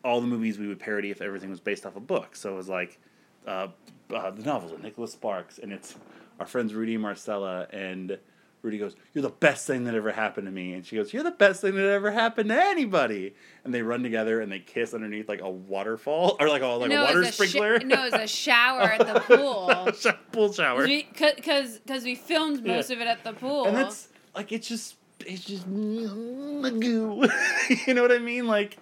all 0.03 0.19
the 0.19 0.27
movies 0.27 0.57
we 0.57 0.67
would 0.67 0.79
parody 0.79 1.11
if 1.11 1.21
everything 1.21 1.49
was 1.49 1.59
based 1.59 1.85
off 1.85 1.95
a 1.95 1.99
book. 2.01 2.35
So 2.35 2.53
it 2.53 2.55
was 2.55 2.69
like 2.69 2.99
uh, 3.45 3.67
uh, 4.13 4.31
the 4.31 4.43
novels 4.43 4.71
of 4.71 4.81
Nicholas 4.81 5.11
Sparks, 5.11 5.59
and 5.59 5.71
it's 5.71 5.95
our 6.39 6.45
friends 6.47 6.73
Rudy 6.73 6.95
and 6.95 7.03
Marcella, 7.03 7.67
and 7.71 8.17
Rudy 8.63 8.77
goes, 8.79 8.95
"You're 9.13 9.21
the 9.21 9.29
best 9.29 9.67
thing 9.67 9.83
that 9.83 9.93
ever 9.93 10.11
happened 10.13 10.47
to 10.47 10.51
me," 10.51 10.73
and 10.73 10.85
she 10.85 10.95
goes, 10.95 11.13
"You're 11.13 11.21
the 11.23 11.31
best 11.31 11.59
thing 11.61 11.75
that 11.75 11.85
ever 11.85 12.11
happened 12.11 12.49
to 12.49 12.55
anybody." 12.55 13.35
And 13.65 13.73
they 13.73 13.81
run 13.81 14.01
together 14.03 14.39
and 14.41 14.49
they 14.51 14.59
kiss 14.59 14.93
underneath 14.93 15.27
like 15.29 15.41
a 15.41 15.49
waterfall 15.49 16.37
or 16.39 16.47
like 16.47 16.61
a 16.61 16.67
like 16.67 16.89
a 16.89 16.93
no, 16.93 17.03
water 17.03 17.21
it's 17.23 17.29
a 17.29 17.31
sh- 17.45 17.49
sprinkler. 17.49 17.79
no, 17.79 18.05
it's 18.05 18.15
a 18.15 18.25
shower 18.27 18.83
at 18.93 18.99
the 19.05 19.19
pool. 19.35 20.13
pool 20.31 20.53
shower. 20.53 20.87
Because 20.87 21.77
because 21.79 22.03
we 22.05 22.15
filmed 22.15 22.65
most 22.65 22.89
Yeah. 22.89 22.95
of 22.95 23.01
it 23.01 23.07
at 23.07 23.23
the 23.25 23.33
pool. 23.33 23.65
and 23.65 23.75
that's 23.75 24.07
like 24.33 24.51
it's 24.53 24.67
just 24.67 24.95
it's 25.25 25.43
just 25.43 25.65
goo. 25.67 27.27
you 27.87 27.93
know 27.93 28.01
what 28.01 28.11
I 28.11 28.19
mean? 28.19 28.47
Like 28.47 28.77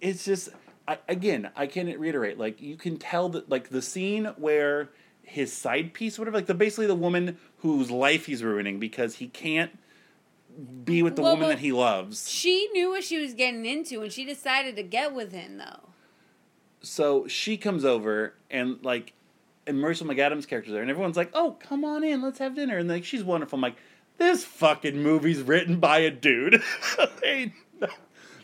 it's 0.00 0.24
just 0.24 0.48
I, 0.88 0.98
again 1.08 1.50
I 1.54 1.66
can't 1.66 1.96
reiterate 1.98 2.38
like 2.38 2.60
you 2.60 2.76
can 2.76 2.96
tell 2.98 3.28
that 3.30 3.48
like 3.50 3.68
the 3.68 3.82
scene 3.82 4.24
where 4.36 4.90
his 5.32 5.52
side 5.52 5.94
piece 5.94 6.18
whatever 6.18 6.36
like 6.36 6.46
the 6.46 6.54
basically 6.54 6.86
the 6.86 6.94
woman 6.94 7.38
whose 7.58 7.90
life 7.90 8.26
he's 8.26 8.42
ruining 8.44 8.78
because 8.78 9.16
he 9.16 9.28
can't 9.28 9.78
be 10.84 11.02
with 11.02 11.16
the 11.16 11.22
Well, 11.22 11.32
woman 11.32 11.48
that 11.48 11.60
he 11.60 11.72
loves. 11.72 12.28
She 12.30 12.68
knew 12.74 12.90
what 12.90 13.02
she 13.02 13.18
was 13.18 13.32
getting 13.32 13.64
into, 13.64 14.02
and 14.02 14.12
she 14.12 14.24
decided 14.26 14.76
to 14.76 14.82
get 14.82 15.14
with 15.14 15.32
him, 15.32 15.56
though. 15.56 15.88
So 16.82 17.26
she 17.26 17.56
comes 17.56 17.84
over 17.84 18.34
and 18.50 18.78
like 18.84 19.14
and 19.66 19.78
Marissa 19.78 20.02
McAdams' 20.02 20.46
character's 20.46 20.72
there 20.72 20.82
and 20.82 20.90
everyone's 20.90 21.16
like, 21.16 21.30
"Oh, 21.32 21.56
come 21.60 21.84
on 21.84 22.04
in, 22.04 22.20
let's 22.20 22.38
have 22.38 22.54
dinner." 22.54 22.78
And 22.78 22.88
like 22.88 23.04
she's 23.04 23.22
wonderful. 23.24 23.56
I'm 23.56 23.62
like, 23.62 23.76
"This 24.18 24.44
fucking 24.44 25.00
movie's 25.02 25.40
written 25.40 25.78
by 25.78 25.98
a 26.00 26.10
dude." 26.10 26.62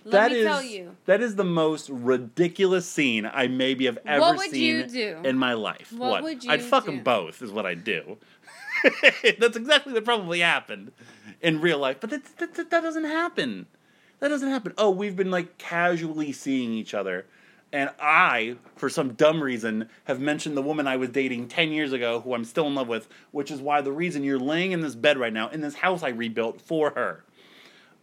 Let 0.08 0.28
that 0.28 0.30
me 0.32 0.38
is- 0.38 0.46
tell 0.46 0.62
you. 0.62 0.96
That 1.06 1.20
is 1.20 1.36
the 1.36 1.44
most 1.44 1.88
ridiculous 1.90 2.88
scene 2.88 3.26
I 3.32 3.46
maybe 3.48 3.86
have 3.86 3.98
ever 4.06 4.20
What 4.20 4.36
would 4.38 4.50
seen 4.50 4.76
you 4.76 4.86
do? 4.86 5.18
in 5.24 5.38
my 5.38 5.54
life. 5.54 5.92
What 5.92 6.22
would 6.22 6.42
you 6.44 6.48
do? 6.48 6.54
I'd 6.54 6.62
fuck 6.62 6.86
them 6.86 7.02
both, 7.02 7.42
is 7.42 7.50
what 7.52 7.66
I'd 7.66 7.84
do. 7.84 8.16
That's 9.38 9.56
exactly 9.56 9.92
what 9.92 10.04
probably 10.04 10.40
happened 10.40 10.92
in 11.40 11.60
real 11.60 11.78
life. 11.78 11.98
But 12.00 12.10
that, 12.10 12.24
that, 12.38 12.54
that, 12.54 12.70
that 12.70 12.82
doesn't 12.82 13.04
happen. 13.04 13.66
That 14.20 14.28
doesn't 14.28 14.50
happen. 14.50 14.72
Oh, 14.78 14.90
we've 14.90 15.16
been 15.16 15.30
like 15.30 15.58
casually 15.58 16.32
seeing 16.32 16.72
each 16.72 16.94
other. 16.94 17.26
And 17.72 17.90
I, 18.00 18.56
for 18.76 18.88
some 18.88 19.12
dumb 19.12 19.42
reason, 19.42 19.90
have 20.04 20.20
mentioned 20.20 20.56
the 20.56 20.62
woman 20.62 20.86
I 20.86 20.96
was 20.96 21.10
dating 21.10 21.48
10 21.48 21.70
years 21.70 21.92
ago 21.92 22.20
who 22.20 22.34
I'm 22.34 22.44
still 22.44 22.66
in 22.66 22.74
love 22.74 22.88
with, 22.88 23.08
which 23.30 23.50
is 23.50 23.60
why 23.60 23.82
the 23.82 23.92
reason 23.92 24.24
you're 24.24 24.38
laying 24.38 24.72
in 24.72 24.80
this 24.80 24.94
bed 24.94 25.18
right 25.18 25.32
now, 25.32 25.48
in 25.50 25.60
this 25.60 25.74
house 25.74 26.02
I 26.02 26.08
rebuilt 26.08 26.60
for 26.62 26.90
her. 26.92 27.24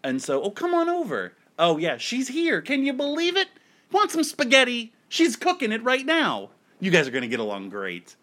And 0.04 0.22
so, 0.22 0.44
oh, 0.44 0.52
come 0.52 0.76
on 0.76 0.88
over. 0.88 1.34
Oh, 1.58 1.78
yeah, 1.78 1.98
she's 1.98 2.28
here. 2.28 2.62
Can 2.62 2.86
you 2.86 2.94
believe 2.94 3.38
it? 3.38 3.48
Want 3.92 4.12
some 4.12 4.24
spaghetti? 4.24 4.94
She's 5.08 5.36
cooking 5.36 5.72
it 5.72 5.84
right 5.84 6.06
now. 6.06 6.50
You 6.80 6.92
guys 6.92 7.08
are 7.08 7.12
going 7.12 7.22
to 7.22 7.28
get 7.28 7.40
along 7.40 7.70
great. 7.70 8.16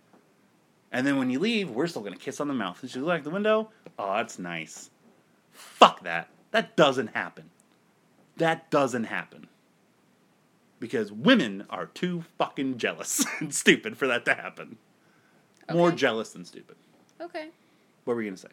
And 0.90 1.06
then 1.06 1.16
when 1.16 1.30
you 1.30 1.38
leave, 1.38 1.70
we're 1.70 1.86
still 1.86 2.02
going 2.02 2.12
to 2.12 2.18
kiss 2.18 2.40
on 2.40 2.48
the 2.48 2.54
mouth. 2.54 2.82
And 2.82 2.90
she 2.90 2.98
look 2.98 3.18
out 3.18 3.24
the 3.24 3.30
window. 3.30 3.70
Oh, 3.98 4.16
that's 4.16 4.38
nice. 4.38 4.90
Fuck 5.50 6.02
that. 6.02 6.28
That 6.50 6.76
doesn't 6.76 7.08
happen. 7.08 7.50
That 8.36 8.70
doesn't 8.70 9.04
happen. 9.04 9.48
Because 10.78 11.10
women 11.10 11.64
are 11.70 11.86
too 11.86 12.24
fucking 12.36 12.76
jealous 12.76 13.24
and 13.40 13.54
stupid 13.54 13.96
for 13.96 14.06
that 14.06 14.24
to 14.26 14.34
happen. 14.34 14.76
More 15.72 15.92
jealous 15.92 16.30
than 16.30 16.44
stupid. 16.44 16.76
Okay. 17.20 17.48
What 18.04 18.14
were 18.14 18.22
you 18.22 18.28
going 18.28 18.36
to 18.36 18.42
say? 18.42 18.48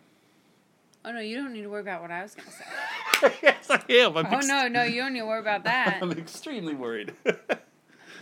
Oh 1.06 1.12
no, 1.12 1.20
you 1.20 1.38
don't 1.38 1.54
need 1.54 1.62
to 1.62 1.70
worry 1.70 1.82
about 1.82 2.02
what 2.02 2.12
I 2.12 2.22
was 2.24 2.36
gonna 2.36 2.52
say. 2.52 3.34
yes, 3.44 3.70
I 3.70 3.82
am. 3.90 4.18
I'm 4.18 4.26
Oh 4.26 4.38
ex- 4.38 4.48
no, 4.48 4.68
no, 4.68 4.84
you 4.84 5.02
don't 5.02 5.14
need 5.14 5.20
to 5.20 5.26
worry 5.26 5.40
about 5.40 5.64
that. 5.66 6.00
I'm 6.02 6.12
extremely 6.12 6.74
worried. 6.74 7.14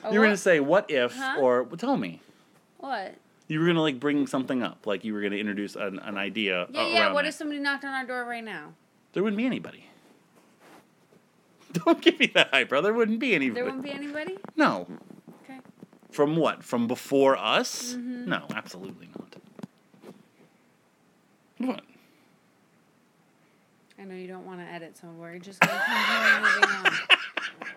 Oh, 0.04 0.12
you 0.12 0.20
were 0.20 0.26
gonna 0.28 0.38
say 0.38 0.60
what 0.60 0.90
if 0.92 1.16
Huh? 1.16 1.38
or 1.42 1.64
well, 1.64 1.76
tell 1.76 1.98
me. 1.98 2.22
What? 2.78 3.16
You 3.48 3.60
were 3.60 3.66
gonna 3.66 3.82
like 3.82 4.00
bring 4.00 4.28
something 4.28 4.62
up, 4.62 4.86
like 4.86 5.04
you 5.04 5.12
were 5.14 5.22
gonna 5.22 5.36
introduce 5.38 5.76
an, 5.76 5.98
an 6.00 6.18
idea. 6.18 6.68
Yeah, 6.70 6.88
yeah. 6.88 7.12
What 7.14 7.24
that. 7.24 7.30
if 7.30 7.34
somebody 7.36 7.60
knocked 7.60 7.84
on 7.84 7.94
our 7.94 8.06
door 8.06 8.24
right 8.26 8.44
now? 8.44 8.74
There 9.14 9.24
wouldn't 9.24 9.38
be 9.38 9.46
anybody. 9.48 9.86
Don't 11.74 12.00
give 12.00 12.20
me 12.20 12.28
that 12.36 12.50
hype, 12.54 12.70
bro. 12.70 12.82
There 12.82 12.94
wouldn't 12.94 13.20
be 13.20 13.34
anybody. 13.34 13.56
There 13.56 13.66
wouldn't 13.66 13.84
be 13.84 13.92
anybody. 13.92 14.38
No. 14.56 14.88
Okay. 15.44 15.60
From 16.12 16.36
what? 16.36 16.64
From 16.64 16.88
before 16.88 17.36
us? 17.36 17.96
Mhm. 17.96 18.28
No, 18.28 18.46
absolutely 18.56 19.10
not. 19.18 19.36
What? 21.70 21.82
I 24.00 24.04
know 24.04 24.16
you 24.16 24.28
don't 24.28 24.46
want 24.46 24.60
to 24.60 24.66
edit, 24.66 24.98
so 24.98 25.08
we're 25.10 25.40
just 25.40 25.60
continue 25.60 26.42
moving 26.42 26.70
on. 26.86 26.94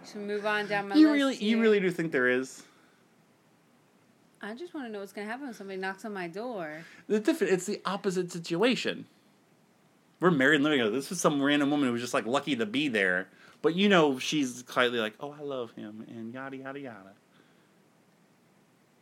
So 0.02 0.18
move 0.18 0.44
on 0.44 0.66
down 0.66 0.88
my 0.88 0.96
You 0.96 1.06
list. 1.08 1.14
really, 1.14 1.34
you 1.36 1.56
here. 1.56 1.60
really 1.62 1.78
do 1.80 1.90
think 1.90 2.10
there 2.10 2.28
is? 2.28 2.64
I 4.42 4.54
just 4.54 4.74
want 4.74 4.86
to 4.86 4.92
know 4.92 4.98
what's 5.00 5.12
gonna 5.12 5.26
happen 5.26 5.44
when 5.46 5.54
somebody 5.54 5.78
knocks 5.78 6.04
on 6.04 6.12
my 6.12 6.26
door. 6.26 6.84
The 7.06 7.20
different. 7.20 7.52
It's 7.52 7.66
the 7.66 7.80
opposite 7.84 8.32
situation. 8.32 9.06
We're 10.18 10.30
married 10.32 10.56
and 10.56 10.64
living 10.64 10.78
together. 10.80 10.96
This 10.96 11.12
is 11.12 11.20
some 11.20 11.40
random 11.40 11.70
woman 11.70 11.86
who 11.86 11.92
was 11.92 12.00
just 12.02 12.14
like 12.14 12.26
lucky 12.26 12.56
to 12.56 12.66
be 12.66 12.88
there, 12.88 13.28
but 13.62 13.74
you 13.76 13.88
know 13.88 14.18
she's 14.18 14.62
quietly 14.66 14.98
like, 14.98 15.14
"Oh, 15.20 15.32
I 15.38 15.42
love 15.42 15.72
him," 15.72 16.04
and 16.08 16.32
yada 16.34 16.56
yada 16.56 16.80
yada. 16.80 17.12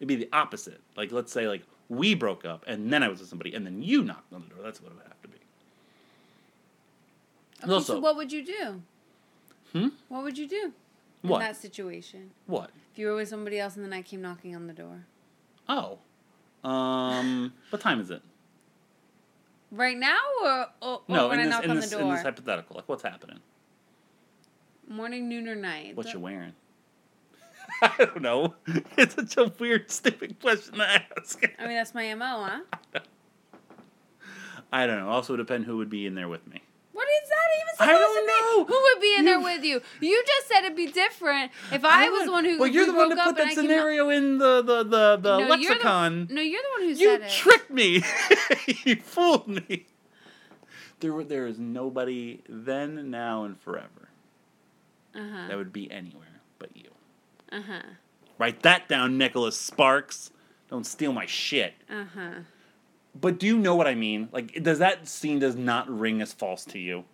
It'd 0.01 0.09
be 0.09 0.17
the 0.17 0.29
opposite. 0.33 0.81
Like, 0.97 1.11
let's 1.11 1.33
say 1.33 1.49
like 1.49 1.63
we 1.89 2.15
broke 2.15 2.45
up, 2.45 2.65
and 2.67 2.93
then 2.93 3.03
I 3.03 3.09
was 3.09 3.21
with 3.21 3.29
somebody, 3.31 3.55
and 3.55 3.65
then 3.65 3.81
you 3.83 4.03
knocked 4.05 4.33
on 4.35 4.43
the 4.49 4.55
door. 4.55 4.65
That's 4.65 4.83
what 4.83 4.91
it 4.93 4.97
would 4.97 5.05
have 5.07 5.23
to 5.23 5.29
be. 5.29 5.38
Okay, 7.63 7.73
Also- 7.73 7.95
so 7.95 8.01
what 8.01 8.17
would 8.17 8.33
you 8.33 8.45
do? 8.45 8.83
Hmm? 9.73 9.89
What 10.09 10.23
would 10.23 10.39
you 10.39 10.49
do 10.49 10.73
in 11.23 11.29
What? 11.31 11.41
that 11.41 11.57
situation? 11.57 12.31
What? 12.47 12.71
If 12.93 12.99
you 12.99 13.07
were 13.09 13.15
with 13.17 13.29
somebody 13.29 13.59
else 13.59 13.77
and 13.77 13.85
the 13.85 13.89
night 13.89 14.05
came 14.07 14.23
knocking 14.23 14.55
on 14.57 14.67
the 14.67 14.73
door. 14.73 15.07
Oh, 15.69 15.99
um, 16.65 17.53
what 17.71 17.83
time 17.83 18.01
is 18.01 18.11
it? 18.11 18.23
Right 19.71 19.99
now, 19.99 20.17
or, 20.43 20.67
or, 20.81 21.03
no, 21.09 21.29
when 21.29 21.41
I 21.41 21.45
this 21.45 21.51
knock 21.51 21.69
on 21.69 21.77
this 21.77 21.91
the 21.91 21.99
in 22.01 22.09
this 22.09 22.23
hypothetical, 22.23 22.77
like 22.77 22.89
what's 22.89 23.03
happening? 23.03 23.41
Morning, 24.89 25.29
noon, 25.29 25.47
or 25.47 25.55
night? 25.55 25.95
What 25.95 26.07
The- 26.07 26.13
you 26.13 26.21
wearing? 26.21 26.55
I 27.83 27.95
don't 27.99 28.23
know. 28.23 28.55
It's 28.97 29.15
such 29.15 29.37
a 29.37 29.53
weird, 29.59 29.91
stupid 29.91 30.41
question 30.41 30.77
to 30.77 30.89
ask. 31.19 31.43
I 31.59 31.67
mean, 31.67 31.77
that's 31.77 31.95
my 31.95 32.15
mo, 32.15 32.49
huh? 32.95 33.01
I 34.73 34.87
don't 34.87 34.99
know. 35.01 35.11
Also, 35.11 35.37
depend 35.37 35.67
who 35.67 35.77
would 35.77 35.91
be 35.91 36.07
in 36.07 36.15
there 36.15 36.29
with 36.29 36.47
me. 36.47 36.63
What 36.99 37.07
does 37.07 37.29
that 37.29 37.49
even 37.55 37.75
supposed 37.75 37.91
I 37.91 37.93
don't 37.93 38.27
to 38.27 38.67
be? 38.67 38.73
Who 38.75 38.83
would 38.83 39.01
be 39.01 39.15
in 39.19 39.25
there 39.25 39.39
with 39.41 39.63
you? 39.63 39.81
You 40.01 40.25
just 40.27 40.49
said 40.49 40.65
it'd 40.65 40.77
be 40.77 40.89
different 40.91 41.53
if 41.73 41.85
I, 41.85 42.09
was 42.09 42.25
the 42.25 42.33
one 42.33 42.45
who. 42.45 42.59
Well, 42.59 42.67
you're 42.69 42.87
the 42.87 42.93
one 42.95 43.17
up 43.17 43.25
put 43.25 43.37
that 43.37 43.47
I 43.47 43.55
scenario 43.55 44.09
in 44.11 44.39
the 44.39 44.63
the 44.63 44.83
the, 44.83 45.17
the 45.17 45.39
No, 45.39 45.39
you're 45.39 45.47
the- 45.47 45.75
lexicon. 45.75 46.27
no, 46.29 46.41
you're 46.43 46.61
the 46.61 46.69
one 46.83 46.83
who 46.83 46.89
you 46.89 46.97
said 46.97 47.21
it. 47.21 47.23
You 47.23 47.29
tricked 47.31 47.71
me. 47.71 48.03
you 48.85 48.97
fooled 48.97 49.47
me. 49.47 49.87
There, 50.99 51.23
there 51.23 51.47
is 51.47 51.61
nobody 51.61 52.41
then, 52.49 53.09
now, 53.13 53.45
and 53.45 53.57
forever 53.61 54.09
Uh 55.15 55.21
huh. 55.33 55.47
that 55.49 55.57
would 55.57 55.73
be 55.73 55.89
anywhere 55.93 56.41
but 56.59 56.77
you. 56.77 56.91
Uh 57.53 57.63
huh. 57.63 57.83
Write 58.39 58.63
that 58.63 58.89
down, 58.89 59.17
Nicholas 59.19 59.57
Sparks. 59.57 60.33
Don't 60.69 60.85
steal 60.85 61.13
my 61.13 61.27
shit. 61.27 61.75
Uh 61.89 62.07
huh. 62.13 62.31
But 63.21 63.39
do 63.39 63.47
you 63.47 63.59
know 63.59 63.75
what 63.75 63.87
I 63.87 63.95
mean? 63.95 64.29
Like, 64.33 64.63
does 64.63 64.79
that 64.79 65.09
scene 65.09 65.39
does 65.39 65.57
not 65.57 65.89
ring 65.89 66.21
as 66.23 66.33
false 66.33 66.65
to 66.67 66.79
you? 66.79 67.05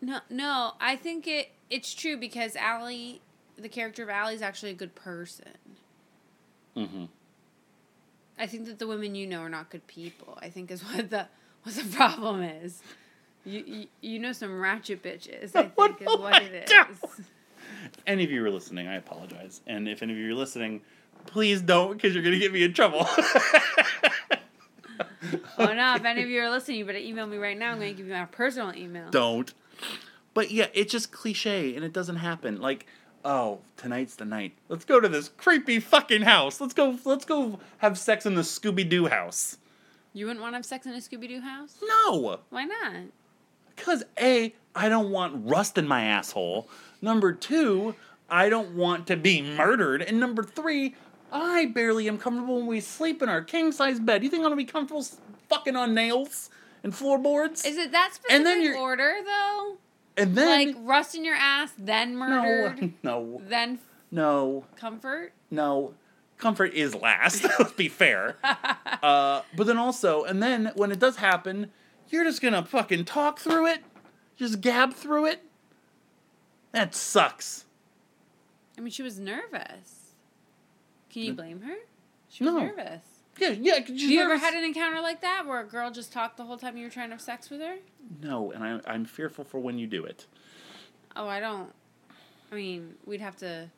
No, 0.00 0.20
no. 0.30 0.72
I 0.80 0.96
think 0.96 1.26
it 1.26 1.50
it's 1.70 1.92
true 1.94 2.16
because 2.16 2.54
Allie, 2.56 3.20
the 3.58 3.68
character 3.68 4.02
of 4.02 4.08
Allie, 4.08 4.34
is 4.34 4.42
actually 4.42 4.70
a 4.70 4.74
good 4.74 4.94
person. 4.94 5.48
Mm-hmm. 6.76 7.04
I 8.38 8.46
think 8.46 8.66
that 8.66 8.78
the 8.78 8.86
women 8.86 9.14
you 9.14 9.26
know 9.26 9.40
are 9.40 9.48
not 9.48 9.70
good 9.70 9.86
people. 9.86 10.38
I 10.40 10.50
think 10.50 10.70
is 10.70 10.82
what 10.84 11.10
the 11.10 11.26
what 11.62 11.74
the 11.74 11.84
problem 11.96 12.42
is. 12.42 12.82
You 13.44 13.64
you, 13.66 13.86
you 14.00 14.18
know 14.18 14.32
some 14.32 14.60
ratchet 14.60 15.02
bitches. 15.02 15.56
I 15.56 15.64
think 15.76 16.02
is 16.02 16.08
Oh 16.08 16.20
what 16.20 16.32
my 16.32 16.40
it 16.40 16.68
God. 16.68 16.88
is. 16.90 17.26
Any 18.06 18.24
of 18.24 18.30
you 18.30 18.44
are 18.44 18.50
listening, 18.50 18.86
I 18.86 18.96
apologize. 18.96 19.60
And 19.66 19.88
if 19.88 20.02
any 20.02 20.12
of 20.12 20.18
you 20.18 20.30
are 20.30 20.34
listening, 20.34 20.82
please 21.26 21.60
don't, 21.62 21.94
because 21.94 22.14
you're 22.14 22.22
gonna 22.22 22.38
get 22.38 22.52
me 22.52 22.62
in 22.62 22.72
trouble. 22.74 23.08
Oh 25.58 25.72
no! 25.72 25.94
If 25.96 26.04
any 26.04 26.22
of 26.22 26.28
you 26.28 26.40
are 26.42 26.50
listening, 26.50 26.78
you 26.78 26.84
better 26.84 26.98
email 26.98 27.26
me 27.26 27.36
right 27.38 27.58
now. 27.58 27.72
I'm 27.72 27.78
going 27.78 27.92
to 27.92 27.96
give 27.96 28.06
you 28.06 28.12
my 28.12 28.26
personal 28.26 28.74
email. 28.74 29.10
don't. 29.10 29.52
But 30.34 30.50
yeah, 30.50 30.66
it's 30.74 30.92
just 30.92 31.12
cliche, 31.12 31.74
and 31.74 31.84
it 31.84 31.92
doesn't 31.94 32.16
happen. 32.16 32.60
Like, 32.60 32.86
oh, 33.24 33.60
tonight's 33.78 34.16
the 34.16 34.26
night. 34.26 34.52
Let's 34.68 34.84
go 34.84 35.00
to 35.00 35.08
this 35.08 35.30
creepy 35.36 35.80
fucking 35.80 36.22
house. 36.22 36.60
Let's 36.60 36.74
go. 36.74 36.98
Let's 37.04 37.24
go 37.24 37.58
have 37.78 37.96
sex 37.98 38.26
in 38.26 38.34
the 38.34 38.42
Scooby 38.42 38.86
Doo 38.88 39.06
house. 39.06 39.56
You 40.12 40.26
wouldn't 40.26 40.42
want 40.42 40.52
to 40.52 40.56
have 40.58 40.66
sex 40.66 40.86
in 40.86 40.92
a 40.92 40.98
Scooby 40.98 41.28
Doo 41.28 41.40
house? 41.40 41.76
No, 41.82 42.40
Why 42.50 42.64
not? 42.64 42.92
because 43.74 44.04
a, 44.18 44.54
I 44.74 44.88
don't 44.88 45.10
want 45.10 45.46
rust 45.46 45.76
in 45.76 45.86
my 45.86 46.04
asshole. 46.04 46.68
Number 47.02 47.32
two, 47.32 47.94
I 48.30 48.48
don't 48.48 48.74
want 48.74 49.06
to 49.08 49.16
be 49.16 49.42
murdered. 49.42 50.00
And 50.00 50.18
number 50.18 50.42
three, 50.42 50.94
I 51.32 51.66
barely 51.66 52.08
am 52.08 52.18
comfortable 52.18 52.56
when 52.56 52.66
we 52.66 52.80
sleep 52.80 53.22
in 53.22 53.28
our 53.28 53.42
king 53.42 53.72
size 53.72 53.98
bed. 54.00 54.22
You 54.22 54.30
think 54.30 54.40
I'm 54.40 54.46
gonna 54.46 54.56
be 54.56 54.64
comfortable 54.64 55.04
fucking 55.48 55.76
on 55.76 55.94
nails 55.94 56.50
and 56.82 56.94
floorboards? 56.94 57.64
Is 57.64 57.76
it 57.76 57.92
that 57.92 58.10
specific 58.14 58.34
And 58.36 58.46
then 58.46 58.62
you're- 58.62 58.78
order 58.78 59.14
though? 59.24 59.76
and 60.16 60.34
then 60.36 60.46
Like 60.68 60.76
rust 60.80 61.14
in 61.14 61.24
your 61.24 61.34
ass, 61.34 61.72
then 61.76 62.16
murdered, 62.16 62.80
no, 62.80 62.92
no, 63.02 63.42
then 63.46 63.78
no. 64.10 64.64
comfort? 64.76 65.32
no, 65.50 65.94
comfort 66.38 66.72
is 66.74 66.94
last. 66.94 67.44
Let's 67.58 67.72
be 67.72 67.88
fair. 67.88 68.36
Uh, 69.02 69.42
but 69.54 69.66
then 69.66 69.76
also, 69.76 70.24
and 70.24 70.42
then 70.42 70.72
when 70.74 70.90
it 70.90 70.98
does 70.98 71.16
happen, 71.16 71.70
you're 72.08 72.24
just 72.24 72.40
gonna 72.40 72.64
fucking 72.64 73.04
talk 73.04 73.38
through 73.38 73.66
it, 73.66 73.80
just 74.36 74.60
gab 74.60 74.94
through 74.94 75.26
it. 75.26 75.42
That 76.72 76.94
sucks. 76.94 77.66
I 78.76 78.80
mean, 78.80 78.90
she 78.90 79.02
was 79.02 79.20
nervous. 79.20 79.95
Can 81.12 81.22
you 81.22 81.32
blame 81.34 81.60
her? 81.62 81.74
She 82.28 82.44
was 82.44 82.52
No. 82.54 82.60
nervous. 82.60 83.02
Yeah, 83.38 83.50
yeah. 83.50 83.84
she's 83.84 84.02
you 84.04 84.20
ever 84.22 84.38
had 84.38 84.54
an 84.54 84.64
encounter 84.64 85.00
like 85.00 85.20
that 85.20 85.46
where 85.46 85.60
a 85.60 85.64
girl 85.64 85.90
just 85.90 86.12
talked 86.12 86.36
the 86.38 86.44
whole 86.44 86.56
time 86.56 86.76
you 86.76 86.84
were 86.84 86.90
trying 86.90 87.08
to 87.10 87.14
have 87.14 87.20
sex 87.20 87.50
with 87.50 87.60
her? 87.60 87.76
No, 88.22 88.50
and 88.50 88.64
I, 88.64 88.80
I'm 88.86 89.04
fearful 89.04 89.44
for 89.44 89.58
when 89.60 89.78
you 89.78 89.86
do 89.86 90.04
it. 90.04 90.26
Oh, 91.14 91.28
I 91.28 91.38
don't. 91.40 91.70
I 92.50 92.54
mean, 92.54 92.94
we'd 93.04 93.20
have 93.20 93.36
to 93.38 93.70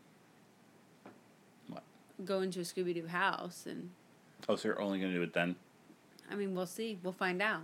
What? 1.68 1.82
go 2.24 2.40
into 2.40 2.60
a 2.60 2.62
Scooby 2.62 2.94
Doo 2.94 3.06
house, 3.06 3.66
and 3.66 3.90
Oh, 4.48 4.54
so 4.56 4.68
you're 4.68 4.80
only 4.80 5.00
gonna 5.00 5.12
do 5.14 5.22
it 5.22 5.32
then? 5.32 5.56
I 6.30 6.34
mean, 6.36 6.54
we'll 6.54 6.66
see. 6.66 6.98
We'll 7.02 7.12
find 7.12 7.42
out. 7.42 7.62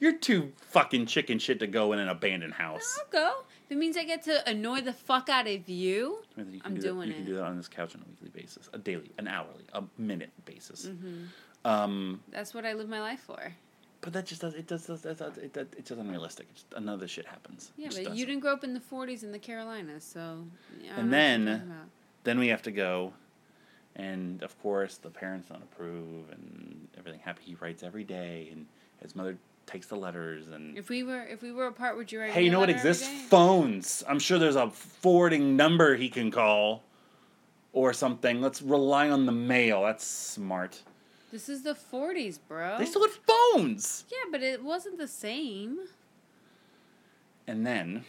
You're 0.00 0.16
too 0.16 0.52
fucking 0.56 1.06
chicken 1.06 1.38
shit 1.38 1.58
to 1.60 1.66
go 1.66 1.92
in 1.92 1.98
an 1.98 2.08
abandoned 2.08 2.54
house. 2.54 2.98
I'll 2.98 3.10
go. 3.12 3.44
It 3.68 3.76
means 3.76 3.96
I 3.96 4.04
get 4.04 4.22
to 4.24 4.48
annoy 4.48 4.80
the 4.82 4.92
fuck 4.92 5.28
out 5.28 5.46
of 5.48 5.68
you, 5.68 6.22
Samantha, 6.34 6.54
you 6.56 6.60
I'm 6.64 6.74
do 6.74 6.80
that- 6.80 6.86
doing 6.88 7.08
You 7.08 7.14
can 7.14 7.22
it. 7.22 7.26
do 7.26 7.34
that 7.36 7.44
on 7.44 7.56
this 7.56 7.68
couch 7.68 7.94
on 7.96 8.02
a 8.02 8.08
weekly 8.10 8.28
basis, 8.40 8.68
a 8.72 8.78
daily, 8.78 9.10
an 9.18 9.26
hourly, 9.28 9.64
a 9.72 9.82
minute 9.98 10.30
basis. 10.44 10.86
Mm-hmm. 10.86 11.24
Um, 11.64 12.20
that's 12.30 12.54
what 12.54 12.64
I 12.64 12.74
live 12.74 12.88
my 12.88 13.00
life 13.00 13.20
for. 13.20 13.52
but 14.02 14.12
that 14.12 14.24
just 14.26 14.40
does 14.40 14.54
it 14.54 14.68
does, 14.68 14.86
does, 14.86 15.02
does, 15.02 15.18
does 15.18 15.36
it, 15.38 15.52
does 15.52 15.66
it's 15.76 15.88
just 15.88 16.00
unrealistic. 16.00 16.46
It's 16.52 16.62
just, 16.62 16.74
another 16.74 17.08
shit 17.08 17.26
happens. 17.26 17.72
Yeah, 17.76 17.88
but 17.88 18.04
does. 18.04 18.16
you 18.18 18.24
didn't 18.24 18.40
grow 18.40 18.52
up 18.52 18.62
in 18.62 18.72
the 18.72 18.80
40s 18.80 19.24
in 19.24 19.32
the 19.32 19.38
Carolinas, 19.40 20.04
so. 20.04 20.20
I 20.20 20.22
And 20.22 20.40
know 20.84 20.88
what 20.88 20.96
you're 20.98 21.08
then- 21.10 21.80
Then 22.22 22.38
we 22.38 22.46
have 22.48 22.62
to 22.62 22.70
go, 22.70 23.12
and 23.96 24.42
of 24.44 24.56
course 24.62 24.96
the 24.98 25.10
parents 25.10 25.48
don't 25.48 25.62
approve, 25.62 26.30
and 26.30 26.86
everything 26.96 27.20
happy. 27.20 27.42
He 27.44 27.54
writes 27.56 27.82
every 27.82 28.04
day, 28.04 28.48
and 28.52 28.66
his 29.02 29.16
mother 29.16 29.36
takes 29.66 29.86
the 29.88 29.96
letters, 29.96 30.48
and 30.48 30.76
If 30.78 30.88
we 30.88 31.02
were 31.02 31.22
if 31.24 31.42
we 31.42 31.52
were 31.52 31.66
apart, 31.66 31.96
would 31.96 32.10
you 32.12 32.20
write? 32.20 32.32
hey, 32.32 32.42
you 32.44 32.50
know 32.50 32.60
what 32.60 32.70
exists? 32.70 33.08
Phones. 33.28 34.02
I'm 34.08 34.18
sure 34.18 34.38
there's 34.38 34.56
a 34.56 34.70
forwarding 34.70 35.56
number 35.56 35.96
he 35.96 36.08
can 36.08 36.30
call, 36.30 36.82
or 37.72 37.92
something. 37.92 38.40
Let's 38.40 38.62
rely 38.62 39.08
on 39.10 39.26
the 39.26 39.32
mail. 39.32 39.82
That's 39.82 40.04
smart. 40.06 40.82
This 41.32 41.48
is 41.48 41.62
the 41.62 41.74
40s, 41.74 42.38
bro. 42.48 42.76
They 42.78 42.86
still 42.86 43.02
had 43.02 43.10
phones. 43.10 44.04
yeah, 44.10 44.30
but 44.30 44.42
it 44.42 44.62
wasn't 44.62 44.96
the 44.98 45.08
same. 45.08 45.80
And 47.48 47.66
then 47.66 48.04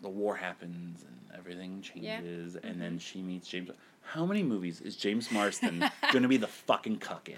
the 0.00 0.08
war 0.08 0.36
happens 0.36 1.02
and 1.02 1.38
everything 1.38 1.82
Yeah. 1.94 2.18
changes, 2.20 2.54
and 2.56 2.64
Mm-hmm. 2.64 2.80
then 2.80 2.98
she 2.98 3.22
meets 3.22 3.48
James. 3.48 3.70
How 4.02 4.24
many 4.26 4.42
movies 4.42 4.80
is 4.80 4.96
James 4.96 5.32
Marsden 5.32 5.84
going 6.12 6.22
to 6.22 6.28
be 6.28 6.36
the 6.36 6.46
fucking 6.46 6.98
cuck 6.98 7.28
in? 7.28 7.36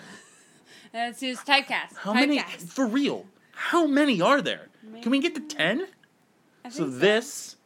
That's 0.92 1.20
his 1.20 1.38
typecast. 1.38 1.96
How 1.96 2.12
typecast. 2.12 2.14
many? 2.14 2.38
For 2.40 2.86
real? 2.86 3.26
How 3.52 3.86
many 3.86 4.20
are 4.20 4.40
there? 4.40 4.68
Can 5.02 5.10
we 5.10 5.18
get 5.18 5.34
to 5.34 5.40
ten? 5.40 5.86
I 6.64 6.70
So 6.70 6.86
this 6.86 7.56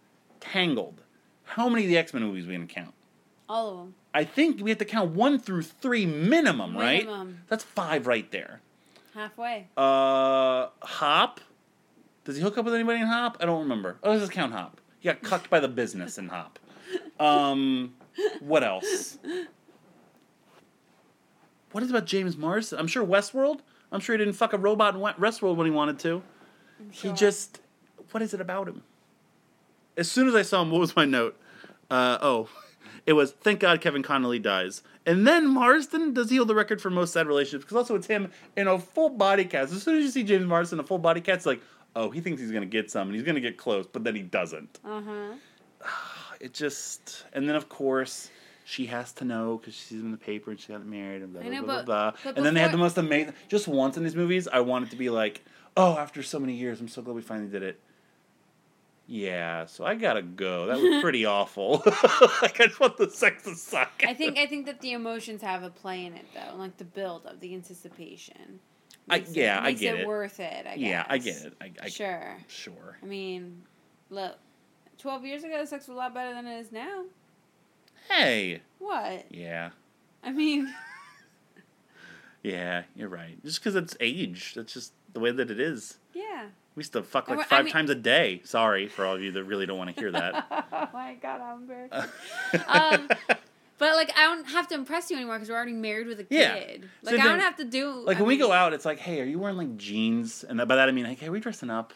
Tangled. 0.41 1.03
How 1.45 1.69
many 1.69 1.85
of 1.85 1.89
the 1.89 1.99
X 1.99 2.13
Men 2.13 2.25
movies 2.25 2.47
we 2.47 2.55
gonna 2.55 2.67
count? 2.67 2.95
all 3.49 3.71
of 3.71 3.77
them. 3.79 3.95
I 4.15 4.25
think 4.25 4.63
we 4.63 4.71
have 4.71 4.79
to 4.79 4.85
count 4.85 5.13
one 5.13 5.39
through 5.39 5.63
three 5.63 6.07
minimum, 6.07 6.77
right? 6.77 7.05
Minimum. 7.05 7.41
That's 7.49 7.63
five 7.65 8.07
right 8.07 8.31
there. 8.31 8.61
Halfway. 9.15 9.69
Uh, 9.77 10.69
Hop. 10.81 11.41
Does 12.25 12.37
he 12.37 12.43
hook 12.43 12.57
up 12.57 12.65
with 12.65 12.75
anybody 12.75 13.01
in 13.01 13.07
Hop? 13.07 13.37
I 13.41 13.47
don't 13.47 13.61
remember. 13.61 13.99
Oh, 14.03 14.11
let's 14.11 14.23
just 14.23 14.33
count 14.33 14.53
Hop. 14.53 14.81
He 15.01 15.09
got 15.09 15.23
cucked 15.23 15.51
by 15.51 15.61
the 15.61 15.69
business 15.69 16.19
in 16.19 16.29
Hop. 16.29 16.59
Um, 17.19 17.95
what 18.41 18.63
else? 18.65 19.17
What 21.73 21.83
is 21.83 21.91
about 21.91 22.07
James 22.07 22.37
Marsden? 22.37 22.79
I'm 22.79 22.87
sure 22.87 23.05
Westworld. 23.05 23.61
I'm 23.91 24.01
sure 24.01 24.17
he 24.17 24.19
didn't 24.25 24.37
fuck 24.37 24.53
a 24.53 24.59
robot 24.59 24.95
in 24.95 25.01
Westworld 25.01 25.57
when 25.57 25.67
he 25.67 25.71
wanted 25.71 25.99
to. 26.01 26.23
He 26.91 27.13
just. 27.13 27.61
What 28.11 28.23
is 28.23 28.35
it 28.35 28.41
about 28.41 28.69
him? 28.69 28.83
As 29.97 30.11
soon 30.11 30.29
as 30.29 30.35
I 30.35 30.43
saw 30.43 30.63
him, 30.63 30.71
what 30.71 30.81
was 30.81 30.95
my 30.97 31.05
note? 31.05 31.39
Uh, 31.91 32.19
oh, 32.21 32.49
it 33.07 33.15
was 33.15 33.33
thank 33.33 33.61
God 33.61 33.81
Kevin 33.81 34.03
Connolly 34.03 34.39
dies. 34.39 34.83
And 35.05 35.27
then 35.27 35.49
Marsden 35.49 36.15
does 36.15 36.31
he 36.31 36.37
hold 36.37 36.49
the 36.49 36.55
record 36.55 36.81
for 36.81 36.89
most 36.89 37.13
sad 37.13 37.27
relationships 37.27 37.65
because 37.65 37.77
also 37.77 37.97
it's 37.97 38.07
him 38.07 38.31
in 38.57 38.69
a 38.69 38.79
full 38.79 39.09
body 39.09 39.45
cast. 39.45 39.73
As 39.73 39.83
soon 39.83 39.97
as 39.99 40.05
you 40.05 40.11
see 40.11 40.23
James 40.23 40.47
Marsden 40.47 40.79
in 40.79 40.85
a 40.85 40.87
full 40.87 40.99
body 40.99 41.21
cast, 41.21 41.39
it's 41.39 41.47
like, 41.47 41.61
oh, 41.97 42.11
he 42.11 42.21
thinks 42.21 42.41
he's 42.41 42.53
gonna 42.53 42.67
get 42.67 42.91
some 42.91 43.09
and 43.09 43.15
he's 43.17 43.25
gonna 43.25 43.41
get 43.41 43.57
close, 43.57 43.87
but 43.87 44.05
then 44.05 44.15
he 44.15 44.23
doesn't. 44.23 44.79
Uh 44.85 45.01
huh. 45.01 45.35
It 46.41 46.55
just 46.55 47.25
and 47.35 47.49
then 47.49 47.55
of 47.55 47.69
course 47.69 48.29
she 48.65 48.87
has 48.87 49.13
to 49.15 49.25
know 49.25 49.59
because 49.59 49.75
she's 49.75 50.01
in 50.01 50.11
the 50.13 50.17
paper 50.17 50.51
and 50.51 50.61
she 50.61 50.73
got 50.73 50.85
married 50.87 51.23
and 51.23 51.33
blah 51.33 51.43
I 51.43 51.45
blah 51.45 51.53
know, 51.55 51.63
blah, 51.65 51.77
but- 51.77 51.87
blah, 51.87 52.11
blah. 52.23 52.33
And 52.37 52.45
then 52.47 52.55
they 52.55 52.61
had 52.61 52.73
the 52.73 52.77
most 52.79 52.97
amazing. 52.99 53.35
Just 53.49 53.67
once 53.69 53.97
in 53.97 54.05
these 54.05 54.17
movies, 54.17 54.47
I 54.49 54.61
wanted 54.61 54.91
to 54.91 54.97
be 54.97 55.11
like, 55.11 55.43
oh, 55.77 55.97
after 55.99 56.23
so 56.23 56.39
many 56.39 56.55
years, 56.55 56.81
I'm 56.81 56.89
so 56.89 57.03
glad 57.03 57.15
we 57.17 57.23
finally 57.23 57.49
did 57.49 57.63
it. 57.63 57.81
Yeah, 59.09 59.67
so 59.67 59.85
I 59.85 59.95
gotta 59.97 60.23
go. 60.23 60.67
That 60.67 60.79
was 60.81 61.03
pretty 61.03 61.25
awful. 61.39 61.83
like 62.43 62.61
I 62.61 62.67
just 62.67 62.81
want 62.81 62.97
the 62.97 63.11
sex 63.11 63.43
to 63.45 63.55
suck. 63.57 64.03
I 64.07 64.15
think 64.15 64.39
I 64.39 64.47
think 64.47 64.67
that 64.67 64.81
the 64.81 64.93
emotions 64.93 65.43
have 65.43 65.63
a 65.65 65.71
play 65.71 66.07
in 66.07 66.15
it 66.15 66.25
though, 66.35 66.57
like 66.57 66.77
the 66.79 66.85
build 66.85 67.27
of 67.27 67.41
the 67.41 67.53
anticipation. 67.55 68.61
I- 69.11 69.25
yeah, 69.33 69.59
I 69.59 69.65
makes 69.65 69.81
get 69.81 69.97
it, 69.97 70.01
it. 70.03 70.07
worth 70.07 70.39
it. 70.39 70.67
I 70.67 70.77
guess. 70.77 70.79
yeah, 70.79 71.05
I 71.09 71.19
get 71.19 71.37
it. 71.45 71.55
I, 71.61 71.73
I 71.83 71.89
sure. 71.89 72.37
Sure. 72.47 72.97
I 73.03 73.07
mean, 73.07 73.63
look, 74.09 74.37
twelve 74.99 75.25
years 75.27 75.43
ago, 75.43 75.59
the 75.59 75.67
sex 75.67 75.89
was 75.89 75.97
a 75.97 75.99
lot 75.99 76.15
better 76.15 76.33
than 76.33 76.47
it 76.47 76.61
is 76.61 76.71
now. 76.73 77.03
Hey. 78.11 78.63
What? 78.79 79.27
Yeah. 79.31 79.71
I 80.23 80.33
mean, 80.33 80.73
Yeah, 82.43 82.83
you're 82.97 83.09
right. 83.09 83.43
Just 83.45 83.61
because 83.61 83.77
it's 83.77 83.97
age, 84.01 84.55
that's 84.55 84.73
just 84.75 84.93
the 85.13 85.21
way 85.21 85.31
that 85.31 85.51
it 85.51 85.61
is. 85.61 85.99
yeah. 86.15 86.47
We 86.75 86.81
used 86.81 86.95
to 86.95 87.03
fuck 87.03 87.29
like 87.29 87.37
wa- 87.37 87.43
I 87.45 87.47
five 87.47 87.65
mean- 87.67 87.73
times 87.75 87.91
a 87.91 87.95
day. 87.95 88.41
Sorry 88.45 88.89
for 88.89 89.05
all 89.05 89.15
of 89.15 89.21
you 89.23 89.31
that 89.33 89.45
really 89.45 89.67
don't 89.67 89.77
want 89.77 89.95
to 89.95 90.01
hear 90.01 90.11
that. 90.11 90.47
oh 90.73 90.89
my 90.95 91.15
god, 91.21 91.41
I'm 91.43 91.59
embarrassed. 91.69 91.93
um, 92.67 93.09
but 93.77 93.95
like, 93.95 94.11
I 94.17 94.23
don't 94.23 94.47
have 94.49 94.69
to 94.69 94.75
impress 94.75 95.11
you 95.11 95.17
anymore 95.19 95.35
because 95.37 95.51
we're 95.51 95.57
already 95.57 95.75
married 95.75 96.07
with 96.07 96.21
a 96.21 96.27
Yeah. 96.31 96.55
kid. 96.59 96.89
So 97.05 97.11
Like, 97.11 97.21
I 97.21 97.25
then- 97.25 97.33
don't 97.33 97.41
have 97.41 97.57
to 97.57 97.65
do 97.65 97.91
like 98.07 98.17
I 98.17 98.21
when 98.21 98.29
we 98.29 98.39
go 98.39 98.53
out, 98.53 98.73
it's 98.73 98.87
like, 98.87 98.99
hey, 98.99 99.21
are 99.21 99.25
you 99.25 99.39
wearing 99.39 99.59
like 99.59 99.77
jeans? 99.77 100.45
And 100.45 100.57
by 100.67 100.77
that 100.77 100.89
I 100.89 100.93
mean, 100.93 101.05
like, 101.05 101.19
hey, 101.21 101.27
are 101.29 101.31
we 101.33 101.41
dressing 101.41 101.69
up? 101.69 101.93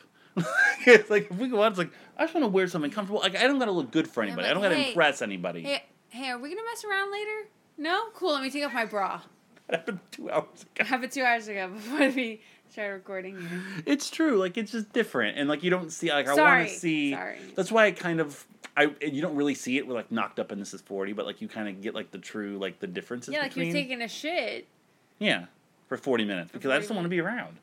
it's 0.87 1.09
like 1.09 1.31
if 1.31 1.39
we 1.39 1.49
go 1.49 1.63
out, 1.63 1.73
it's 1.73 1.79
like 1.79 1.93
I 2.19 2.25
just 2.25 2.35
want 2.35 2.45
to 2.45 2.49
wear 2.49 2.69
something 2.69 2.91
comfortable. 2.91 3.21
Like 3.23 3.35
I 3.35 3.45
don't 3.45 3.59
gotta 3.59 3.73
look 3.73 3.91
good 3.91 4.07
for 4.07 4.23
anybody. 4.23 4.43
but 4.43 4.51
I 4.51 4.53
don't 4.53 4.63
gotta 4.63 4.75
hey- 4.77 4.89
impress 4.91 5.23
anybody. 5.23 5.63
Hey, 5.63 5.85
hey, 6.17 6.31
are 6.31 6.39
we 6.39 6.49
gonna 6.49 6.63
mess 6.65 6.85
around 6.85 7.13
later? 7.13 7.49
No? 7.79 8.07
Cool, 8.15 8.33
let 8.33 8.43
me 8.43 8.51
take 8.51 8.65
off 8.65 8.73
my 8.73 8.87
bra. 8.87 9.21
That 9.69 9.81
happened 9.81 10.01
two 10.11 10.31
hours 10.31 10.63
ago. 10.63 11.05
it 11.05 11.13
two 11.13 11.23
hours 11.23 11.49
ago 11.49 11.69
before 11.75 12.09
we 12.11 12.41
started 12.71 12.93
recording 12.93 13.41
here. 13.41 13.63
It's 13.85 14.11
true. 14.11 14.39
Like 14.39 14.57
it's 14.57 14.73
just 14.73 14.93
different, 14.93 15.39
and 15.39 15.49
like 15.49 15.63
you 15.63 15.71
don't 15.71 15.91
see. 15.93 16.11
Like 16.11 16.29
I 16.29 16.35
want 16.35 16.69
to 16.69 16.75
see. 16.75 17.13
sorry. 17.13 17.39
That's 17.55 17.71
why 17.71 17.87
I 17.87 17.91
kind 17.93 18.21
of. 18.21 18.47
I 18.77 18.95
you 19.01 19.23
don't 19.23 19.37
really 19.37 19.55
see 19.55 19.79
it 19.79 19.87
with 19.87 19.97
like 19.97 20.13
knocked 20.13 20.39
up 20.39 20.53
and 20.53 20.61
this 20.61 20.75
is 20.75 20.83
forty, 20.83 21.13
but 21.13 21.27
like 21.27 21.41
you 21.41 21.49
kind 21.49 21.69
of 21.69 21.81
get 21.81 21.95
like 21.95 22.11
the 22.11 22.19
true 22.19 22.59
like 22.59 22.79
the 22.79 22.87
differences. 22.87 23.35
Yeah, 23.35 23.41
like 23.41 23.51
between. 23.51 23.67
you're 23.67 23.75
taking 23.75 24.03
a 24.03 24.09
shit. 24.09 24.69
Yeah, 25.19 25.47
for 25.89 25.97
40 25.97 26.25
minutes 26.27 26.53
because 26.53 26.71
I 26.71 26.77
just 26.77 26.89
don't 26.89 26.97
want 26.97 27.07
to 27.07 27.11
be 27.11 27.21
around. 27.21 27.57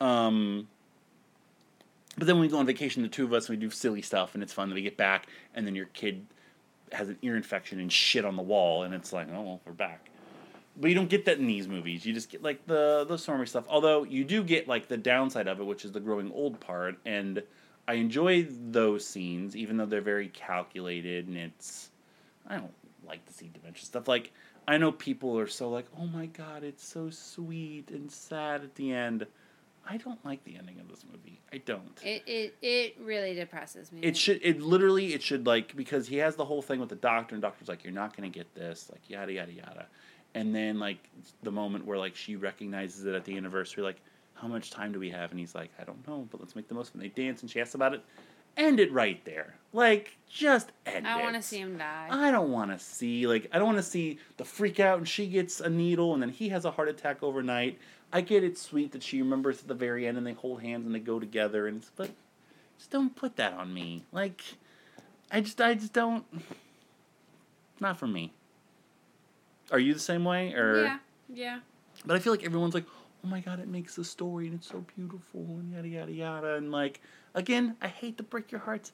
Um, 0.00 0.66
but 2.16 2.26
then 2.26 2.36
when 2.36 2.42
we 2.42 2.48
go 2.48 2.58
on 2.58 2.66
vacation, 2.66 3.02
the 3.02 3.08
two 3.08 3.24
of 3.24 3.32
us, 3.32 3.48
we 3.48 3.56
do 3.56 3.70
silly 3.70 4.02
stuff 4.02 4.34
and 4.34 4.42
it's 4.42 4.52
fun. 4.52 4.68
Then 4.68 4.74
we 4.74 4.82
get 4.82 4.96
back, 4.96 5.26
and 5.54 5.66
then 5.66 5.76
your 5.76 5.86
kid 5.86 6.26
has 6.92 7.08
an 7.08 7.18
ear 7.22 7.36
infection 7.36 7.80
and 7.80 7.92
shit 7.92 8.24
on 8.24 8.36
the 8.36 8.42
wall, 8.42 8.82
and 8.82 8.94
it's 8.94 9.12
like, 9.12 9.28
oh, 9.32 9.42
well, 9.42 9.60
we're 9.64 9.72
back. 9.72 10.10
But 10.76 10.88
you 10.88 10.94
don't 10.94 11.10
get 11.10 11.24
that 11.26 11.38
in 11.38 11.46
these 11.46 11.68
movies. 11.68 12.06
You 12.06 12.12
just 12.12 12.30
get 12.30 12.42
like 12.42 12.66
the 12.66 13.04
the 13.06 13.18
stormy 13.18 13.46
stuff. 13.46 13.64
Although 13.68 14.04
you 14.04 14.24
do 14.24 14.42
get 14.42 14.68
like 14.68 14.88
the 14.88 14.96
downside 14.96 15.48
of 15.48 15.60
it, 15.60 15.64
which 15.64 15.84
is 15.84 15.92
the 15.92 16.00
growing 16.00 16.32
old 16.32 16.58
part, 16.60 16.96
and 17.04 17.42
I 17.86 17.94
enjoy 17.94 18.46
those 18.48 19.04
scenes, 19.04 19.56
even 19.56 19.76
though 19.76 19.86
they're 19.86 20.00
very 20.00 20.28
calculated 20.28 21.26
and 21.26 21.36
it's. 21.36 21.90
I 22.46 22.56
don't 22.56 22.72
like 23.06 23.26
to 23.26 23.32
see 23.32 23.50
dementia 23.52 23.84
stuff. 23.84 24.08
Like 24.08 24.32
I 24.66 24.78
know 24.78 24.92
people 24.92 25.38
are 25.38 25.48
so 25.48 25.68
like, 25.68 25.86
oh 25.98 26.06
my 26.06 26.26
god, 26.26 26.62
it's 26.62 26.86
so 26.86 27.10
sweet 27.10 27.90
and 27.90 28.10
sad 28.10 28.62
at 28.62 28.74
the 28.76 28.92
end. 28.92 29.26
I 29.88 29.96
don't 29.96 30.24
like 30.24 30.44
the 30.44 30.56
ending 30.56 30.78
of 30.78 30.88
this 30.88 31.04
movie. 31.10 31.40
I 31.52 31.58
don't. 31.58 31.98
It 32.02 32.22
it 32.26 32.54
it 32.62 32.96
really 33.00 33.34
depresses 33.34 33.90
me. 33.90 34.00
It 34.02 34.16
should. 34.16 34.40
It 34.42 34.60
literally. 34.60 35.14
It 35.14 35.22
should 35.22 35.46
like 35.46 35.74
because 35.76 36.06
he 36.06 36.16
has 36.16 36.36
the 36.36 36.44
whole 36.44 36.62
thing 36.62 36.80
with 36.80 36.88
the 36.88 36.96
doctor, 36.96 37.34
and 37.34 37.42
doctor's 37.42 37.68
like, 37.68 37.82
"You're 37.82 37.92
not 37.92 38.16
gonna 38.16 38.28
get 38.28 38.54
this," 38.54 38.88
like 38.90 39.08
yada 39.08 39.32
yada 39.32 39.52
yada, 39.52 39.86
and 40.34 40.54
then 40.54 40.78
like 40.78 40.98
the 41.42 41.50
moment 41.50 41.86
where 41.86 41.98
like 41.98 42.14
she 42.14 42.36
recognizes 42.36 43.04
it 43.04 43.14
at 43.14 43.24
the 43.24 43.36
anniversary, 43.36 43.82
like, 43.82 44.00
"How 44.34 44.48
much 44.48 44.70
time 44.70 44.92
do 44.92 45.00
we 45.00 45.10
have?" 45.10 45.30
And 45.30 45.40
he's 45.40 45.54
like, 45.54 45.70
"I 45.80 45.84
don't 45.84 46.06
know, 46.06 46.28
but 46.30 46.40
let's 46.40 46.54
make 46.54 46.68
the 46.68 46.74
most 46.74 46.90
of 46.90 47.00
it." 47.00 47.04
And 47.04 47.10
they 47.10 47.22
dance, 47.22 47.42
and 47.42 47.50
she 47.50 47.60
asks 47.60 47.74
about 47.74 47.94
it. 47.94 48.04
End 48.56 48.80
it 48.80 48.92
right 48.92 49.24
there. 49.24 49.54
Like 49.72 50.16
just 50.28 50.72
end 50.84 51.06
I 51.06 51.18
it. 51.18 51.20
I 51.20 51.22
want 51.22 51.36
to 51.36 51.42
see 51.42 51.58
him 51.58 51.78
die. 51.78 52.08
I 52.10 52.30
don't 52.30 52.50
want 52.50 52.70
to 52.72 52.78
see 52.78 53.26
like 53.26 53.48
I 53.52 53.58
don't 53.58 53.66
want 53.66 53.78
to 53.78 53.82
see 53.82 54.18
the 54.36 54.44
freak 54.44 54.80
out 54.80 54.98
and 54.98 55.08
she 55.08 55.28
gets 55.28 55.60
a 55.60 55.70
needle 55.70 56.14
and 56.14 56.22
then 56.22 56.30
he 56.30 56.48
has 56.48 56.64
a 56.64 56.70
heart 56.70 56.88
attack 56.88 57.22
overnight. 57.22 57.78
I 58.12 58.20
get 58.22 58.42
it's 58.42 58.60
sweet 58.60 58.92
that 58.92 59.02
she 59.02 59.22
remembers 59.22 59.60
at 59.60 59.68
the 59.68 59.74
very 59.74 60.06
end 60.06 60.18
and 60.18 60.26
they 60.26 60.32
hold 60.32 60.62
hands 60.62 60.86
and 60.86 60.94
they 60.94 60.98
go 60.98 61.20
together 61.20 61.66
and 61.66 61.78
it's, 61.78 61.90
but 61.94 62.10
just 62.78 62.90
don't 62.90 63.14
put 63.14 63.36
that 63.36 63.52
on 63.54 63.72
me. 63.72 64.04
Like 64.12 64.42
I 65.30 65.40
just 65.40 65.60
I 65.60 65.74
just 65.74 65.92
don't 65.92 66.24
not 67.78 67.98
for 67.98 68.06
me. 68.06 68.32
Are 69.70 69.78
you 69.78 69.94
the 69.94 70.00
same 70.00 70.24
way 70.24 70.52
or 70.54 70.82
yeah, 70.84 70.98
yeah. 71.32 71.58
but 72.04 72.16
I 72.16 72.18
feel 72.18 72.32
like 72.32 72.44
everyone's 72.44 72.74
like, 72.74 72.86
"Oh 73.24 73.28
my 73.28 73.38
god, 73.40 73.60
it 73.60 73.68
makes 73.68 73.94
the 73.94 74.04
story 74.04 74.46
and 74.46 74.56
it's 74.56 74.66
so 74.68 74.84
beautiful 74.96 75.42
and 75.42 75.70
yada 75.72 75.86
yada 75.88 76.12
yada." 76.12 76.54
And 76.56 76.72
like 76.72 77.00
again, 77.34 77.76
I 77.80 77.86
hate 77.88 78.16
to 78.16 78.24
break 78.24 78.50
your 78.50 78.62
hearts. 78.62 78.90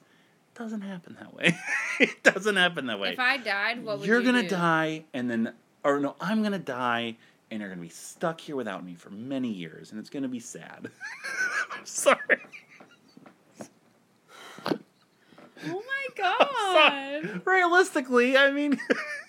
It 0.55 0.59
doesn't 0.59 0.81
happen 0.81 1.17
that 1.19 1.33
way. 1.33 1.57
it 1.99 2.21
doesn't 2.23 2.55
happen 2.55 2.85
that 2.87 2.99
way 2.99 3.13
If 3.13 3.19
I 3.19 3.37
died, 3.37 3.83
what 3.83 3.99
would 3.99 4.07
you're 4.07 4.19
you 4.19 4.25
gonna 4.25 4.43
do? 4.43 4.49
die 4.49 5.05
and 5.13 5.29
then 5.29 5.53
or 5.83 5.99
no 5.99 6.15
i'm 6.21 6.43
gonna 6.43 6.59
die 6.59 7.15
and 7.51 7.59
you're 7.61 7.69
gonna 7.69 7.81
be 7.81 7.89
stuck 7.89 8.39
here 8.41 8.55
without 8.55 8.83
me 8.85 8.95
for 8.95 9.09
many 9.09 9.49
years 9.49 9.91
and 9.91 9.99
it's 9.99 10.09
gonna 10.09 10.27
be 10.27 10.39
sad. 10.39 10.89
I'm 11.71 11.85
sorry. 11.85 12.37
Oh 15.69 15.81
my 15.83 16.07
god. 16.17 17.41
realistically 17.45 18.37
i 18.37 18.51
mean 18.51 18.79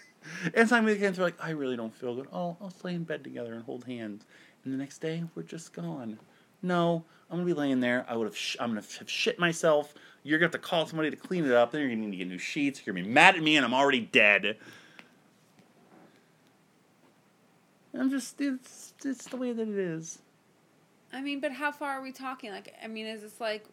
and 0.54 0.68
some 0.68 0.86
kids 0.86 1.18
are 1.18 1.22
like 1.22 1.34
i 1.42 1.50
really 1.50 1.76
don't 1.76 1.94
feel 1.94 2.14
good. 2.14 2.28
Oh 2.32 2.56
i'll 2.60 2.72
lay 2.82 2.94
in 2.94 3.04
bed 3.04 3.24
together 3.24 3.54
and 3.54 3.62
hold 3.64 3.84
hands 3.84 4.24
and 4.64 4.72
the 4.72 4.78
next 4.78 4.98
day 4.98 5.24
we're 5.34 5.42
just 5.42 5.72
gone. 5.72 6.18
No 6.62 7.04
i'm 7.30 7.36
gonna 7.38 7.46
be 7.46 7.54
laying 7.54 7.80
there. 7.80 8.04
I 8.08 8.16
would 8.16 8.26
have 8.26 8.36
sh- 8.36 8.56
i'm 8.60 8.70
gonna 8.70 8.80
have 8.82 9.10
shit 9.10 9.38
myself. 9.38 9.94
You're 10.22 10.38
gonna 10.38 10.46
have 10.46 10.52
to 10.52 10.58
call 10.58 10.86
somebody 10.86 11.10
to 11.10 11.16
clean 11.16 11.44
it 11.46 11.52
up. 11.52 11.72
Then 11.72 11.80
you're 11.82 11.90
gonna 11.90 12.02
need 12.02 12.10
to 12.12 12.16
get 12.18 12.28
new 12.28 12.38
sheets. 12.38 12.82
You're 12.84 12.94
gonna 12.94 13.06
be 13.06 13.12
mad 13.12 13.36
at 13.36 13.42
me 13.42 13.56
and 13.56 13.64
i'm 13.64 13.74
already 13.74 14.00
dead 14.00 14.56
i'm 17.94 18.10
just 18.10 18.40
it's 18.40 18.94
it's 19.04 19.26
the 19.26 19.36
way 19.36 19.52
that 19.52 19.68
it 19.68 19.78
is 19.78 20.18
I 21.12 21.22
mean, 21.22 21.40
but 21.40 21.52
how 21.52 21.72
far 21.72 21.90
are 21.90 22.02
we 22.02 22.12
talking? 22.12 22.50
Like, 22.50 22.74
I 22.82 22.86
mean, 22.86 23.06
is 23.06 23.22
this 23.22 23.40
like 23.40 23.64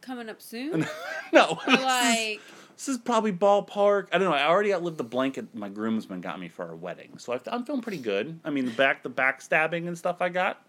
coming 0.00 0.28
up 0.28 0.40
soon? 0.40 0.86
no 1.32 1.58
Or 1.66 1.72
like, 1.72 2.40
This 2.76 2.88
is 2.88 2.98
probably 2.98 3.32
ballpark. 3.32 4.08
I 4.12 4.18
don't 4.18 4.30
know. 4.30 4.36
I 4.36 4.46
already 4.46 4.72
outlived 4.72 4.98
the 4.98 5.04
blanket 5.04 5.54
my 5.54 5.68
groomsman 5.68 6.20
got 6.20 6.40
me 6.40 6.48
for 6.48 6.66
our 6.66 6.76
wedding, 6.76 7.18
so 7.18 7.32
I, 7.32 7.40
I'm 7.46 7.64
feeling 7.64 7.82
pretty 7.82 7.98
good. 7.98 8.40
I 8.44 8.50
mean, 8.50 8.64
the 8.64 8.70
back, 8.72 9.02
the 9.02 9.10
backstabbing 9.10 9.86
and 9.86 9.96
stuff 9.96 10.22
I 10.22 10.30
got. 10.30 10.64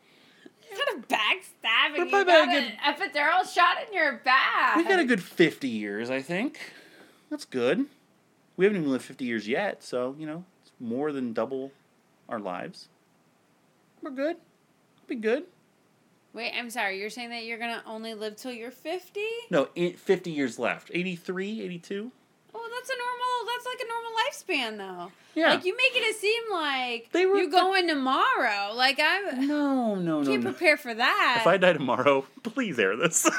what 0.69 0.87
kind 0.87 1.03
of 1.03 1.07
backstabbing? 1.07 2.11
You 2.11 2.25
got 2.25 2.49
an 2.49 2.73
epidural 2.85 3.53
shot 3.53 3.77
in 3.87 3.93
your 3.93 4.21
back. 4.25 4.75
We 4.75 4.83
got 4.83 4.99
a 4.99 5.05
good 5.05 5.23
50 5.23 5.67
years, 5.67 6.09
I 6.09 6.21
think. 6.21 6.59
That's 7.29 7.45
good. 7.45 7.85
We 8.57 8.65
haven't 8.65 8.79
even 8.79 8.91
lived 8.91 9.03
50 9.03 9.25
years 9.25 9.47
yet, 9.47 9.83
so 9.83 10.15
you 10.19 10.25
know, 10.25 10.43
it's 10.61 10.71
more 10.79 11.11
than 11.11 11.33
double 11.33 11.71
our 12.29 12.39
lives. 12.39 12.89
We're 14.01 14.11
good. 14.11 14.37
Be 15.07 15.15
good. 15.15 15.43
Wait, 16.33 16.51
I'm 16.57 16.69
sorry. 16.69 16.99
You're 16.99 17.09
saying 17.09 17.29
that 17.29 17.45
you're 17.45 17.57
gonna 17.57 17.83
only 17.85 18.13
live 18.13 18.35
till 18.35 18.51
you're 18.51 18.71
50? 18.71 19.21
No, 19.49 19.65
50 19.75 20.31
years 20.31 20.59
left. 20.59 20.91
83, 20.93 21.61
82. 21.61 22.11
Oh, 22.53 22.69
that's 22.73 22.89
a 22.89 22.97
normal. 22.97 23.53
That's 23.53 23.64
like 23.77 23.85
a 23.85 23.87
normal 23.87 24.11
lifespan, 24.29 24.77
though. 24.77 25.11
Yeah. 25.35 25.49
Like 25.49 25.65
you 25.65 25.75
making 25.75 26.03
it 26.09 26.15
seem 26.15 26.43
like 26.51 27.11
They 27.11 27.25
were- 27.25 27.37
you're 27.37 27.49
going 27.49 27.87
tomorrow. 27.89 28.73
Like 28.73 28.99
I 29.01 29.19
No, 29.39 29.95
no, 29.95 30.21
no, 30.21 30.25
can't 30.25 30.43
no. 30.43 30.51
prepare 30.51 30.77
for 30.77 30.93
that. 30.93 31.37
If 31.41 31.47
I 31.47 31.57
die 31.57 31.73
tomorrow, 31.73 32.25
please 32.43 32.79
air 32.79 32.95
this. 32.95 33.29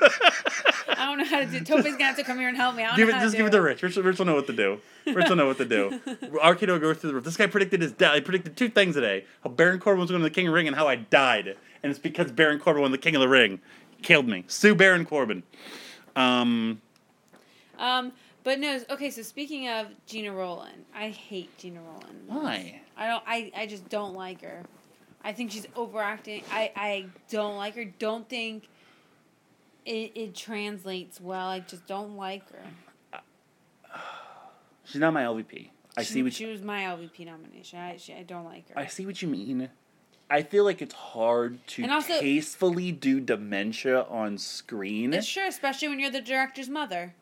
I 0.89 1.07
don't 1.07 1.19
know 1.19 1.25
how 1.25 1.41
to 1.41 1.47
do. 1.47 1.61
Toby's 1.61 1.93
gonna 1.93 2.05
have 2.05 2.17
to 2.17 2.25
come 2.25 2.39
here 2.39 2.49
and 2.49 2.57
help 2.57 2.75
me. 2.77 2.83
I 2.83 2.89
don't 2.89 2.97
give 2.97 3.09
know 3.09 3.17
it, 3.17 3.21
just 3.23 3.37
give 3.37 3.47
it 3.47 3.51
to 3.51 3.63
Rich. 3.63 3.83
Rich. 3.83 3.97
Rich 3.97 4.19
will 4.19 4.27
know 4.27 4.35
what 4.35 4.47
to 4.49 4.53
do. 4.53 4.79
Rich 5.07 5.29
will 5.31 5.37
know 5.37 5.47
what 5.47 5.57
to 5.59 5.65
do. 5.65 5.99
Arcade 6.43 6.69
will 6.69 6.79
go 6.79 6.93
through 6.93 7.09
the 7.11 7.15
roof. 7.15 7.25
This 7.25 7.37
guy 7.37 7.47
predicted 7.47 7.81
his 7.81 7.93
death. 7.93 8.15
He 8.15 8.21
predicted 8.21 8.57
two 8.59 8.69
things 8.69 8.95
today: 8.95 9.25
how 9.43 9.49
Baron 9.51 9.79
Corbin 9.81 10.01
was 10.03 10.11
going 10.11 10.21
to 10.23 10.29
the 10.29 10.35
King 10.35 10.47
of 10.49 10.51
the 10.53 10.55
Ring, 10.55 10.67
and 10.67 10.77
how 10.77 10.87
I 10.87 10.97
died. 10.97 11.57
And 11.83 11.91
it's 11.91 11.99
because 11.99 12.31
Baron 12.31 12.59
Corbin 12.59 12.83
won 12.83 12.91
the 12.93 12.99
King 12.99 13.15
of 13.17 13.21
the 13.21 13.29
Ring. 13.29 13.61
Killed 14.03 14.29
me. 14.29 14.45
Sue 14.49 14.75
Baron 14.75 15.07
Corbin. 15.07 15.43
Um, 16.15 16.81
Um, 17.79 18.13
but 18.47 18.61
no. 18.61 18.81
Okay, 18.91 19.11
so 19.11 19.23
speaking 19.23 19.69
of 19.69 19.89
Gena 20.07 20.33
Rowlands, 20.33 20.87
I 20.95 21.09
hate 21.09 21.59
Gena 21.59 21.81
Rowlands. 21.81 22.29
why? 22.29 22.81
I 22.97 23.09
don't. 23.09 23.25
I 23.27 23.51
I 23.57 23.67
just 23.67 23.89
don't 23.89 24.15
like 24.15 24.41
her. 24.43 24.63
I 25.25 25.33
think 25.33 25.51
she's 25.51 25.67
overacting. 25.75 26.45
I 26.53 26.71
I 26.77 27.07
don't 27.29 27.57
like 27.57 27.75
her. 27.75 27.85
Don't 27.85 28.29
think 28.29 28.69
it 29.85 30.13
it 30.15 30.37
translates 30.37 31.21
well. 31.21 31.49
I 31.49 31.59
just 31.59 31.89
don't 31.89 32.17
like 32.17 32.45
her. 32.53 33.21
She's 34.85 35.01
not 35.01 35.13
my 35.13 35.25
LVP. 35.25 35.71
I 35.97 36.05
she, 36.05 36.13
see 36.13 36.23
what 36.23 36.33
she 36.33 36.45
you, 36.45 36.53
was 36.53 36.63
my 36.63 36.83
LVP 36.83 37.27
nomination. 37.27 37.81
I 37.81 37.97
she, 37.97 38.15
I 38.15 38.23
don't 38.23 38.45
like 38.45 38.69
her. 38.69 38.79
I 38.79 38.87
see 38.87 39.05
what 39.07 39.21
you 39.21 39.27
mean. 39.27 39.71
I 40.31 40.43
feel 40.43 40.63
like 40.63 40.81
it's 40.81 40.95
hard 40.95 41.67
to 41.69 41.89
also- 41.89 42.21
tastefully 42.21 42.93
do 42.93 43.19
dementia 43.19 44.05
on 44.05 44.39
screen. 44.39 45.13
It's 45.15 45.27
sure, 45.27 45.49
especially 45.49 45.89
when 45.89 45.99
you're 45.99 46.11
the 46.11 46.21
director's 46.21 46.69
mother. 46.69 47.15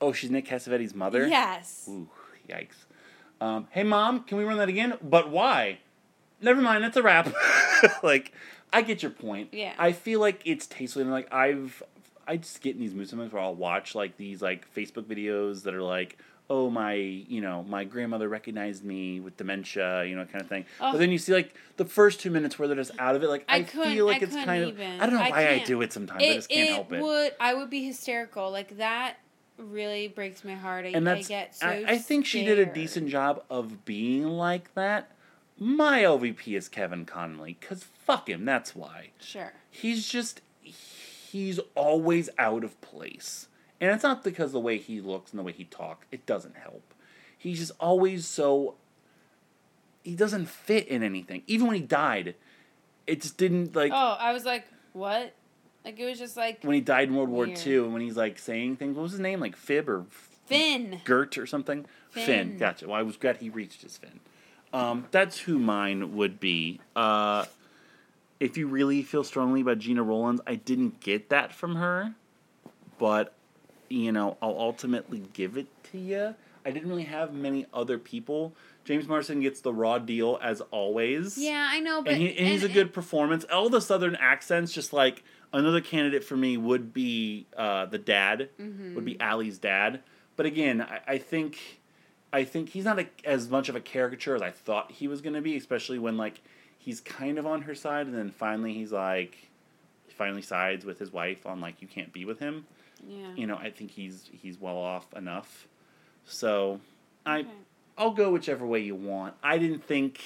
Oh, 0.00 0.12
she's 0.12 0.30
Nick 0.30 0.46
Cassavetes' 0.46 0.94
mother. 0.94 1.26
Yes. 1.26 1.88
Ooh, 1.88 2.08
yikes. 2.48 2.84
Um, 3.40 3.68
hey, 3.70 3.84
mom, 3.84 4.24
can 4.24 4.38
we 4.38 4.44
run 4.44 4.58
that 4.58 4.68
again? 4.68 4.94
But 5.02 5.30
why? 5.30 5.78
Never 6.40 6.60
mind, 6.60 6.84
that's 6.84 6.96
a 6.96 7.02
wrap. 7.02 7.32
like, 8.02 8.32
I 8.72 8.82
get 8.82 9.02
your 9.02 9.10
point. 9.10 9.50
Yeah. 9.52 9.74
I 9.78 9.92
feel 9.92 10.20
like 10.20 10.42
it's 10.44 10.66
tasteful, 10.66 11.02
and 11.02 11.10
like 11.10 11.32
I've, 11.32 11.82
I 12.26 12.36
just 12.36 12.60
get 12.60 12.74
in 12.74 12.80
these 12.80 12.94
moods 12.94 13.10
sometimes 13.10 13.32
where 13.32 13.42
I'll 13.42 13.54
watch 13.54 13.94
like 13.94 14.16
these 14.16 14.42
like 14.42 14.72
Facebook 14.74 15.04
videos 15.04 15.62
that 15.64 15.74
are 15.74 15.82
like, 15.82 16.18
oh 16.50 16.70
my, 16.70 16.94
you 16.94 17.40
know, 17.40 17.62
my 17.64 17.84
grandmother 17.84 18.28
recognized 18.28 18.84
me 18.84 19.20
with 19.20 19.36
dementia, 19.36 20.04
you 20.04 20.16
know, 20.16 20.24
kind 20.24 20.42
of 20.42 20.48
thing. 20.48 20.64
Oh. 20.80 20.92
But 20.92 20.98
then 20.98 21.10
you 21.10 21.18
see 21.18 21.32
like 21.32 21.54
the 21.76 21.84
first 21.84 22.20
two 22.20 22.30
minutes 22.30 22.58
where 22.58 22.68
they're 22.68 22.76
just 22.76 22.92
out 22.98 23.16
of 23.16 23.22
it. 23.22 23.28
Like 23.28 23.44
I 23.48 23.58
I, 23.58 23.64
feel 23.64 24.06
like 24.06 24.22
I 24.22 24.26
it's 24.26 24.34
kind 24.34 24.64
of. 24.64 24.80
I 24.80 24.98
don't 25.06 25.14
know 25.14 25.20
I 25.20 25.30
why 25.30 25.42
I 25.42 25.56
can't. 25.56 25.66
do 25.66 25.82
it 25.82 25.92
sometimes. 25.92 26.22
I 26.22 26.34
just 26.34 26.48
can't 26.48 26.70
help 26.70 26.92
it. 26.92 27.02
would. 27.02 27.32
I 27.38 27.54
would 27.54 27.70
be 27.70 27.84
hysterical. 27.84 28.50
Like 28.50 28.78
that 28.78 29.16
really 29.58 30.08
breaks 30.08 30.44
my 30.44 30.54
heart. 30.54 30.84
I, 30.84 30.88
and 30.88 31.08
I 31.08 31.14
that's 31.14 31.28
get 31.28 31.56
so. 31.56 31.66
I, 31.66 31.84
I 31.88 31.98
think 31.98 32.26
she 32.26 32.44
did 32.44 32.58
a 32.58 32.66
decent 32.66 33.08
job 33.08 33.42
of 33.50 33.84
being 33.84 34.24
like 34.24 34.72
that. 34.74 35.10
My 35.58 36.02
LVP 36.02 36.56
is 36.56 36.68
Kevin 36.68 37.04
Connolly 37.04 37.56
because 37.60 37.82
fuck 37.84 38.28
him. 38.28 38.44
That's 38.44 38.76
why 38.76 39.08
Sure. 39.20 39.52
he's 39.70 40.08
just 40.08 40.40
he's 40.62 41.58
always 41.74 42.30
out 42.38 42.62
of 42.64 42.80
place, 42.80 43.48
and 43.80 43.90
it's 43.90 44.04
not 44.04 44.22
because 44.22 44.52
the 44.52 44.60
way 44.60 44.78
he 44.78 45.00
looks 45.00 45.32
and 45.32 45.38
the 45.38 45.42
way 45.42 45.52
he 45.52 45.64
talks. 45.64 46.06
It 46.12 46.24
doesn't 46.26 46.56
help. 46.56 46.94
He's 47.36 47.58
just 47.58 47.72
always 47.80 48.26
so. 48.26 48.76
He 50.04 50.14
doesn't 50.14 50.46
fit 50.46 50.86
in 50.88 51.02
anything. 51.02 51.42
Even 51.46 51.66
when 51.66 51.76
he 51.76 51.82
died, 51.82 52.34
it 53.06 53.20
just 53.22 53.36
didn't 53.36 53.74
like. 53.74 53.92
Oh, 53.92 54.16
I 54.18 54.32
was 54.32 54.44
like, 54.44 54.64
what? 54.92 55.34
Like 55.84 55.98
it 55.98 56.04
was 56.04 56.18
just 56.18 56.36
like 56.36 56.62
when 56.62 56.74
he 56.74 56.80
died 56.80 57.08
in 57.08 57.16
World 57.16 57.28
War 57.30 57.46
Weird. 57.46 57.66
II, 57.66 57.76
and 57.78 57.92
when 57.92 58.02
he's 58.02 58.16
like 58.16 58.38
saying 58.38 58.76
things. 58.76 58.96
What 58.96 59.04
was 59.04 59.12
his 59.12 59.20
name? 59.20 59.40
Like 59.40 59.56
Fib 59.56 59.88
or 59.88 60.04
Finn. 60.46 61.00
Gert 61.04 61.38
or 61.38 61.46
something? 61.46 61.86
Finn. 62.10 62.26
Finn. 62.26 62.58
Gotcha. 62.58 62.88
Well, 62.88 62.96
I 62.96 63.02
was 63.02 63.16
glad 63.16 63.38
he 63.38 63.50
reached 63.50 63.82
his 63.82 63.96
Finn. 63.96 64.20
Um, 64.72 65.06
that's 65.10 65.38
who 65.40 65.58
mine 65.58 66.16
would 66.16 66.40
be. 66.40 66.80
Uh, 66.94 67.46
if 68.38 68.56
you 68.56 68.68
really 68.68 69.02
feel 69.02 69.24
strongly 69.24 69.62
about 69.62 69.78
Gena 69.78 70.02
Rowlands, 70.02 70.40
I 70.46 70.56
didn't 70.56 71.00
get 71.00 71.30
that 71.30 71.52
from 71.52 71.76
her, 71.76 72.14
but 72.98 73.34
you 73.88 74.12
know, 74.12 74.36
I'll 74.42 74.58
ultimately 74.58 75.22
give 75.32 75.56
it 75.56 75.66
to 75.92 75.98
you. 75.98 76.34
I 76.64 76.70
didn't 76.70 76.88
really 76.88 77.04
have 77.04 77.32
many 77.32 77.66
other 77.72 77.98
people. 77.98 78.52
James 78.84 79.08
Marsden 79.08 79.40
gets 79.40 79.60
the 79.60 79.72
raw 79.72 79.98
deal 79.98 80.38
as 80.42 80.60
always. 80.70 81.38
Yeah, 81.38 81.66
I 81.70 81.80
know, 81.80 82.02
but 82.02 82.12
and, 82.12 82.22
he, 82.22 82.36
and 82.36 82.48
he's 82.48 82.62
a 82.62 82.68
good 82.68 82.92
performance. 82.92 83.44
All 83.44 83.70
the 83.70 83.80
southern 83.80 84.16
accents, 84.16 84.72
just 84.72 84.92
like 84.92 85.22
another 85.52 85.80
candidate 85.80 86.24
for 86.24 86.36
me 86.36 86.56
would 86.56 86.92
be 86.92 87.46
uh, 87.56 87.86
the 87.86 87.98
dad, 87.98 88.48
Mm-hmm. 88.60 88.94
would 88.94 89.04
be 89.04 89.20
Allie's 89.20 89.58
dad. 89.58 90.00
But 90.36 90.46
again, 90.46 90.80
I, 90.82 91.00
I 91.06 91.18
think, 91.18 91.80
I 92.32 92.44
think 92.44 92.68
he's 92.70 92.84
not 92.84 92.98
a, 92.98 93.06
as 93.24 93.48
much 93.48 93.68
of 93.68 93.76
a 93.76 93.80
caricature 93.80 94.34
as 94.34 94.42
I 94.42 94.50
thought 94.50 94.92
he 94.92 95.08
was 95.08 95.20
going 95.20 95.34
to 95.34 95.40
be, 95.40 95.56
especially 95.56 95.98
when 95.98 96.16
like 96.16 96.40
he's 96.78 97.00
kind 97.00 97.38
of 97.38 97.46
on 97.46 97.62
her 97.62 97.74
side, 97.74 98.06
and 98.06 98.16
then 98.16 98.30
finally 98.30 98.72
he's 98.74 98.92
like, 98.92 99.36
he 100.06 100.12
finally 100.14 100.42
sides 100.42 100.84
with 100.84 100.98
his 100.98 101.12
wife 101.12 101.44
on 101.46 101.60
like 101.60 101.80
you 101.82 101.88
can't 101.88 102.12
be 102.12 102.24
with 102.24 102.38
him. 102.38 102.66
Yeah. 103.06 103.32
You 103.36 103.46
know, 103.46 103.56
I 103.56 103.70
think 103.70 103.90
he's 103.92 104.28
he's 104.32 104.60
well 104.60 104.76
off 104.78 105.06
enough. 105.14 105.66
So, 106.24 106.80
I 107.26 107.40
Okay. 107.40 107.48
I'll 107.96 108.12
go 108.12 108.30
whichever 108.30 108.64
way 108.66 108.80
you 108.80 108.94
want. 108.94 109.34
I 109.42 109.58
didn't 109.58 109.82
think 109.84 110.20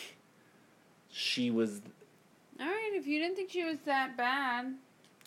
she 1.10 1.50
was 1.50 1.80
All 2.60 2.66
right, 2.66 2.90
if 2.94 3.06
you 3.06 3.18
didn't 3.18 3.36
think 3.36 3.50
she 3.50 3.64
was 3.64 3.78
that 3.86 4.16
bad, 4.16 4.74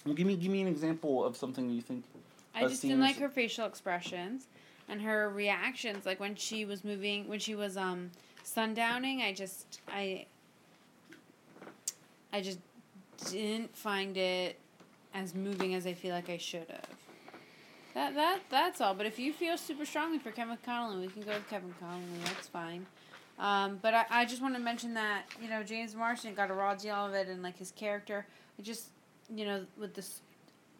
Well, 0.05 0.13
give 0.13 0.27
me 0.27 0.35
give 0.35 0.51
me 0.51 0.61
an 0.61 0.67
example 0.67 1.23
of 1.25 1.35
something 1.35 1.69
you 1.69 1.81
think. 1.81 2.05
I 2.53 2.67
just 2.67 2.81
didn't 2.81 3.01
like 3.01 3.17
her 3.17 3.29
facial 3.29 3.65
expressions 3.65 4.47
and 4.87 5.01
her 5.01 5.29
reactions. 5.29 6.05
Like 6.05 6.19
when 6.19 6.35
she 6.35 6.65
was 6.65 6.83
moving, 6.83 7.27
when 7.27 7.39
she 7.39 7.55
was 7.55 7.75
um 7.75 8.11
sundowning, 8.43 9.21
I 9.21 9.33
just 9.33 9.81
I 9.87 10.25
I 12.31 12.41
just 12.41 12.59
didn't 13.29 13.75
find 13.75 14.15
it 14.17 14.59
as 15.13 15.33
moving 15.33 15.73
as 15.73 15.87
I 15.87 15.93
feel 15.93 16.13
like 16.13 16.29
I 16.29 16.37
should 16.37 16.69
have. 16.69 16.89
That 17.93 18.13
that 18.15 18.39
that's 18.49 18.81
all. 18.81 18.93
But 18.93 19.05
if 19.05 19.17
you 19.17 19.33
feel 19.33 19.57
super 19.57 19.85
strongly 19.85 20.19
for 20.19 20.31
Kevin 20.31 20.57
Connolly, 20.63 21.07
we 21.07 21.11
can 21.11 21.23
go 21.23 21.31
with 21.31 21.49
Kevin 21.49 21.73
Connolly. 21.79 22.03
That's 22.25 22.47
fine. 22.47 22.85
Um, 23.37 23.79
but 23.81 23.93
I, 23.93 24.05
I 24.09 24.25
just 24.25 24.41
want 24.41 24.53
to 24.55 24.61
mention 24.61 24.93
that 24.93 25.23
you 25.41 25.49
know 25.49 25.63
James 25.63 25.95
Marsden 25.95 26.35
got 26.35 26.51
a 26.51 26.53
raw 26.53 26.75
deal 26.75 26.93
of 26.93 27.13
it 27.13 27.27
and 27.27 27.41
like 27.41 27.57
his 27.57 27.71
character. 27.71 28.27
It 28.59 28.63
just 28.63 28.89
you 29.33 29.45
know 29.45 29.65
with 29.77 29.93
this 29.93 30.21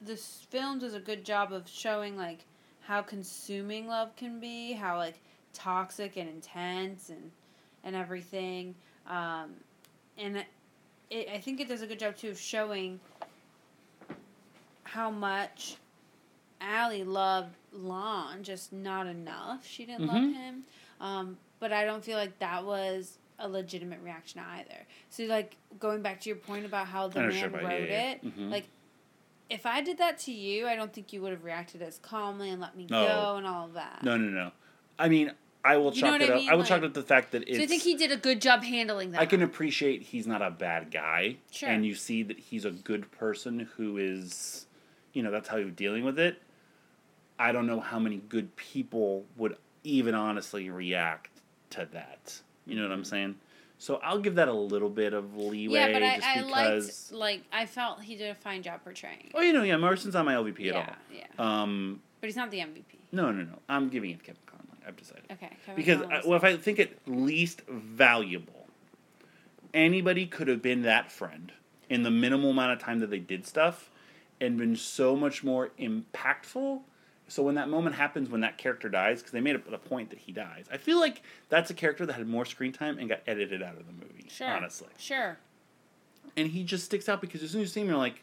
this 0.02 0.46
film 0.50 0.80
does 0.80 0.93
a 0.93 1.00
good 1.00 1.24
job 1.24 1.52
of 1.54 1.68
showing 1.68 2.18
like 2.18 2.46
how 2.82 3.02
consuming 3.02 3.88
love 3.88 4.16
can 4.16 4.39
be, 4.39 4.74
how 4.74 4.98
like 4.98 5.16
toxic 5.54 6.18
and 6.18 6.30
intense 6.30 7.10
and 7.10 7.32
and 7.84 7.96
everything. 7.96 8.76
Um, 9.08 9.56
and 10.18 10.43
it, 11.10 11.30
I 11.32 11.38
think 11.38 11.60
it 11.60 11.68
does 11.68 11.82
a 11.82 11.88
good 11.88 12.00
job 12.00 12.18
too 12.18 12.30
of 12.30 12.39
showing 12.39 13.00
how 14.84 15.10
much 15.12 15.78
Allie 16.62 17.04
loved 17.04 17.56
Lon, 17.72 18.43
just 18.43 18.72
not 18.72 19.08
enough. 19.08 19.66
She 19.66 19.86
didn't 19.86 20.08
love 20.08 20.16
Mhm. 20.16 20.34
him. 20.34 20.64
Um, 21.00 21.38
but 21.60 21.72
I 21.74 21.86
don't 21.86 22.04
feel 22.04 22.18
like 22.18 22.39
that 22.39 22.66
was 22.66 23.18
a 23.40 23.48
legitimate 23.50 24.00
reaction 24.02 24.42
either. 24.58 24.86
So 25.10 25.24
like 25.26 25.58
going 25.80 26.02
back 26.02 26.22
to 26.22 26.30
your 26.30 26.38
point 26.38 26.66
about 26.66 26.88
how 26.88 27.08
the 27.08 27.20
man 27.22 27.32
sure 27.32 27.48
about- 27.48 27.62
yeah, 27.64 27.68
wrote 27.70 27.90
yeah, 27.90 28.12
it, 28.12 28.26
mhm. 28.26 28.50
like 28.50 28.68
if 29.50 29.66
I 29.66 29.82
did 29.82 29.98
that 30.00 30.18
to 30.20 30.32
you, 30.32 30.68
I 30.68 30.76
don't 30.76 30.92
think 30.94 31.14
you 31.14 31.22
would 31.22 31.32
have 31.32 31.44
reacted 31.44 31.82
as 31.82 32.00
calmly 32.00 32.50
and 32.50 32.62
let 32.62 32.76
me 32.76 32.88
No. 32.90 33.06
go 33.06 33.36
and 33.38 33.46
all 33.46 33.66
of 33.66 33.74
that. 33.74 34.02
No, 34.04 34.18
no, 34.18 34.30
no. 34.30 34.52
I 34.98 35.08
mean, 35.10 35.32
I 35.64 35.78
will 35.78 35.94
You 35.94 36.04
know 36.04 36.12
chalk 36.18 36.22
it 36.22 36.30
I 36.30 36.34
up. 36.34 36.40
mean? 36.40 36.50
I 36.50 36.56
will 36.56 36.64
chalk 36.64 36.82
Like- 36.82 36.90
up 36.90 36.94
the 36.94 37.04
fact 37.04 37.32
that 37.32 37.44
it's. 37.48 37.58
so 37.58 37.64
I 37.64 37.68
think 37.68 37.84
he 37.84 37.96
did 37.96 38.12
a 38.12 38.18
good 38.18 38.42
job 38.42 38.64
handling 38.64 39.12
that. 39.12 39.22
I 39.22 39.26
can 39.26 39.42
appreciate 39.42 40.02
he's 40.04 40.26
not 40.28 40.42
a 40.42 40.50
bad 40.52 40.90
guy, 40.92 41.38
Sure. 41.52 41.70
and 41.70 41.86
you 41.86 41.94
see 41.96 42.24
that 42.24 42.40
he's 42.40 42.66
a 42.66 42.72
good 42.72 43.12
person 43.12 43.60
who 43.76 43.98
is, 43.98 44.66
you 45.14 45.22
know, 45.24 45.32
that's 45.32 45.48
how 45.50 45.58
he's 45.58 45.74
dealing 45.74 46.04
with 46.06 46.18
it. 46.20 46.42
I 47.38 47.52
don't 47.52 47.68
know 47.68 47.80
how 47.82 48.00
many 48.00 48.18
good 48.18 48.56
people 48.56 49.26
would 49.36 49.58
even 49.84 50.16
honestly 50.16 50.70
react 50.70 51.42
to 51.72 51.86
that. 51.92 52.42
You 52.66 52.76
know 52.76 52.84
what 52.84 52.91
I'm 52.91 53.03
saying? 53.05 53.36
So 53.78 53.99
I'll 54.03 54.20
give 54.20 54.36
that 54.36 54.47
a 54.47 54.53
little 54.53 54.89
bit 54.89 55.13
of 55.13 55.36
leeway. 55.36 55.80
yeah, 55.80 55.91
but 55.91 56.01
I, 56.03 56.16
just 56.16 56.28
I 56.28 56.41
because. 56.41 57.11
liked 57.11 57.11
like 57.11 57.41
I 57.51 57.66
felt 57.66 58.01
he 58.01 58.16
did 58.16 58.32
a 58.32 58.36
fine 58.36 58.63
job 58.63 58.84
portraying. 58.84 59.32
Oh, 59.34 59.41
you 59.41 59.53
know, 59.53 59.63
yeah, 59.63 59.76
Marsden's 59.78 60.13
not 60.13 60.26
my 60.26 60.34
LVP 60.34 60.59
yeah, 60.59 60.78
at 60.80 60.97
yeah. 61.13 61.24
all. 61.38 61.45
Um, 61.45 62.01
But 62.22 62.28
he's 62.28 62.36
not 62.38 62.51
the 62.51 62.59
MVP. 62.59 62.84
no, 63.11 63.32
no, 63.32 63.43
no. 63.43 63.59
I'm 63.68 63.89
giving 63.89 64.11
it 64.11 64.20
to 64.20 64.24
Kevin 64.24 64.41
Connolly. 64.45 64.80
I've 64.88 64.95
decided. 64.95 65.24
Okay. 65.32 65.49
Kevin 65.66 65.76
Because 65.76 66.01
I, 66.03 66.22
well, 66.26 66.38
if 66.38 66.43
I 66.43 66.55
think 66.57 66.80
it 66.80 66.99
least 67.05 67.61
valuable, 67.68 68.68
anybody 69.74 70.26
could 70.26 70.47
have 70.47 70.61
been 70.61 70.84
that 70.84 71.11
friend 71.11 71.51
in 71.89 72.03
the 72.03 72.11
minimal 72.11 72.51
amount 72.51 72.72
of 72.72 72.80
time 72.80 72.99
that 72.99 73.09
they 73.09 73.20
did 73.20 73.45
stuff, 73.45 73.89
and 74.41 74.57
been 74.57 74.76
so 74.76 75.16
much 75.16 75.43
more 75.43 75.70
impactful. 75.80 76.82
So 77.28 77.41
when 77.41 77.55
that 77.55 77.69
moment 77.69 77.95
happens, 77.95 78.30
when 78.30 78.41
that 78.41 78.57
character 78.57 78.88
dies, 78.88 79.19
because 79.19 79.32
they 79.32 79.41
made 79.41 79.55
a 79.55 79.59
point 79.78 80.11
that 80.11 80.19
he 80.19 80.32
dies, 80.32 80.65
I 80.71 80.78
feel 80.78 80.99
like 80.99 81.23
that's 81.49 81.71
a 81.71 81.73
character 81.73 82.05
that 82.05 82.13
had 82.13 82.28
more 82.28 82.45
screen 82.45 82.71
time 82.71 82.99
and 82.99 83.09
got 83.09 83.21
edited 83.26 83.63
out 83.63 83.78
of 83.78 83.88
the 83.88 83.93
movie. 83.93 84.28
sure. 84.30 84.47
honestly, 84.47 84.89
Sure. 84.99 85.38
and 86.38 86.49
he 86.49 86.63
just 86.63 86.86
sticks 86.86 87.09
out 87.09 87.21
because 87.21 87.41
as 87.41 87.51
soon 87.51 87.61
as 87.61 87.69
you 87.69 87.73
see 87.73 87.82
him, 87.82 87.88
you're 87.88 87.97
like, 87.97 88.21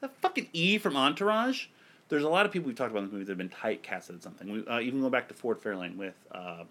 that 0.00 0.14
fucking 0.20 0.48
E 0.52 0.78
from 0.78 0.96
Entourage. 0.96 1.66
There's 2.08 2.24
a 2.24 2.28
lot 2.28 2.44
of 2.46 2.52
people 2.52 2.66
we've 2.68 2.76
talked 2.76 2.90
about 2.90 3.00
in 3.00 3.04
this 3.06 3.12
movie 3.12 3.24
that 3.24 3.30
have 3.32 3.38
been 3.38 3.48
tight 3.48 3.82
casted 3.82 4.16
at 4.16 4.22
something. 4.22 4.52
We, 4.52 4.66
uh, 4.66 4.80
even 4.80 5.00
go 5.00 5.08
back 5.10 5.28
to 5.28 5.34
Ford 5.34 5.60
Fairlane 5.60 5.96
with, 5.96 6.14
uh, 6.30 6.64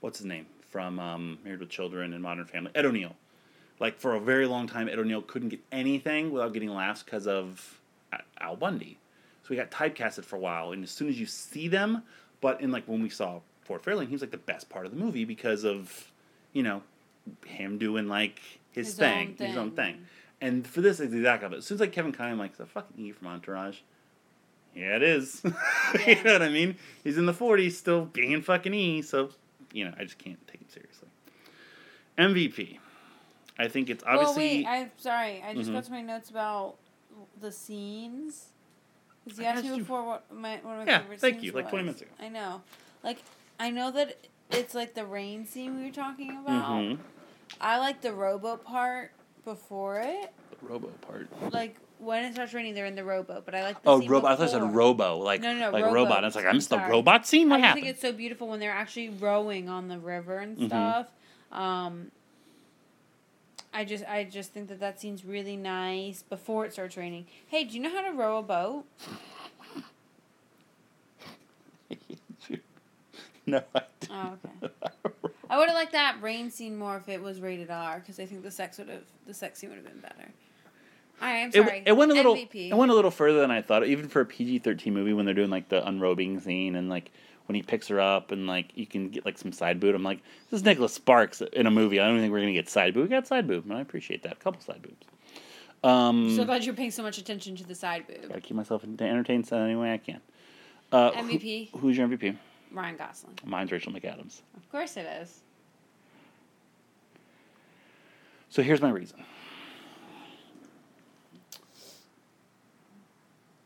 what's 0.00 0.18
his 0.18 0.26
name 0.26 0.46
from 0.70 0.98
um, 1.00 1.38
Married 1.44 1.60
with 1.60 1.68
Children 1.70 2.12
and 2.14 2.22
Modern 2.22 2.44
Family, 2.46 2.70
Ed 2.74 2.86
O'Neill. 2.86 3.16
Like 3.80 3.98
for 3.98 4.14
a 4.14 4.20
very 4.20 4.46
long 4.46 4.66
time, 4.68 4.88
Ed 4.88 4.98
O'Neill 4.98 5.22
couldn't 5.22 5.48
get 5.48 5.60
anything 5.72 6.30
without 6.30 6.52
getting 6.52 6.68
laughs 6.68 7.02
because 7.02 7.26
of 7.26 7.80
Al 8.40 8.54
Bundy. 8.56 8.98
So 9.50 9.54
he 9.54 9.60
got 9.60 9.72
typecasted 9.72 10.24
for 10.24 10.36
a 10.36 10.38
while, 10.38 10.70
and 10.70 10.84
as 10.84 10.92
soon 10.92 11.08
as 11.08 11.18
you 11.18 11.26
see 11.26 11.66
them, 11.66 12.04
but 12.40 12.60
in 12.60 12.70
like 12.70 12.84
when 12.86 13.02
we 13.02 13.08
saw 13.08 13.40
Ford 13.62 13.82
Fairlane, 13.82 14.06
he 14.06 14.12
was 14.12 14.20
like 14.20 14.30
the 14.30 14.36
best 14.36 14.68
part 14.70 14.86
of 14.86 14.92
the 14.92 14.96
movie 14.96 15.24
because 15.24 15.64
of, 15.64 16.12
you 16.52 16.62
know, 16.62 16.84
him 17.44 17.76
doing 17.76 18.06
like 18.06 18.40
his, 18.70 18.86
His 18.86 18.96
thing, 18.96 19.36
own 19.40 19.46
his 19.48 19.56
own 19.56 19.70
thing. 19.72 19.94
thing. 19.94 20.06
And 20.40 20.64
for 20.64 20.80
this, 20.82 21.00
it's 21.00 21.10
the 21.10 21.18
exact 21.18 21.42
opposite. 21.42 21.58
As 21.58 21.66
soon 21.66 21.74
as 21.78 21.80
like 21.80 21.90
Kevin 21.90 22.12
Kline, 22.12 22.38
like, 22.38 22.58
the 22.58 22.64
fucking 22.64 23.04
E 23.04 23.10
from 23.10 23.26
Entourage. 23.26 23.78
Yeah, 24.72 24.94
it 24.94 25.02
is. 25.02 25.42
you 26.06 26.14
know 26.22 26.32
what 26.34 26.42
I 26.42 26.48
mean? 26.48 26.76
He's 27.02 27.18
in 27.18 27.26
the 27.26 27.34
40s, 27.34 27.72
still 27.72 28.04
being 28.04 28.42
fucking 28.42 28.72
E, 28.72 29.02
so, 29.02 29.30
you 29.72 29.84
know, 29.84 29.92
I 29.98 30.04
just 30.04 30.18
can't 30.18 30.38
take 30.46 30.60
it 30.60 30.70
seriously. 30.70 31.08
MVP. 32.16 32.78
I 33.58 33.66
think 33.66 33.90
it's 33.90 34.04
obviously. 34.06 34.62
well, 34.62 34.72
wait. 34.72 34.80
I'm 34.84 34.90
sorry. 34.96 35.42
I 35.44 35.54
just 35.54 35.70
Mhm. 35.70 35.74
got 35.74 35.84
to 35.86 35.90
my 35.90 36.02
notes 36.02 36.30
about 36.30 36.76
the 37.40 37.50
scenes. 37.50 38.49
Because 39.30 39.38
you 39.38 39.44
I 39.44 39.48
asked 39.48 39.58
asked 39.58 39.66
me 39.66 39.72
you- 39.76 39.78
before 39.82 40.04
what 40.04 40.32
my 40.32 40.56
one 40.62 40.80
of 40.80 40.86
my 40.86 40.92
Yeah, 40.92 40.98
favorite 41.00 41.20
thank 41.20 41.34
scenes 41.36 41.44
you, 41.46 41.52
like 41.52 41.68
20 41.70 41.84
minutes 41.84 42.02
ago. 42.02 42.10
I 42.20 42.28
know. 42.28 42.62
Like, 43.02 43.18
I 43.58 43.70
know 43.70 43.90
that 43.92 44.16
it's 44.50 44.74
like 44.74 44.94
the 44.94 45.04
rain 45.06 45.46
scene 45.46 45.76
we 45.76 45.84
were 45.84 45.90
talking 45.92 46.30
about. 46.30 46.70
Mhm. 46.72 46.98
I 47.60 47.78
like 47.78 48.00
the 48.00 48.12
rowboat 48.12 48.64
part 48.64 49.12
before 49.44 50.00
it. 50.00 50.32
The 50.60 50.66
robo 50.66 50.88
part. 51.06 51.28
Like 51.52 51.76
when 51.98 52.24
it 52.24 52.32
starts 52.34 52.52
raining, 52.54 52.74
they're 52.74 52.86
in 52.86 52.94
the 52.94 53.04
rowboat. 53.04 53.44
But 53.44 53.54
I 53.54 53.62
like 53.62 53.82
the 53.82 53.90
Oh, 53.90 54.00
scene 54.00 54.08
robo. 54.10 54.26
I 54.26 54.30
thought 54.36 54.40
you 54.42 54.46
before. 54.58 54.68
said 54.68 54.74
robo, 54.74 55.18
like 55.18 55.40
No, 55.42 55.52
no, 55.52 55.58
no, 55.60 55.70
like 55.70 55.84
rowboat. 55.84 55.94
robot. 55.94 56.16
And 56.18 56.26
it's 56.26 56.36
like 56.36 56.44
I 56.46 56.48
I'm 56.50 56.56
missed 56.56 56.70
the 56.70 56.78
robot 56.78 57.26
scene. 57.26 57.48
What 57.48 57.56
I 57.56 57.58
just 57.60 57.66
happened? 57.68 57.84
think 57.84 57.92
it's 57.94 58.02
so 58.02 58.12
beautiful 58.12 58.48
when 58.48 58.60
they're 58.60 58.70
actually 58.72 59.10
rowing 59.10 59.68
on 59.68 59.88
the 59.88 59.98
river 59.98 60.38
and 60.38 60.56
Mhm. 60.58 60.66
stuff. 60.66 61.06
Um, 61.52 62.10
I 63.72 63.84
just, 63.84 64.04
I 64.06 64.24
just 64.24 64.52
think 64.52 64.68
that 64.68 64.80
that 64.80 65.00
scene's 65.00 65.24
really 65.24 65.56
nice 65.56 66.22
before 66.22 66.64
it 66.64 66.72
starts 66.72 66.96
raining. 66.96 67.26
Hey, 67.46 67.64
do 67.64 67.74
you 67.76 67.80
know 67.82 67.90
how 67.90 68.02
to 68.02 68.10
row 68.10 68.38
a 68.38 68.42
boat? 68.42 68.84
no, 73.46 73.62
I 73.74 73.82
didn't. 74.00 74.12
Oh, 74.12 74.36
okay. 74.62 74.72
I 75.48 75.58
would 75.58 75.68
have 75.68 75.74
liked 75.76 75.92
that 75.92 76.16
rain 76.20 76.50
scene 76.50 76.76
more 76.76 76.96
if 76.96 77.08
it 77.08 77.22
was 77.22 77.40
rated 77.40 77.70
R 77.70 77.98
because 78.00 78.20
I 78.20 78.26
think 78.26 78.42
the 78.42 78.50
sex 78.50 78.78
would 78.78 78.88
have, 78.88 79.02
the 79.26 79.34
sex 79.34 79.58
scene 79.58 79.70
would 79.70 79.76
have 79.76 79.86
been 79.86 80.00
better. 80.00 80.30
I'm 81.20 81.48
It, 81.48 81.54
sorry. 81.54 81.82
it 81.84 81.92
went 81.92 82.12
a 82.12 82.14
little. 82.14 82.34
MVP. 82.34 82.70
It 82.70 82.74
went 82.76 82.90
a 82.90 82.94
little 82.94 83.10
further 83.10 83.40
than 83.40 83.50
I 83.50 83.60
thought. 83.60 83.84
Even 83.86 84.08
for 84.08 84.20
a 84.22 84.26
PG 84.26 84.60
thirteen 84.60 84.94
movie, 84.94 85.12
when 85.12 85.26
they're 85.26 85.34
doing 85.34 85.50
like 85.50 85.68
the 85.68 85.86
unrobing 85.86 86.40
scene 86.40 86.76
and 86.76 86.88
like 86.88 87.10
when 87.46 87.54
he 87.56 87.62
picks 87.62 87.88
her 87.88 88.00
up 88.00 88.30
and 88.32 88.46
like 88.46 88.70
you 88.74 88.86
can 88.86 89.08
get 89.08 89.24
like 89.24 89.38
some 89.38 89.52
side 89.52 89.80
boob. 89.80 89.94
I'm 89.94 90.02
like, 90.02 90.20
this 90.50 90.60
is 90.60 90.64
Nicholas 90.64 90.94
Sparks 90.94 91.40
in 91.40 91.66
a 91.66 91.70
movie. 91.70 91.98
I 92.00 92.06
don't 92.06 92.18
think 92.18 92.32
we're 92.32 92.40
gonna 92.40 92.52
get 92.52 92.68
side 92.68 92.94
boob. 92.94 93.04
We 93.04 93.08
got 93.08 93.26
side 93.26 93.46
boob, 93.48 93.64
and 93.64 93.74
I 93.74 93.80
appreciate 93.80 94.22
that. 94.22 94.32
A 94.32 94.36
couple 94.36 94.60
side 94.60 94.82
boobs. 94.82 95.06
Um, 95.82 96.36
so 96.36 96.44
glad 96.44 96.64
you're 96.64 96.74
paying 96.74 96.90
so 96.90 97.02
much 97.02 97.18
attention 97.18 97.56
to 97.56 97.64
the 97.64 97.74
side 97.74 98.06
boob. 98.06 98.28
gotta 98.28 98.40
keep 98.40 98.56
myself 98.56 98.84
entertained 98.84 99.46
so 99.46 99.56
any 99.56 99.74
way 99.76 99.92
I 99.92 99.98
can. 99.98 100.20
Uh, 100.92 101.10
who- 101.12 101.38
MVP? 101.38 101.70
who's 101.78 101.96
your 101.96 102.06
MVP? 102.06 102.36
Ryan 102.72 102.96
Gosling. 102.96 103.38
Mine's 103.44 103.72
Rachel 103.72 103.92
McAdams. 103.92 104.42
Of 104.56 104.70
course 104.70 104.96
it 104.96 105.06
is. 105.22 105.40
So 108.50 108.62
here's 108.62 108.80
my 108.82 108.90
reason. 108.90 109.24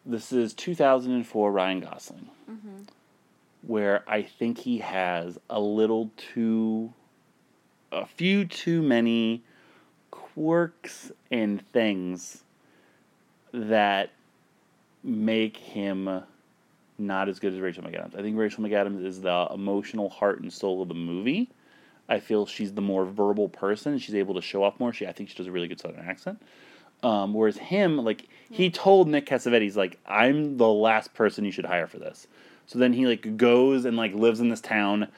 this 0.07 0.33
is 0.33 0.53
2004 0.55 1.51
Ryan 1.53 1.81
Gosling, 1.81 2.29
Mm-hmm. 2.51 2.83
Where 3.67 4.05
I 4.09 4.23
think 4.23 4.59
he 4.59 4.79
has 4.79 5.39
a 5.49 5.61
little 5.61 6.11
too, 6.17 6.93
a 7.93 8.07
few 8.07 8.45
too 8.45 8.83
many 8.83 9.43
quirks 10.11 11.13
and 11.31 11.67
things 11.69 12.43
that 13.53 14.11
make 15.03 15.57
him 15.57 16.23
not 16.99 17.29
as 17.29 17.39
good 17.39 17.53
as 17.53 17.61
Rachel 17.61 17.85
McAdams. 17.85 18.19
I 18.19 18.23
think 18.23 18.37
Rachel 18.37 18.65
McAdams 18.65 19.05
is 19.05 19.21
the 19.21 19.49
emotional 19.53 20.09
heart 20.09 20.41
and 20.41 20.53
soul 20.53 20.83
of 20.83 20.89
the 20.89 20.95
movie. 20.95 21.51
I 22.09 22.21
feel 22.21 22.47
she's 22.47 22.73
the 22.73 22.83
more 22.83 23.05
verbal 23.05 23.49
person. 23.49 23.99
She's 23.99 24.15
able 24.15 24.35
to 24.35 24.43
show 24.43 24.63
off 24.63 24.79
more. 24.79 24.93
She, 24.93 25.07
I 25.07 25.13
think 25.13 25.31
she 25.31 25.37
does 25.37 25.47
a 25.47 25.53
really 25.53 25.69
good 25.69 25.81
Southern 25.81 26.05
accent. 26.05 26.43
Um, 27.03 27.35
whereas 27.35 27.57
him, 27.57 27.99
like 27.99 28.29
he 28.51 28.71
told 28.71 29.09
Nick 29.09 29.27
Cassavetes, 29.27 29.77
like 29.77 29.99
I'm 30.07 30.57
the 30.57 30.69
last 30.69 31.15
person 31.15 31.45
you 31.45 31.51
should 31.51 31.67
hire 31.67 31.87
for 31.87 31.99
this. 31.99 32.27
So 32.67 32.79
then 32.79 32.93
he 32.93 33.07
like 33.07 33.37
goes 33.37 33.85
and 33.85 33.97
like 33.97 34.15
lives 34.15 34.41
in 34.41 34.49
this 34.49 34.61
town, 34.61 35.09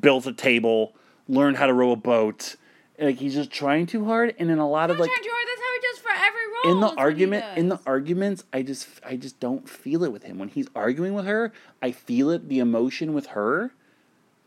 builds 0.00 0.26
a 0.26 0.32
table, 0.32 0.94
learned 1.28 1.56
how 1.56 1.66
to 1.66 1.72
row 1.72 1.92
a 1.92 1.96
boat. 1.96 2.56
Like 2.98 3.18
he's 3.18 3.34
just 3.34 3.50
trying 3.50 3.86
too 3.86 4.04
hard, 4.06 4.34
and 4.38 4.50
in 4.50 4.58
a 4.58 4.68
lot 4.68 4.90
of 4.90 4.98
like 4.98 5.08
trying 5.08 5.22
too 5.22 5.30
hard. 5.30 5.46
That's 5.46 5.60
how 5.60 5.74
he 5.74 5.80
does 5.80 5.98
for 5.98 6.10
every 6.10 6.46
role. 6.46 6.74
in 6.74 6.80
the 6.80 6.86
That's 6.86 6.96
what 6.96 6.98
he 6.98 7.04
argument 7.04 7.58
in 7.58 7.68
the 7.68 7.78
arguments 7.86 8.44
i 8.52 8.62
just 8.62 8.88
i 9.06 9.16
just 9.16 9.38
don't 9.38 9.68
feel 9.68 10.02
it 10.02 10.10
with 10.12 10.24
him 10.24 10.38
when 10.38 10.48
he's 10.48 10.66
arguing 10.74 11.14
with 11.14 11.24
her 11.24 11.52
i 11.80 11.92
feel 11.92 12.30
it 12.30 12.48
the 12.48 12.58
emotion 12.58 13.12
with 13.14 13.26
her 13.28 13.72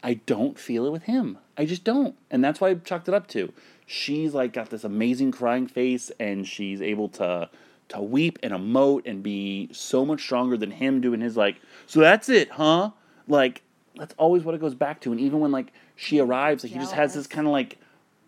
i 0.03 0.15
don't 0.15 0.59
feel 0.59 0.85
it 0.85 0.91
with 0.91 1.03
him 1.03 1.37
i 1.57 1.65
just 1.65 1.83
don't 1.85 2.15
and 2.29 2.43
that's 2.43 2.59
why 2.59 2.69
i 2.69 2.73
chalked 2.75 3.07
it 3.07 3.13
up 3.13 3.27
to 3.27 3.53
she's 3.85 4.33
like 4.33 4.51
got 4.51 4.69
this 4.69 4.83
amazing 4.83 5.31
crying 5.31 5.67
face 5.67 6.11
and 6.19 6.45
she's 6.47 6.81
able 6.81 7.07
to 7.07 7.49
to 7.91 8.01
weep 8.01 8.39
and 8.43 8.53
emote 8.53 9.03
and 9.05 9.21
be 9.23 9.69
so 9.71 10.05
much 10.05 10.21
stronger 10.21 10.57
than 10.57 10.71
him 10.71 11.01
doing 11.01 11.21
his 11.21 11.37
like 11.37 11.57
so 11.87 11.99
that's 11.99 12.29
it 12.29 12.49
huh 12.51 12.91
like 13.27 13.61
that's 13.95 14.15
always 14.17 14.43
what 14.43 14.55
it 14.55 14.61
goes 14.61 14.73
back 14.75 14.99
to 15.01 15.11
and 15.11 15.19
even 15.19 15.39
when 15.39 15.51
like 15.51 15.71
she 15.95 16.19
arrives 16.19 16.63
like 16.63 16.73
he 16.73 16.79
just 16.79 16.93
has 16.93 17.13
this 17.13 17.27
kind 17.27 17.47
of 17.47 17.53
like 17.53 17.77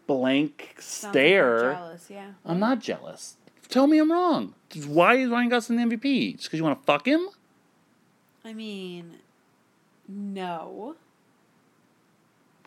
blank 0.08 0.76
Sounds 0.80 1.04
like 1.04 1.12
stare 1.14 1.74
Jealous, 1.74 2.08
yeah. 2.10 2.28
I'm 2.46 2.60
not 2.60 2.80
jealous. 2.80 3.38
Tell 3.70 3.88
me 3.88 3.98
I'm 3.98 4.12
wrong. 4.12 4.54
Why 4.86 5.16
is 5.16 5.30
Ryan 5.30 5.50
Gosling 5.50 5.90
the 5.90 5.96
MVP? 5.96 6.36
Just 6.36 6.46
because 6.46 6.60
you 6.60 6.64
want 6.64 6.80
to 6.80 6.86
fuck 6.86 7.08
him? 7.08 7.28
I 8.46 8.54
mean, 8.54 9.16
no. 10.08 10.96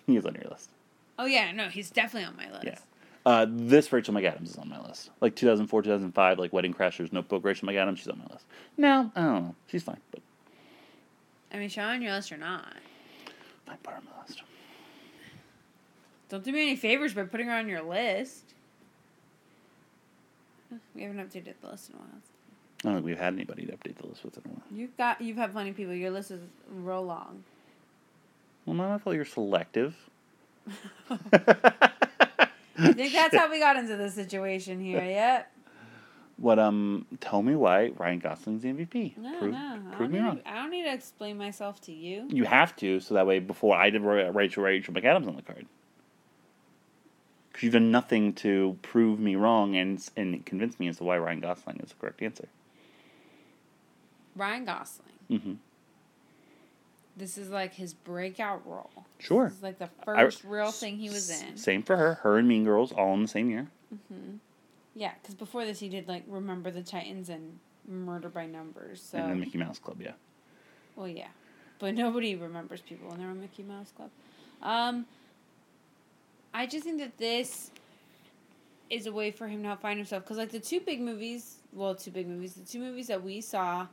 He 0.07 0.17
is 0.17 0.25
on 0.25 0.35
your 0.35 0.51
list. 0.51 0.71
Oh 1.19 1.27
yeah, 1.27 1.53
no, 1.53 1.69
he's 1.69 1.91
definitely 1.91 2.27
on 2.27 2.37
my 2.37 2.51
list. 2.51 2.65
Yeah. 2.65 2.79
Uh, 3.27 3.45
this 3.49 3.93
Rachel 3.93 4.15
McAdams 4.15 4.51
is 4.51 4.57
on 4.57 4.69
my 4.69 4.81
list. 4.87 5.11
Like 5.21 5.35
2004, 5.35 5.83
2005, 5.83 6.39
like 6.39 6.53
Wedding 6.53 6.73
Crashers, 6.73 7.13
Notebook, 7.13 7.45
Rachel 7.45 7.67
McAdams, 7.67 7.99
she's 7.99 8.07
on 8.07 8.19
my 8.19 8.33
list. 8.33 8.47
No, 8.77 9.11
I 9.17 9.21
don't 9.21 9.35
know. 9.43 9.55
She's 9.67 9.83
fine, 9.83 9.99
but 10.13 10.21
I 11.53 11.59
mean, 11.59 11.69
on 11.77 12.03
your 12.03 12.13
list 12.13 12.31
or 12.31 12.37
not? 12.37 12.73
fine, 13.67 13.79
put 13.83 13.91
her 13.91 13.97
on 13.97 14.05
my 14.05 14.23
list. 14.23 14.43
Don't 16.29 16.45
do 16.45 16.53
me 16.53 16.63
any 16.63 16.77
favors 16.77 17.15
by 17.15 17.25
putting 17.25 17.49
her 17.49 17.55
on 17.55 17.69
your 17.69 17.83
list. 17.83 18.45
We 20.95 21.03
haven't 21.03 21.19
updated 21.19 21.55
the 21.61 21.71
list 21.71 21.91
in 21.91 21.97
a 21.97 21.99
while. 21.99 22.09
I 22.85 22.89
don't 22.89 22.95
think 22.95 23.07
we've 23.07 23.19
had 23.19 23.35
anybody 23.35 23.67
to 23.67 23.73
update 23.73 23.97
the 23.97 24.07
list 24.07 24.25
with 24.25 24.37
in 24.37 24.53
a 24.53 24.55
while. 24.55 24.63
You've 24.71 24.97
got 24.97 25.21
you've 25.21 25.37
had 25.37 25.51
plenty 25.51 25.71
of 25.71 25.77
people. 25.77 25.95
Your 25.95 26.11
list 26.13 26.31
is 26.31 26.43
real 26.71 27.05
long. 27.05 27.43
Well, 28.67 28.75
not 28.75 29.01
fault 29.01 29.17
you're 29.17 29.25
selective. 29.25 29.97
I 32.79 32.93
think 32.93 33.13
that's 33.13 33.37
how 33.37 33.51
we 33.51 33.59
got 33.59 33.77
into 33.77 33.97
this 33.97 34.15
situation 34.15 34.81
here. 34.81 35.03
Yep. 35.17 35.53
What, 36.39 36.59
um, 36.59 37.07
tell 37.21 37.41
me 37.41 37.55
why 37.55 37.93
Ryan 37.97 38.19
Gosling's 38.19 38.61
the 38.63 38.69
MVP. 38.69 39.17
No, 39.17 39.39
prove, 39.39 39.53
no. 39.53 39.81
Prove 39.93 40.11
me 40.11 40.19
need 40.19 40.25
wrong. 40.27 40.41
I 40.45 40.57
don't 40.57 40.71
need 40.71 40.83
to 40.83 40.93
explain 40.93 41.39
myself 41.39 41.81
to 41.83 41.93
you. 41.93 42.29
You 42.31 42.45
have 42.45 42.77
to, 42.77 43.01
so 43.01 43.15
that 43.15 43.27
way 43.27 43.39
before 43.39 43.75
I 43.75 43.89
did 43.89 44.03
Ra- 44.03 44.29
Rachel 44.35 44.63
Rachel 44.63 44.93
McAdams 44.93 45.27
on 45.27 45.37
the 45.37 45.41
card. 45.41 45.65
Because 47.49 47.63
you've 47.63 47.73
done 47.73 47.91
nothing 47.91 48.35
to 48.35 48.77
prove 48.83 49.19
me 49.19 49.35
wrong 49.35 49.77
and 49.77 50.07
and 50.15 50.45
convince 50.45 50.79
me 50.79 50.89
as 50.89 50.99
to 50.99 51.05
why 51.05 51.17
Ryan 51.17 51.41
Gosling 51.41 51.81
is 51.81 51.89
the 51.89 51.95
correct 51.95 52.21
answer. 52.21 52.49
Ryan 54.35 54.67
Gosling. 54.67 55.09
Mm-hmm. 55.31 55.53
This 57.17 57.39
is 57.39 57.49
like 57.49 57.73
his 57.75 57.95
breakout 57.95 58.67
role. 58.67 58.91
Sure. 59.19 59.47
This 59.49 59.57
is 59.57 59.63
like 59.63 59.79
the 59.79 59.89
I- 60.07 60.23
first 60.23 60.45
real 60.45 60.71
thing 60.71 60.99
he 60.99 61.09
was 61.09 61.31
in. 61.31 61.57
Same 61.57 61.83
for 61.83 61.97
her. 61.97 62.15
Her 62.15 62.39
and 62.39 62.47
Mean 62.47 62.65
Girls 62.65 62.93
all 62.93 63.15
in 63.15 63.23
the 63.23 63.29
same 63.29 63.49
year. 63.51 63.69
Mm-hmm. 63.95 64.37
Yeah, 64.95 65.13
because 65.21 65.35
before 65.35 65.65
this 65.65 65.81
he 65.81 65.89
did 65.89 66.09
like 66.09 66.25
Remember 66.27 66.71
the 66.71 66.83
Titans 66.83 67.29
and 67.29 67.59
Murder 67.89 68.29
by 68.29 68.47
Numbers. 68.47 69.03
So 69.03 69.19
And 69.19 69.31
then 69.31 69.41
Mickey 69.41 69.59
Mouse 69.59 69.79
Club, 69.79 70.01
yeah. 70.01 70.13
Well, 70.97 71.09
yeah, 71.09 71.29
but 71.79 71.95
nobody 71.95 72.35
remembers 72.37 72.81
people 72.81 73.09
when 73.09 73.19
they're 73.19 73.29
on 73.29 73.41
Mickey 73.41 73.63
Mouse 73.63 73.93
Club. 73.95 74.11
Um, 74.63 75.05
I 76.55 76.67
just 76.67 76.85
think 76.85 76.99
that 76.99 77.19
this 77.19 77.71
is 78.89 79.07
a 79.07 79.13
way 79.13 79.31
for 79.31 79.47
him 79.47 79.63
to 79.63 79.77
find 79.77 79.99
himself 79.99 80.23
because, 80.25 80.39
like, 80.39 80.51
the 80.51 80.59
two 80.61 80.81
big 80.81 81.01
movies, 81.03 81.57
well, 81.73 81.95
two 81.95 82.11
big 82.11 82.27
movies, 82.27 82.55
the 82.55 82.65
two 82.65 82.79
movies 82.79 83.09
that 83.09 83.23
we 83.23 83.43
saw, 83.43 83.87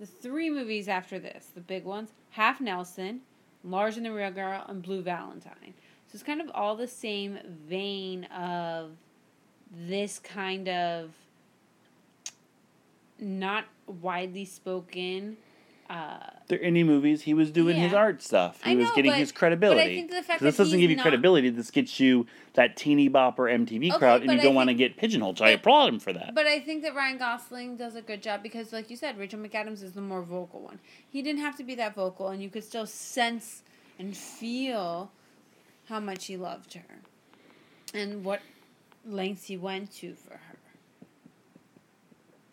the 0.00 0.06
three 0.06 0.50
movies 0.50 0.88
after 0.88 1.20
this, 1.20 1.46
the 1.54 1.60
big 1.60 1.84
ones, 1.84 2.10
Half 2.30 2.60
Nelson, 2.60 3.20
Lars 3.64 3.96
and 3.96 4.06
the 4.06 4.12
Real 4.12 4.30
Girl, 4.30 4.64
and 4.68 4.82
Blue 4.82 5.02
Valentine. 5.02 5.74
So 6.06 6.14
it's 6.14 6.22
kind 6.22 6.40
of 6.40 6.50
all 6.54 6.76
the 6.76 6.88
same 6.88 7.38
vein 7.68 8.24
of 8.24 8.92
this 9.72 10.18
kind 10.18 10.68
of 10.68 11.10
not 13.18 13.66
widely 13.86 14.44
spoken. 14.44 15.36
Uh, 15.90 16.20
They're 16.46 16.60
indie 16.60 16.86
movies. 16.86 17.22
He 17.22 17.34
was 17.34 17.50
doing 17.50 17.74
his 17.76 17.92
art 17.92 18.22
stuff. 18.22 18.62
He 18.62 18.70
I 18.72 18.74
was 18.76 18.88
getting 18.92 19.10
but- 19.10 19.18
his 19.18 19.32
but 19.32 19.36
I 19.36 19.38
credibility. 19.40 19.94
think 19.96 20.10
the 20.12 20.22
fact 20.22 20.38
'Cause 20.38 20.40
this 20.40 20.56
doesn't 20.56 20.78
give 20.78 20.88
you 20.88 20.94
not- 20.94 21.02
credibility. 21.02 21.50
This 21.50 21.72
gets 21.72 21.98
you 21.98 22.28
that 22.54 22.76
teeny 22.76 23.10
bopper 23.10 23.52
MTV 23.52 23.90
Okay, 23.90 23.98
crowd, 23.98 24.22
and 24.22 24.30
you 24.30 24.38
I 24.38 24.40
don't 24.42 24.54
want 24.54 24.68
to 24.68 24.74
get 24.74 24.96
pigeonholed. 24.96 25.38
So 25.38 25.44
I 25.44 25.54
but- 25.54 25.60
applaud 25.60 25.94
him 25.94 25.98
for 25.98 26.12
that. 26.12 26.32
But 26.32 26.46
I 26.46 26.60
think 26.60 26.84
that 26.84 26.94
Ryan 26.94 27.18
Gosling 27.18 27.76
does 27.76 27.96
a 27.96 28.02
good 28.02 28.22
job 28.22 28.40
because, 28.40 28.72
like 28.72 28.88
you 28.88 28.96
said, 28.96 29.18
Rachel 29.18 29.40
McAdams 29.40 29.82
is 29.82 29.92
the 29.94 30.00
more 30.00 30.22
vocal 30.22 30.60
one. 30.60 30.78
He 31.10 31.22
didn't 31.22 31.40
have 31.40 31.56
to 31.56 31.64
be 31.64 31.74
that 31.74 31.96
vocal, 31.96 32.28
and 32.28 32.40
you 32.40 32.50
could 32.50 32.62
still 32.62 32.86
sense 32.86 33.62
and 33.98 34.16
feel 34.16 35.10
how 35.88 35.98
much 35.98 36.26
he 36.26 36.36
loved 36.36 36.74
her 36.74 37.00
and 37.92 38.24
what 38.24 38.42
lengths 39.04 39.46
he 39.46 39.56
went 39.56 39.92
to 39.96 40.14
for 40.14 40.34
her. 40.34 40.49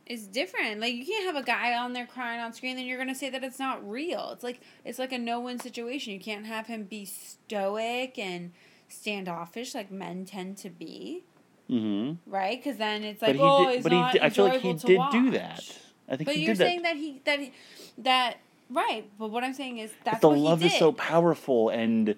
It's 0.10 0.28
different. 0.28 0.80
Like 0.80 0.94
you 0.94 1.06
can't 1.06 1.26
have 1.26 1.36
a 1.36 1.46
guy 1.46 1.78
on 1.78 1.94
there 1.94 2.06
crying 2.06 2.40
on 2.40 2.54
screen, 2.54 2.76
then 2.76 2.86
you're 2.86 2.98
gonna 2.98 3.16
say 3.16 3.30
that 3.30 3.44
it's 3.44 3.60
not 3.60 3.88
real. 3.88 4.32
It's 4.34 4.44
like 4.44 4.60
it's 4.86 5.00
like 5.00 5.12
a 5.12 5.18
no-win 5.20 5.60
situation. 5.60 6.14
You 6.14 6.20
can't 6.20 6.46
have 6.46 6.68
him 6.68 6.84
be 6.84 7.06
stoic 7.06 8.18
and 8.18 8.52
standoffish 8.90 9.76
like 9.76 9.92
men 9.92 10.26
tend 10.26 10.58
to 10.58 10.70
be 10.70 11.24
mm-hmm. 11.70 12.32
right? 12.32 12.62
Because 12.62 12.78
then 12.78 13.04
it's 13.04 13.20
But 13.20 13.30
like, 13.30 13.36
he 13.36 13.42
oh, 13.42 13.66
did. 13.66 13.76
it's 13.76 13.84
But 13.84 13.92
he. 13.92 13.98
not 14.00 14.14
Did, 14.14 14.22
I 14.22 14.30
feel 14.30 14.46
like 14.46 14.62
he 14.62 14.74
to 14.74 14.88
did 14.88 15.02
do 15.12 15.32
that. 15.32 15.78
I 16.10 16.16
think 16.16 16.28
But 16.28 16.36
he 16.36 16.46
you're 16.46 16.54
did 16.56 16.58
that. 16.60 16.66
saying 16.66 16.82
that 16.84 16.96
he 16.96 17.22
that 17.26 17.40
he, 17.40 17.54
that 18.00 18.38
right? 18.70 19.10
But 19.18 19.30
what 19.32 19.44
I'm 19.44 19.54
saying 19.54 19.78
is 19.80 19.92
that 20.06 20.22
the 20.22 20.30
love 20.30 20.62
he 20.62 20.68
is 20.68 20.78
so 20.78 20.92
powerful 20.92 21.70
and 21.70 22.16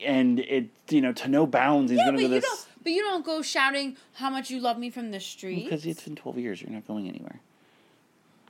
and 0.00 0.40
it 0.40 0.70
you 0.90 1.00
know 1.00 1.12
to 1.12 1.28
no 1.28 1.46
bounds 1.46 1.90
he's 1.90 1.98
yeah, 1.98 2.06
gonna 2.06 2.18
but 2.18 2.28
go 2.28 2.34
you 2.34 2.40
this. 2.40 2.66
But 2.84 2.92
you 2.92 3.02
don't 3.02 3.24
go 3.24 3.42
shouting 3.42 3.96
how 4.12 4.30
much 4.30 4.50
you 4.50 4.60
love 4.60 4.78
me 4.78 4.90
from 4.90 5.10
the 5.10 5.18
street. 5.18 5.64
because 5.64 5.86
it's 5.86 6.02
been 6.02 6.14
12 6.14 6.38
years 6.38 6.62
you're 6.62 6.70
not 6.70 6.86
going 6.86 7.08
anywhere 7.08 7.40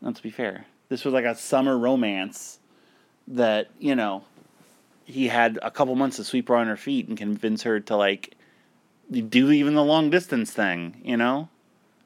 let's 0.02 0.20
be 0.20 0.30
fair 0.30 0.66
this 0.88 1.04
was 1.04 1.14
like 1.14 1.24
a 1.24 1.34
summer 1.36 1.78
romance 1.78 2.58
that 3.28 3.70
you 3.78 3.94
know 3.94 4.24
he 5.04 5.28
had 5.28 5.58
a 5.62 5.70
couple 5.70 5.94
months 5.94 6.16
to 6.16 6.24
sweep 6.24 6.48
her 6.48 6.56
on 6.56 6.66
her 6.66 6.76
feet 6.76 7.08
and 7.08 7.16
convince 7.16 7.62
her 7.62 7.78
to 7.80 7.96
like 7.96 8.34
do 9.10 9.50
even 9.50 9.74
the 9.74 9.84
long 9.84 10.10
distance 10.10 10.50
thing 10.50 11.00
you 11.04 11.16
know 11.16 11.48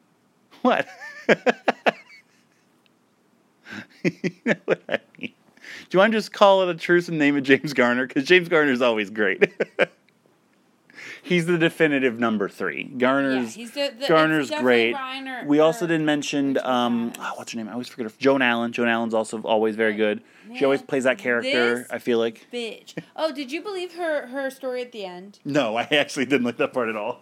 what 0.63 0.87
you 4.03 4.31
know 4.45 4.55
what 4.67 4.83
i 4.89 4.99
mean 5.19 5.33
do 5.89 5.97
you 5.97 6.01
want 6.01 6.13
to 6.13 6.19
just 6.19 6.33
call 6.33 6.63
it 6.63 6.69
a 6.69 6.75
truce 6.75 7.09
and 7.09 7.19
name 7.19 7.37
it 7.37 7.43
James 7.43 7.73
Garner? 7.73 8.07
Because 8.07 8.25
James 8.25 8.49
Garner's 8.49 8.83
always 8.83 9.09
great. 9.09 9.51
he's 11.29 11.47
the 11.47 11.59
definitive 11.59 12.19
number 12.19 12.49
three. 12.49 12.85
Garner's 12.85 13.57
yeah, 13.57 13.67
the, 13.67 13.93
the, 14.01 14.07
Garner's 14.09 14.51
great. 14.51 14.95
Ryan 14.95 15.29
or- 15.29 15.47
we 15.47 15.61
also 15.61 15.87
didn't 15.87 16.07
mention 16.07 16.59
um 16.65 17.13
oh, 17.19 17.33
what's 17.37 17.53
her 17.53 17.57
name? 17.59 17.69
I 17.69 17.73
always 17.73 17.89
forget 17.89 18.11
her. 18.11 18.13
Joan 18.19 18.43
Allen. 18.43 18.73
Joan 18.73 18.89
Allen's 18.89 19.15
also 19.15 19.41
always 19.43 19.77
very 19.77 19.95
good. 19.95 20.23
She 20.57 20.65
always 20.65 20.81
plays 20.83 21.05
that 21.05 21.19
character. 21.19 21.87
I 21.91 21.99
feel 21.99 22.19
like. 22.19 22.47
bitch. 22.53 22.95
Oh, 23.15 23.33
did 23.33 23.53
you 23.53 23.63
believe 23.63 23.95
her 23.95 24.27
her 24.29 24.51
story 24.51 24.83
at 24.83 24.93
the 24.93 25.05
end? 25.05 25.39
No, 25.45 25.77
I 25.77 25.83
actually 25.91 26.25
didn't 26.27 26.45
like 26.45 26.57
that 26.59 26.73
part 26.73 26.89
at 26.89 26.97
all. 26.97 27.21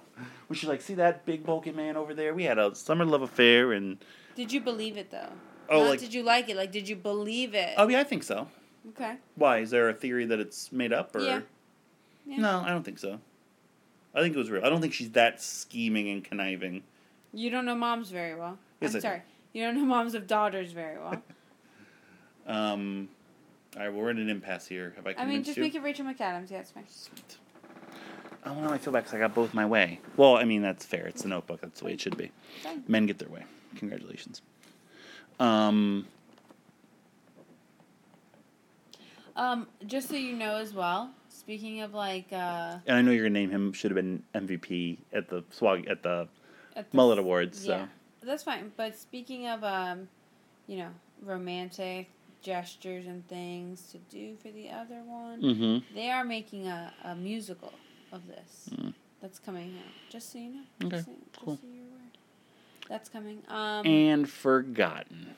Was 0.48 0.58
she 0.58 0.66
like, 0.66 0.80
see 0.80 0.94
that 0.94 1.26
big 1.26 1.44
bulky 1.44 1.72
man 1.72 1.96
over 1.96 2.14
there? 2.14 2.32
We 2.34 2.44
had 2.44 2.58
a 2.58 2.74
summer 2.74 3.04
love 3.04 3.22
affair, 3.22 3.72
and 3.72 3.98
Did 4.36 4.52
you 4.52 4.60
believe 4.60 4.96
it 4.96 5.10
though? 5.10 5.32
Oh, 5.68 5.80
Not 5.82 5.88
like- 5.90 6.00
did 6.00 6.14
you 6.14 6.22
like 6.22 6.48
it? 6.48 6.56
Like, 6.56 6.70
did 6.70 6.88
you 6.88 6.94
believe 6.96 7.54
it? 7.54 7.74
oh 7.76 7.88
yeah, 7.88 8.00
I 8.00 8.04
think 8.04 8.22
so. 8.22 8.46
okay. 8.90 9.16
Why 9.34 9.58
is 9.58 9.70
there 9.70 9.88
a 9.88 9.94
theory 9.94 10.26
that 10.26 10.38
it's 10.38 10.70
made 10.70 10.92
up 10.92 11.14
or? 11.16 11.20
Yeah. 11.20 11.40
Yeah. 12.26 12.38
No, 12.38 12.60
I 12.64 12.68
don't 12.70 12.84
think 12.84 12.98
so. 12.98 13.18
I 14.16 14.20
think 14.22 14.34
it 14.34 14.38
was 14.38 14.50
real. 14.50 14.64
I 14.64 14.70
don't 14.70 14.80
think 14.80 14.94
she's 14.94 15.10
that 15.10 15.40
scheming 15.42 16.08
and 16.08 16.24
conniving. 16.24 16.82
You 17.34 17.50
don't 17.50 17.66
know 17.66 17.74
moms 17.76 18.10
very 18.10 18.34
well. 18.34 18.58
Yes, 18.80 18.92
I 18.92 18.94
I'm 18.94 18.94
do. 18.94 19.00
sorry. 19.02 19.22
You 19.52 19.64
don't 19.64 19.74
know 19.76 19.84
moms 19.84 20.14
of 20.14 20.26
daughters 20.26 20.72
very 20.72 20.98
well. 20.98 21.22
Um, 22.48 23.08
all 23.76 23.82
right, 23.82 23.92
well, 23.92 24.02
we're 24.02 24.10
at 24.10 24.16
an 24.18 24.30
impasse 24.30 24.68
here. 24.68 24.92
Have 24.94 25.04
I 25.04 25.14
convinced 25.14 25.20
I 25.20 25.26
mean, 25.26 25.42
just 25.42 25.56
you? 25.56 25.64
make 25.64 25.74
it 25.74 25.82
Rachel 25.82 26.06
McAdams. 26.06 26.48
Yeah, 26.48 26.58
it's 26.60 26.70
fine. 26.70 26.84
Sweet. 26.88 27.38
Oh 28.44 28.54
no, 28.54 28.70
I 28.70 28.78
feel 28.78 28.92
bad 28.92 29.00
because 29.00 29.14
I 29.14 29.18
got 29.18 29.34
both 29.34 29.52
my 29.52 29.66
way. 29.66 29.98
Well, 30.16 30.36
I 30.36 30.44
mean 30.44 30.62
that's 30.62 30.84
fair. 30.86 31.08
It's 31.08 31.22
the 31.22 31.28
Notebook. 31.28 31.60
That's 31.60 31.80
the 31.80 31.86
way 31.86 31.94
it 31.94 32.00
should 32.00 32.16
be. 32.16 32.30
Fine. 32.62 32.84
Men 32.86 33.06
get 33.06 33.18
their 33.18 33.28
way. 33.28 33.42
Congratulations. 33.78 34.42
Um, 35.40 36.06
Um, 39.34 39.66
just 39.86 40.08
so 40.08 40.14
you 40.14 40.34
know 40.36 40.54
as 40.58 40.72
well. 40.72 41.10
Speaking 41.46 41.82
of 41.82 41.94
like 41.94 42.26
uh, 42.32 42.78
and 42.88 42.98
I 42.98 43.02
know 43.02 43.12
you're 43.12 43.22
gonna 43.22 43.38
name 43.38 43.50
him. 43.50 43.72
Should 43.72 43.92
have 43.92 43.94
been 43.94 44.20
MVP 44.34 44.98
at 45.12 45.28
the 45.28 45.44
swag 45.50 45.86
at 45.86 46.02
the 46.02 46.26
at 46.74 46.90
the 46.90 46.96
mullet 46.96 47.20
awards. 47.20 47.64
So 47.64 47.70
Yeah, 47.70 47.86
that's 48.20 48.42
fine. 48.42 48.72
But 48.76 48.96
speaking 48.96 49.46
of, 49.46 49.62
um, 49.62 50.08
you 50.66 50.78
know, 50.78 50.88
romantic 51.22 52.08
gestures 52.42 53.06
and 53.06 53.26
things 53.28 53.92
to 53.92 53.98
do 54.10 54.34
for 54.42 54.50
the 54.50 54.70
other 54.70 55.02
one, 55.06 55.40
mm-hmm. 55.40 55.94
they 55.94 56.10
are 56.10 56.24
making 56.24 56.66
a, 56.66 56.92
a 57.04 57.14
musical 57.14 57.72
of 58.10 58.26
this. 58.26 58.70
Mm. 58.72 58.94
That's 59.22 59.38
coming 59.38 59.72
out. 59.78 60.10
Just 60.10 60.32
so 60.32 60.38
you 60.38 60.50
know. 60.50 60.62
Okay, 60.86 60.96
Just 60.96 61.06
so, 61.06 61.12
cool. 61.44 61.56
so. 61.62 61.68
That's 62.88 63.08
coming. 63.08 63.40
Um, 63.48 63.86
and 63.86 64.28
forgotten. 64.28 65.36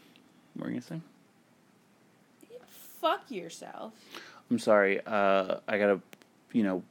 What 0.55 0.65
were 0.65 0.71
you 0.71 0.81
gonna 0.81 1.01
say? 1.01 1.01
fuck 3.01 3.31
yourself. 3.31 3.93
I'm 4.51 4.59
sorry. 4.59 5.01
Uh, 5.05 5.57
I 5.69 5.79
gotta, 5.79 6.01
you 6.53 6.63
know, 6.63 6.83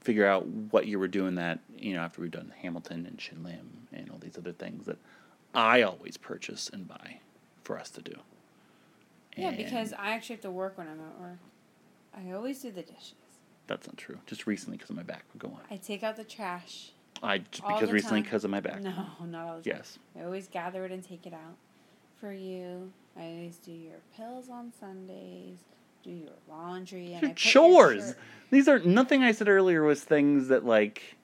figure 0.00 0.26
out 0.26 0.46
what 0.46 0.86
you 0.86 0.98
were 0.98 1.08
doing 1.08 1.34
that. 1.36 1.58
You 1.76 1.94
know, 1.94 2.00
after 2.00 2.20
we've 2.22 2.30
done 2.30 2.52
Hamilton 2.62 3.06
and 3.06 3.20
Shin 3.20 3.42
Lim 3.42 3.86
and 3.92 4.10
all 4.10 4.18
these 4.18 4.38
other 4.38 4.52
things 4.52 4.86
that 4.86 4.98
I 5.54 5.82
always 5.82 6.16
purchase 6.16 6.70
and 6.72 6.86
buy 6.86 7.18
for 7.64 7.78
us 7.78 7.90
to 7.90 8.02
do. 8.02 8.14
Yeah, 9.36 9.48
And 9.48 9.56
because 9.56 9.92
I 9.92 10.10
actually 10.10 10.36
have 10.36 10.42
to 10.42 10.50
work 10.50 10.76
when 10.78 10.88
I'm 10.88 11.00
at 11.00 11.20
work. 11.20 11.38
I 12.16 12.32
always 12.32 12.60
do 12.60 12.70
the 12.72 12.82
dishes. 12.82 13.14
that's 13.66 13.86
not 13.86 13.96
true. 13.96 14.18
Just 14.26 14.46
recently, 14.46 14.76
because 14.76 14.90
of 14.90 14.96
my 14.96 15.02
back. 15.04 15.24
Go 15.38 15.48
on. 15.48 15.60
I 15.70 15.76
take 15.76 16.02
out 16.02 16.16
the 16.16 16.24
trash. 16.24 16.90
I 17.22 17.38
just 17.38 17.62
All 17.62 17.74
because 17.74 17.92
recently 17.92 18.22
because 18.22 18.44
of 18.44 18.50
my 18.50 18.60
back. 18.60 18.80
No, 18.82 18.92
not 19.26 19.46
all 19.46 19.56
the 19.58 19.62
time. 19.70 19.76
Yes. 19.78 19.98
I 20.18 20.24
always 20.24 20.48
gather 20.48 20.84
it 20.84 20.90
and 20.92 21.04
take 21.04 21.26
it 21.26 21.32
out 21.32 21.56
for 22.20 22.32
you. 22.32 22.92
I 23.16 23.22
always 23.22 23.56
do 23.58 23.72
your 23.72 23.98
pills 24.16 24.48
on 24.48 24.72
Sundays, 24.78 25.58
do 26.02 26.10
your 26.10 26.30
laundry, 26.48 27.12
and 27.14 27.16
I 27.16 27.20
Your 27.20 27.28
your 27.28 27.34
chores. 27.34 28.14
These 28.50 28.68
are 28.68 28.78
nothing 28.80 29.22
I 29.22 29.32
said 29.32 29.48
earlier 29.48 29.82
was 29.82 30.02
things 30.02 30.48
that 30.48 30.64
like 30.64 31.16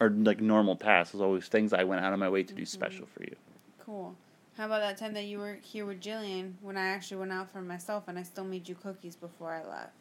are 0.00 0.10
like 0.10 0.40
normal 0.40 0.76
tasks. 0.76 1.14
It 1.14 1.18
was 1.18 1.22
always 1.22 1.48
things 1.48 1.72
I 1.72 1.84
went 1.84 2.04
out 2.04 2.12
of 2.12 2.18
my 2.18 2.28
way 2.28 2.42
to 2.42 2.54
do 2.54 2.62
Mhm. 2.62 2.68
special 2.68 3.06
for 3.06 3.22
you. 3.22 3.36
Cool. 3.78 4.16
How 4.56 4.66
about 4.66 4.80
that 4.80 4.96
time 4.96 5.12
that 5.14 5.24
you 5.24 5.38
were 5.38 5.54
here 5.62 5.84
with 5.84 6.00
Jillian 6.00 6.54
when 6.62 6.76
I 6.76 6.86
actually 6.86 7.18
went 7.18 7.32
out 7.32 7.50
for 7.50 7.60
myself 7.60 8.08
and 8.08 8.18
I 8.18 8.22
still 8.22 8.44
made 8.44 8.68
you 8.68 8.74
cookies 8.74 9.16
before 9.16 9.52
I 9.52 9.64
left? 9.64 9.92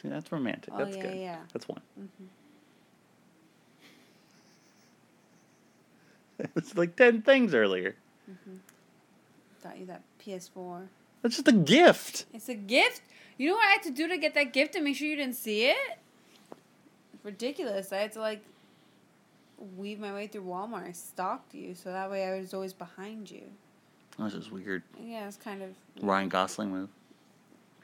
See, 0.00 0.08
that's 0.08 0.30
romantic. 0.30 0.72
Oh, 0.74 0.78
that's 0.78 0.96
yeah, 0.96 1.02
good. 1.02 1.18
yeah. 1.18 1.38
That's 1.52 1.68
one. 1.68 1.80
hmm 1.96 2.24
it's 6.56 6.76
like 6.76 6.96
ten 6.96 7.22
things 7.22 7.54
earlier. 7.54 7.94
Got 9.62 9.78
you 9.78 9.86
that 9.86 10.02
PS4. 10.18 10.88
That's 11.24 11.36
just 11.36 11.48
a 11.48 11.52
gift. 11.52 12.26
It's 12.34 12.50
a 12.50 12.54
gift. 12.54 13.00
You 13.38 13.48
know 13.48 13.54
what 13.54 13.66
I 13.66 13.72
had 13.72 13.82
to 13.84 13.90
do 13.90 14.06
to 14.08 14.18
get 14.18 14.34
that 14.34 14.52
gift 14.52 14.74
and 14.74 14.84
make 14.84 14.94
sure 14.94 15.08
you 15.08 15.16
didn't 15.16 15.36
see 15.36 15.64
it? 15.68 15.98
Ridiculous. 17.22 17.94
I 17.94 17.96
had 17.96 18.12
to 18.12 18.20
like 18.20 18.44
weave 19.74 19.98
my 19.98 20.12
way 20.12 20.26
through 20.26 20.42
Walmart. 20.44 20.86
I 20.86 20.92
stalked 20.92 21.54
you, 21.54 21.74
so 21.74 21.90
that 21.90 22.10
way 22.10 22.26
I 22.26 22.38
was 22.38 22.52
always 22.52 22.74
behind 22.74 23.30
you. 23.30 23.44
That's 24.18 24.34
just 24.34 24.52
weird. 24.52 24.82
Yeah, 25.02 25.26
it's 25.26 25.38
kind 25.38 25.62
of. 25.62 25.70
Ryan 26.02 26.28
Gosling 26.28 26.70
move. 26.70 26.90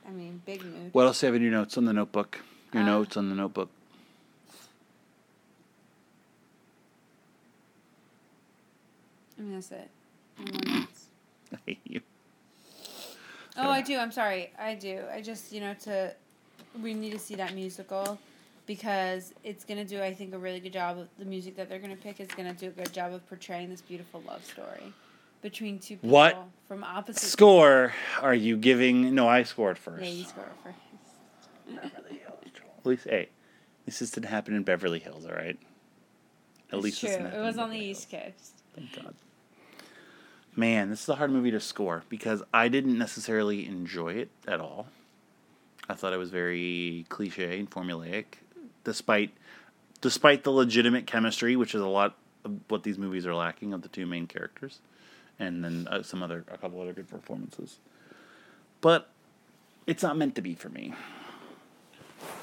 I 0.07 0.11
mean, 0.11 0.43
big 0.45 0.63
mood. 0.63 0.93
What 0.93 1.07
else 1.07 1.21
do 1.21 1.27
you 1.27 1.33
have 1.33 1.37
in 1.37 1.43
your 1.43 1.53
notes 1.53 1.79
on 1.79 1.87
the 1.87 1.95
notebook? 1.95 2.41
Your 2.75 2.83
Uh, 2.83 2.87
notes 2.87 3.17
on 3.17 3.31
the 3.31 3.35
notebook. 3.35 3.71
I 9.39 9.43
mean, 9.43 9.55
that's 9.55 9.71
it. 9.73 9.89
No 10.39 10.75
notes. 10.81 11.07
I 11.55 11.57
hate 11.67 11.81
you. 11.85 12.01
Oh, 13.63 13.71
I 13.71 13.83
do. 13.83 13.99
I'm 13.99 14.13
sorry. 14.13 14.51
I 14.59 14.75
do. 14.75 15.03
I 15.13 15.21
just, 15.21 15.53
you 15.53 15.61
know, 15.61 15.75
to. 15.85 16.15
We 16.81 16.95
need 16.95 17.13
to 17.13 17.19
see 17.19 17.35
that 17.35 17.55
musical 17.55 18.19
because 18.67 19.35
it's 19.43 19.65
going 19.65 19.79
to 19.79 19.85
do, 19.85 20.01
I 20.01 20.15
think, 20.15 20.33
a 20.35 20.39
really 20.39 20.61
good 20.61 20.73
job 20.73 20.99
of 20.99 21.09
the 21.19 21.25
music 21.25 21.57
that 21.57 21.69
they're 21.69 21.81
going 21.81 21.97
to 21.97 22.01
pick 22.01 22.21
is 22.21 22.29
going 22.29 22.55
to 22.55 22.59
do 22.59 22.69
a 22.69 22.71
good 22.71 22.93
job 22.93 23.13
of 23.13 23.27
portraying 23.29 23.71
this 23.71 23.81
beautiful 23.81 24.23
love 24.27 24.45
story 24.45 24.93
between 25.43 25.79
two 25.81 25.97
people 25.97 26.11
What 26.11 26.39
from 26.69 26.85
opposite. 26.85 27.27
Score 27.29 27.93
are 28.23 28.35
you 28.35 28.57
giving? 28.57 29.15
No, 29.15 29.29
I 29.29 29.43
scored 29.43 29.79
first. 29.79 30.05
Yeah, 30.05 30.11
you 30.11 30.25
score 30.25 30.45
it 30.45 30.53
first. 30.63 30.79
At 32.79 32.87
least, 32.87 33.05
hey, 33.09 33.29
this 33.85 33.99
just 33.99 34.15
didn't 34.15 34.31
happen 34.31 34.55
in 34.55 34.63
Beverly 34.63 35.01
Hills, 35.01 35.27
all 35.27 35.33
right? 35.33 35.59
At 36.71 36.77
It's 36.77 36.85
least 36.85 37.01
true. 37.01 37.11
It 37.11 37.41
was 37.41 37.59
on 37.59 37.71
the 37.71 37.77
Beverly 37.77 37.91
East 37.91 38.11
Coast. 38.11 38.63
Thank 38.75 38.95
God. 38.95 39.15
Man, 40.57 40.91
this 40.91 41.03
is 41.03 41.09
a 41.09 41.15
hard 41.15 41.31
movie 41.31 41.51
to 41.53 41.61
score 41.61 42.03
because 42.09 42.43
I 42.53 42.69
didn't 42.69 42.99
necessarily 42.99 43.67
enjoy 43.67 44.15
it 44.15 44.31
at 44.49 44.61
all. 44.61 44.89
I 45.89 45.95
thought 45.95 46.13
it 46.13 46.19
was 46.19 46.31
very 46.31 47.07
cliche 47.09 47.59
and 47.59 47.71
formulaic, 47.71 48.25
despite 48.85 49.33
despite 50.01 50.45
the 50.45 50.51
legitimate 50.51 51.07
chemistry, 51.07 51.57
which 51.57 51.75
is 51.75 51.81
a 51.81 51.89
lot 51.89 52.17
of 52.45 52.53
what 52.69 52.83
these 52.83 52.99
movies 52.99 53.27
are 53.27 53.35
lacking 53.35 53.73
of 53.73 53.83
the 53.83 53.89
two 53.89 54.07
main 54.07 54.27
characters, 54.27 54.81
and 55.39 55.65
then 55.65 55.87
uh, 55.91 56.03
some 56.03 56.23
other 56.23 56.45
a 56.51 56.59
couple 56.59 56.81
other 56.81 56.93
good 56.93 57.09
performances. 57.09 57.79
But 58.81 59.11
it's 59.87 60.03
not 60.03 60.17
meant 60.17 60.35
to 60.37 60.43
be 60.43 60.55
for 60.55 60.69
me. 60.69 60.95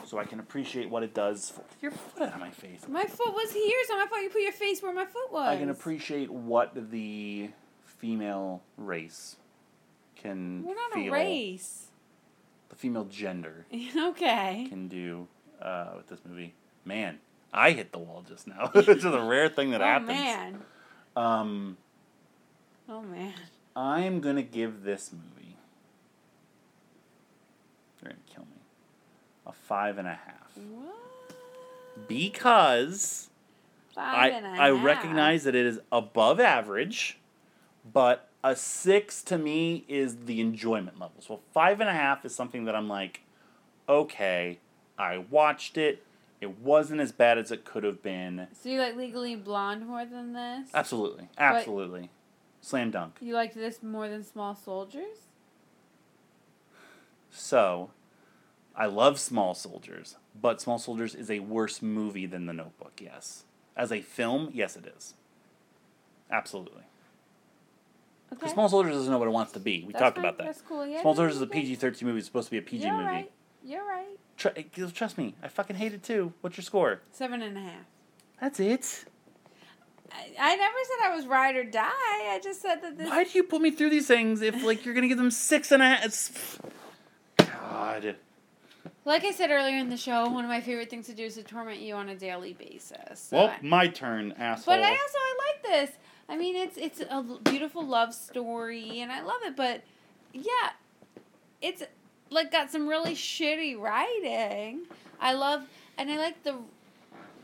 So 0.06 0.18
I 0.18 0.26
can 0.26 0.40
appreciate 0.40 0.90
what 0.90 1.04
it 1.04 1.14
does. 1.14 1.50
For, 1.50 1.62
your 1.82 1.92
foot 1.92 2.24
out 2.24 2.36
of 2.36 2.40
my 2.40 2.50
face. 2.50 2.82
My 2.88 3.04
foot 3.04 3.34
was 3.34 3.52
here, 3.52 3.78
so 3.88 3.96
I 3.96 4.06
thought 4.08 4.22
you 4.22 4.30
put 4.30 4.42
your 4.42 4.52
face 4.54 4.82
where 4.82 4.94
my 4.94 5.06
foot 5.06 5.32
was. 5.32 5.48
I 5.48 5.58
can 5.58 5.70
appreciate 5.70 6.30
what 6.30 6.92
the 6.92 7.50
female 7.98 8.62
race 8.78 9.38
can 10.16 10.64
We're 10.66 10.76
not 10.76 10.94
feel. 10.94 11.10
a 11.14 11.16
race. 11.16 11.88
The 12.70 12.76
female 12.76 13.06
gender 13.06 13.66
okay. 13.98 14.66
can 14.70 14.88
do 14.88 15.28
uh, 15.62 15.92
with 15.98 16.08
this 16.08 16.20
movie. 16.28 16.54
Man, 16.86 17.20
I 17.54 17.72
hit 17.72 17.92
the 17.92 18.00
wall 18.00 18.24
just 18.28 18.48
now. 18.48 18.72
it's 18.76 19.04
a 19.04 19.22
rare 19.22 19.50
thing 19.50 19.72
that 19.72 19.82
oh 19.82 19.86
happens. 19.86 20.08
man. 20.10 20.62
Um, 21.16 21.78
Oh 22.90 23.02
man. 23.02 23.34
I'm 23.76 24.22
gonna 24.22 24.44
give 24.44 24.84
this 24.84 25.12
movie. 25.12 25.56
They're 28.02 28.12
gonna 28.12 28.22
kill 28.34 28.44
me. 28.46 28.62
A 29.46 29.52
five 29.52 29.98
and 29.98 30.08
a 30.08 30.12
half 30.14 30.52
What? 30.72 30.96
because 32.08 33.30
Five 33.94 34.06
I 34.06 34.28
and 34.30 34.46
a 34.46 34.50
I 34.62 34.68
half. 34.76 34.84
recognize 34.84 35.44
that 35.46 35.56
it 35.56 35.66
is 35.66 35.80
above 35.92 36.40
average, 36.40 37.20
but 37.94 38.30
a 38.44 38.56
six 38.56 39.22
to 39.24 39.38
me 39.38 39.86
is 39.88 40.26
the 40.26 40.40
enjoyment 40.42 41.00
level. 41.00 41.22
So 41.22 41.42
five 41.54 41.80
and 41.80 41.90
a 41.90 41.94
half 41.94 42.26
is 42.26 42.34
something 42.34 42.66
that 42.66 42.76
I'm 42.76 42.88
like, 42.88 43.22
okay, 43.88 44.60
I 44.98 45.18
watched 45.18 45.78
it. 45.78 46.04
It 46.40 46.60
wasn't 46.60 47.02
as 47.02 47.12
bad 47.12 47.38
as 47.38 47.52
it 47.52 47.66
could 47.66 47.84
have 47.84 48.04
been. 48.04 48.48
So 48.54 48.70
you 48.70 48.80
like 48.80 48.96
Legally 48.96 49.36
Blonde 49.36 49.88
more 49.88 50.06
than 50.06 50.34
this? 50.34 50.70
Absolutely, 50.74 51.30
absolutely, 51.38 52.10
slam 52.62 52.92
dunk. 52.92 53.18
You 53.20 53.34
liked 53.34 53.56
this 53.56 53.82
more 53.82 54.08
than 54.08 54.24
Small 54.24 54.54
Soldiers? 54.54 55.18
So, 57.32 57.92
I 58.76 58.86
love 58.86 59.20
Small 59.20 59.56
Soldiers, 59.56 60.16
but 60.40 60.62
Small 60.62 60.78
Soldiers 60.78 61.16
is 61.16 61.30
a 61.30 61.40
worse 61.40 61.82
movie 61.82 62.26
than 62.26 62.46
The 62.46 62.54
Notebook. 62.54 63.00
Yes, 63.02 63.46
as 63.76 63.92
a 63.92 64.02
film, 64.02 64.50
yes, 64.54 64.76
it 64.76 64.92
is. 64.96 65.16
Absolutely. 66.30 66.84
Okay. 68.34 68.48
Small 68.50 68.68
Soldiers 68.70 68.94
doesn't 68.94 69.12
know 69.12 69.18
what 69.20 69.28
it 69.28 69.32
wants 69.32 69.54
to 69.54 69.60
be. 69.60 69.84
We 69.86 69.94
That's 69.94 70.02
talked 70.04 70.18
fine. 70.18 70.26
about 70.26 70.38
that. 70.40 70.46
That's 70.48 70.62
cool. 70.62 70.86
Yeah. 70.86 71.02
Small 71.02 71.16
Soldiers 71.16 71.38
is 71.38 71.42
a. 71.42 71.48
PG 71.48 71.76
thirteen 71.76 72.08
movie. 72.08 72.20
It's 72.20 72.28
supposed 72.28 72.48
to 72.48 72.52
be 72.52 72.58
a 72.58 72.62
PG 72.62 72.86
You're 72.86 72.94
movie. 72.96 73.06
right. 73.08 73.32
You're 73.64 73.86
right. 73.88 74.18
Tr- 74.38 74.50
eh, 74.56 74.64
trust 74.94 75.18
me, 75.18 75.36
I 75.42 75.48
fucking 75.48 75.76
hate 75.78 75.94
it 75.94 76.04
too. 76.04 76.34
What's 76.42 76.58
your 76.58 76.64
score? 76.64 77.02
Seven 77.12 77.42
and 77.42 77.58
a 77.58 77.62
half. 77.62 77.86
That's 78.40 78.60
it. 78.60 79.06
I, 80.12 80.30
I 80.40 80.56
never 80.56 80.76
said 80.84 81.12
I 81.12 81.16
was 81.16 81.26
ride 81.26 81.56
or 81.56 81.64
die. 81.64 81.90
I 81.90 82.40
just 82.44 82.62
said 82.62 82.82
that 82.82 82.98
this. 82.98 83.10
Why 83.10 83.24
do 83.24 83.30
you 83.34 83.44
put 83.44 83.62
me 83.62 83.72
through 83.72 83.90
these 83.90 84.08
things 84.08 84.42
if 84.42 84.64
like 84.64 84.86
you're 84.86 84.94
gonna 84.94 85.08
give 85.08 85.18
them 85.18 85.32
six 85.32 85.72
and 85.72 85.82
a 85.82 85.86
half? 85.86 86.06
It's... 86.06 86.60
God. 87.38 88.16
Like 89.06 89.24
I 89.24 89.32
said 89.32 89.52
earlier 89.52 89.78
in 89.78 89.90
the 89.90 89.98
show, 89.98 90.28
one 90.30 90.44
of 90.44 90.50
my 90.50 90.62
favorite 90.62 90.90
things 90.90 91.08
to 91.08 91.14
do 91.14 91.24
is 91.26 91.36
to 91.36 91.44
torment 91.44 91.80
you 91.80 91.96
on 91.96 92.10
a 92.10 92.16
daily 92.16 92.54
basis. 92.54 93.20
So 93.20 93.38
Well, 93.38 93.48
I- 93.48 93.58
my 93.62 93.88
turn, 93.88 94.34
asshole. 94.38 94.76
But 94.76 94.84
I 94.84 94.92
also 94.92 95.18
I 95.18 95.36
like 95.48 95.64
this. 95.90 95.98
I 96.30 96.38
mean, 96.38 96.56
it's 96.56 96.78
it's 96.78 97.00
a 97.00 97.12
l- 97.12 97.40
beautiful 97.44 97.86
love 97.86 98.14
story, 98.14 99.00
and 99.00 99.12
I 99.12 99.22
love 99.22 99.42
it. 99.44 99.56
But 99.56 99.84
yeah, 100.34 100.72
it's 101.62 101.84
like 102.30 102.52
got 102.52 102.72
some 102.72 102.88
really 102.88 103.14
shitty 103.14 103.80
writing. 103.80 104.82
I 105.20 105.34
love, 105.34 105.64
and 105.98 106.12
I 106.12 106.18
like 106.18 106.44
the 106.44 106.56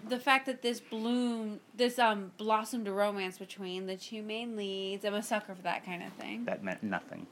the 0.07 0.19
fact 0.19 0.45
that 0.47 0.61
this 0.61 0.81
bloom, 0.81 1.61
this 1.75 1.97
um 1.97 2.31
blossomed 2.37 2.87
a 2.87 2.91
romance 2.91 3.37
between 3.37 3.85
the 3.85 3.95
two 3.95 4.21
main 4.21 4.55
leads. 4.57 5.05
I'm 5.05 5.13
a 5.13 5.23
sucker 5.23 5.55
for 5.55 5.61
that 5.61 5.85
kind 5.85 6.03
of 6.03 6.11
thing. 6.13 6.45
That 6.45 6.63
meant 6.63 6.83
nothing. 6.83 7.27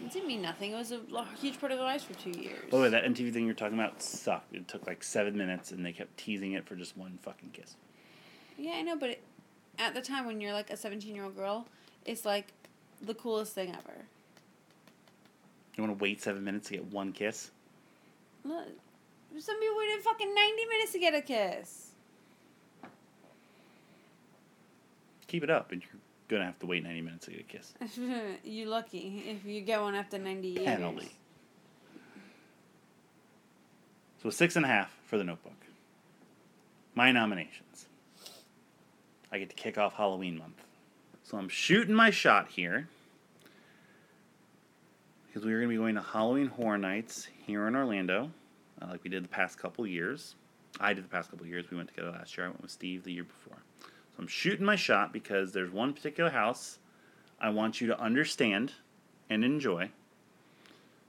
It 0.00 0.10
didn't 0.10 0.26
mean 0.26 0.42
nothing. 0.42 0.72
It 0.72 0.76
was 0.76 0.90
a 0.90 1.00
huge 1.40 1.60
part 1.60 1.70
of 1.70 1.78
their 1.78 1.86
lives 1.86 2.02
for 2.02 2.14
two 2.14 2.30
years. 2.30 2.64
By 2.70 2.78
the 2.78 2.82
way, 2.84 2.88
that 2.88 3.04
MTV 3.04 3.32
thing 3.32 3.44
you're 3.44 3.54
talking 3.54 3.78
about 3.78 4.02
sucked. 4.02 4.54
It 4.54 4.66
took 4.66 4.86
like 4.86 5.04
seven 5.04 5.36
minutes, 5.36 5.70
and 5.70 5.84
they 5.84 5.92
kept 5.92 6.16
teasing 6.16 6.52
it 6.52 6.66
for 6.66 6.74
just 6.74 6.96
one 6.96 7.18
fucking 7.22 7.50
kiss. 7.52 7.76
Yeah, 8.58 8.72
I 8.72 8.82
know, 8.82 8.96
but 8.96 9.10
it, 9.10 9.22
at 9.78 9.94
the 9.94 10.00
time 10.00 10.26
when 10.26 10.40
you're 10.40 10.52
like 10.52 10.70
a 10.70 10.76
17 10.76 11.14
year 11.14 11.24
old 11.24 11.36
girl, 11.36 11.66
it's 12.04 12.24
like 12.24 12.52
the 13.00 13.14
coolest 13.14 13.54
thing 13.54 13.70
ever. 13.70 13.96
You 15.76 15.84
want 15.84 15.98
to 15.98 16.02
wait 16.02 16.20
seven 16.22 16.44
minutes 16.44 16.68
to 16.68 16.74
get 16.74 16.92
one 16.92 17.12
kiss? 17.12 17.50
Look, 18.44 18.66
some 19.38 19.58
people 19.60 19.76
waited 19.78 20.02
fucking 20.02 20.34
90 20.34 20.64
minutes 20.66 20.92
to 20.92 20.98
get 20.98 21.14
a 21.14 21.22
kiss. 21.22 21.88
Keep 25.32 25.44
it 25.44 25.50
up, 25.50 25.72
and 25.72 25.80
you're 25.80 26.00
gonna 26.28 26.44
have 26.44 26.58
to 26.58 26.66
wait 26.66 26.82
ninety 26.82 27.00
minutes 27.00 27.24
to 27.24 27.30
get 27.30 27.40
a 27.40 27.44
kiss. 27.44 27.72
You're 28.44 28.68
lucky 28.68 29.24
if 29.26 29.46
you 29.46 29.62
get 29.62 29.80
one 29.80 29.94
after 29.94 30.18
90 30.18 30.46
years. 30.48 30.66
Penalty. 30.66 31.10
So 34.22 34.28
six 34.28 34.54
and 34.56 34.66
a 34.66 34.68
half 34.68 34.94
for 35.06 35.16
the 35.16 35.24
Notebook. 35.24 35.54
My 36.94 37.12
nominations. 37.12 37.86
I 39.32 39.38
get 39.38 39.48
to 39.48 39.56
kick 39.56 39.78
off 39.78 39.94
Halloween 39.94 40.38
month, 40.38 40.62
so 41.22 41.38
I'm 41.38 41.48
shooting 41.48 41.94
my 41.94 42.10
shot 42.10 42.48
here 42.48 42.88
because 45.26 45.46
we 45.46 45.54
are 45.54 45.60
going 45.60 45.70
to 45.70 45.74
be 45.74 45.78
going 45.78 45.94
to 45.94 46.02
Halloween 46.02 46.48
Horror 46.48 46.76
Nights 46.76 47.28
here 47.46 47.66
in 47.66 47.74
Orlando, 47.74 48.30
uh, 48.82 48.88
like 48.90 49.02
we 49.02 49.08
did 49.08 49.24
the 49.24 49.28
past 49.28 49.58
couple 49.58 49.86
years. 49.86 50.34
I 50.78 50.92
did 50.92 51.04
the 51.04 51.08
past 51.08 51.30
couple 51.30 51.46
years. 51.46 51.70
We 51.70 51.78
went 51.78 51.88
together 51.88 52.10
last 52.10 52.36
year. 52.36 52.46
I 52.46 52.50
went 52.50 52.60
with 52.60 52.70
Steve 52.70 53.04
the 53.04 53.12
year 53.12 53.24
before. 53.24 53.56
So 53.80 54.18
I'm 54.18 54.26
shooting 54.26 54.66
my 54.66 54.76
shot 54.76 55.10
because 55.10 55.52
there's 55.52 55.70
one 55.70 55.94
particular 55.94 56.28
house 56.28 56.78
I 57.40 57.48
want 57.48 57.80
you 57.80 57.86
to 57.86 57.98
understand 57.98 58.74
and 59.30 59.42
enjoy. 59.42 59.90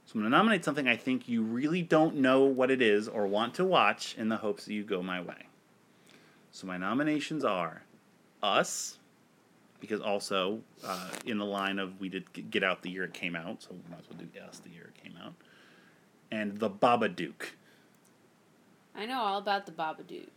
So 0.06 0.12
I'm 0.14 0.22
going 0.22 0.30
to 0.32 0.36
nominate 0.36 0.64
something 0.64 0.88
I 0.88 0.96
think 0.96 1.28
you 1.28 1.42
really 1.42 1.82
don't 1.82 2.16
know 2.16 2.44
what 2.44 2.70
it 2.70 2.80
is 2.80 3.08
or 3.08 3.26
want 3.26 3.54
to 3.54 3.64
watch 3.64 4.14
in 4.16 4.30
the 4.30 4.38
hopes 4.38 4.64
that 4.64 4.72
you 4.72 4.84
go 4.84 5.02
my 5.02 5.20
way. 5.20 5.48
So 6.50 6.66
my 6.66 6.78
nominations 6.78 7.44
are 7.44 7.82
Us, 8.54 8.98
because 9.80 10.00
also 10.02 10.60
uh, 10.86 11.08
in 11.24 11.38
the 11.38 11.44
line 11.46 11.78
of 11.78 11.98
we 11.98 12.10
did 12.10 12.50
Get 12.50 12.62
Out 12.62 12.82
the 12.82 12.90
year 12.90 13.04
it 13.04 13.14
came 13.14 13.34
out, 13.34 13.62
so 13.62 13.70
we 13.72 13.78
might 13.90 14.00
as 14.00 14.08
well 14.10 14.18
do 14.18 14.40
Us 14.46 14.58
the 14.58 14.68
year 14.70 14.92
it 14.94 15.02
came 15.02 15.14
out, 15.24 15.32
and 16.30 16.58
The 16.58 16.68
Babadook. 16.70 17.46
I 18.94 19.06
know 19.06 19.18
all 19.20 19.38
about 19.38 19.64
the 19.66 19.72
Babadook. 19.72 20.28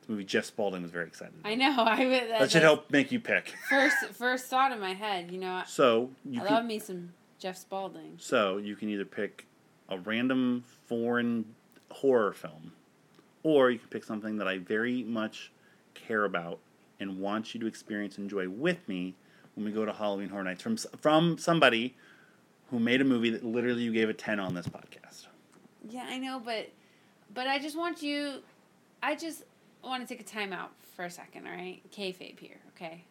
This 0.00 0.08
movie 0.08 0.24
Jeff 0.24 0.46
Spalding 0.46 0.82
was 0.82 0.90
very 0.90 1.06
excited. 1.06 1.34
about. 1.40 1.50
I 1.52 1.54
know. 1.54 1.74
I 1.82 1.98
would- 2.06 2.12
That 2.30 2.38
that's 2.40 2.52
should 2.52 2.62
help 2.62 2.90
make 2.90 3.12
you 3.12 3.20
pick. 3.20 3.54
First, 3.68 3.96
first 4.14 4.46
thought 4.46 4.72
in 4.72 4.80
my 4.80 4.94
head. 4.94 5.30
You 5.30 5.38
know, 5.38 5.62
So 5.66 6.10
you 6.24 6.40
I 6.40 6.44
can, 6.46 6.54
love 6.54 6.64
me 6.64 6.78
some 6.78 7.12
Jeff 7.38 7.56
Spalding. 7.58 8.14
So 8.18 8.56
you 8.56 8.74
can 8.74 8.88
either 8.88 9.04
pick 9.04 9.46
a 9.88 9.98
random 9.98 10.64
foreign 10.86 11.44
horror 11.90 12.32
film, 12.32 12.72
or 13.46 13.70
you 13.70 13.78
can 13.78 13.86
pick 13.88 14.02
something 14.02 14.38
that 14.38 14.48
I 14.48 14.58
very 14.58 15.04
much 15.04 15.52
care 15.94 16.24
about 16.24 16.58
and 16.98 17.20
want 17.20 17.54
you 17.54 17.60
to 17.60 17.66
experience 17.66 18.18
and 18.18 18.24
enjoy 18.24 18.48
with 18.48 18.88
me 18.88 19.14
when 19.54 19.64
we 19.64 19.70
go 19.70 19.84
to 19.84 19.92
Halloween 19.92 20.30
Horror 20.30 20.42
Nights 20.42 20.62
from 20.62 20.76
from 20.76 21.38
somebody 21.38 21.94
who 22.72 22.80
made 22.80 23.00
a 23.00 23.04
movie 23.04 23.30
that 23.30 23.44
literally 23.44 23.82
you 23.82 23.92
gave 23.92 24.08
a 24.08 24.14
ten 24.14 24.40
on 24.40 24.54
this 24.54 24.66
podcast. 24.66 25.28
Yeah, 25.88 26.06
I 26.08 26.18
know, 26.18 26.42
but 26.44 26.70
but 27.32 27.46
I 27.46 27.60
just 27.60 27.78
want 27.78 28.02
you. 28.02 28.42
I 29.00 29.14
just 29.14 29.44
want 29.84 30.02
to 30.02 30.12
take 30.12 30.20
a 30.20 30.28
time 30.28 30.52
out 30.52 30.72
for 30.96 31.04
a 31.04 31.10
second. 31.10 31.46
All 31.46 31.52
right, 31.52 31.80
kayfabe 31.92 32.40
here. 32.40 32.58
Okay, 32.74 33.04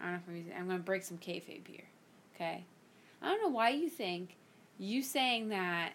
I 0.00 0.02
don't 0.02 0.12
know 0.14 0.18
if 0.18 0.28
I'm 0.28 0.36
using. 0.36 0.52
I'm 0.58 0.66
gonna 0.66 0.80
break 0.80 1.04
some 1.04 1.18
kayfabe 1.18 1.68
here. 1.68 1.84
Okay, 2.34 2.64
I 3.22 3.28
don't 3.28 3.40
know 3.40 3.50
why 3.50 3.68
you 3.68 3.88
think 3.88 4.34
you 4.78 5.00
saying 5.00 5.50
that, 5.50 5.92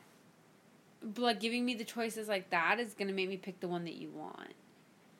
like 1.17 1.39
giving 1.39 1.65
me 1.65 1.73
the 1.73 1.83
choices 1.83 2.27
like 2.27 2.49
that 2.51 2.79
is 2.79 2.93
gonna 2.93 3.13
make 3.13 3.29
me 3.29 3.37
pick 3.37 3.59
the 3.59 3.67
one 3.67 3.83
that 3.85 3.95
you 3.95 4.09
want. 4.09 4.53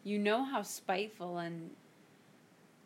You 0.04 0.18
know 0.20 0.44
how 0.44 0.62
spiteful 0.64 1.38
and 1.38 1.72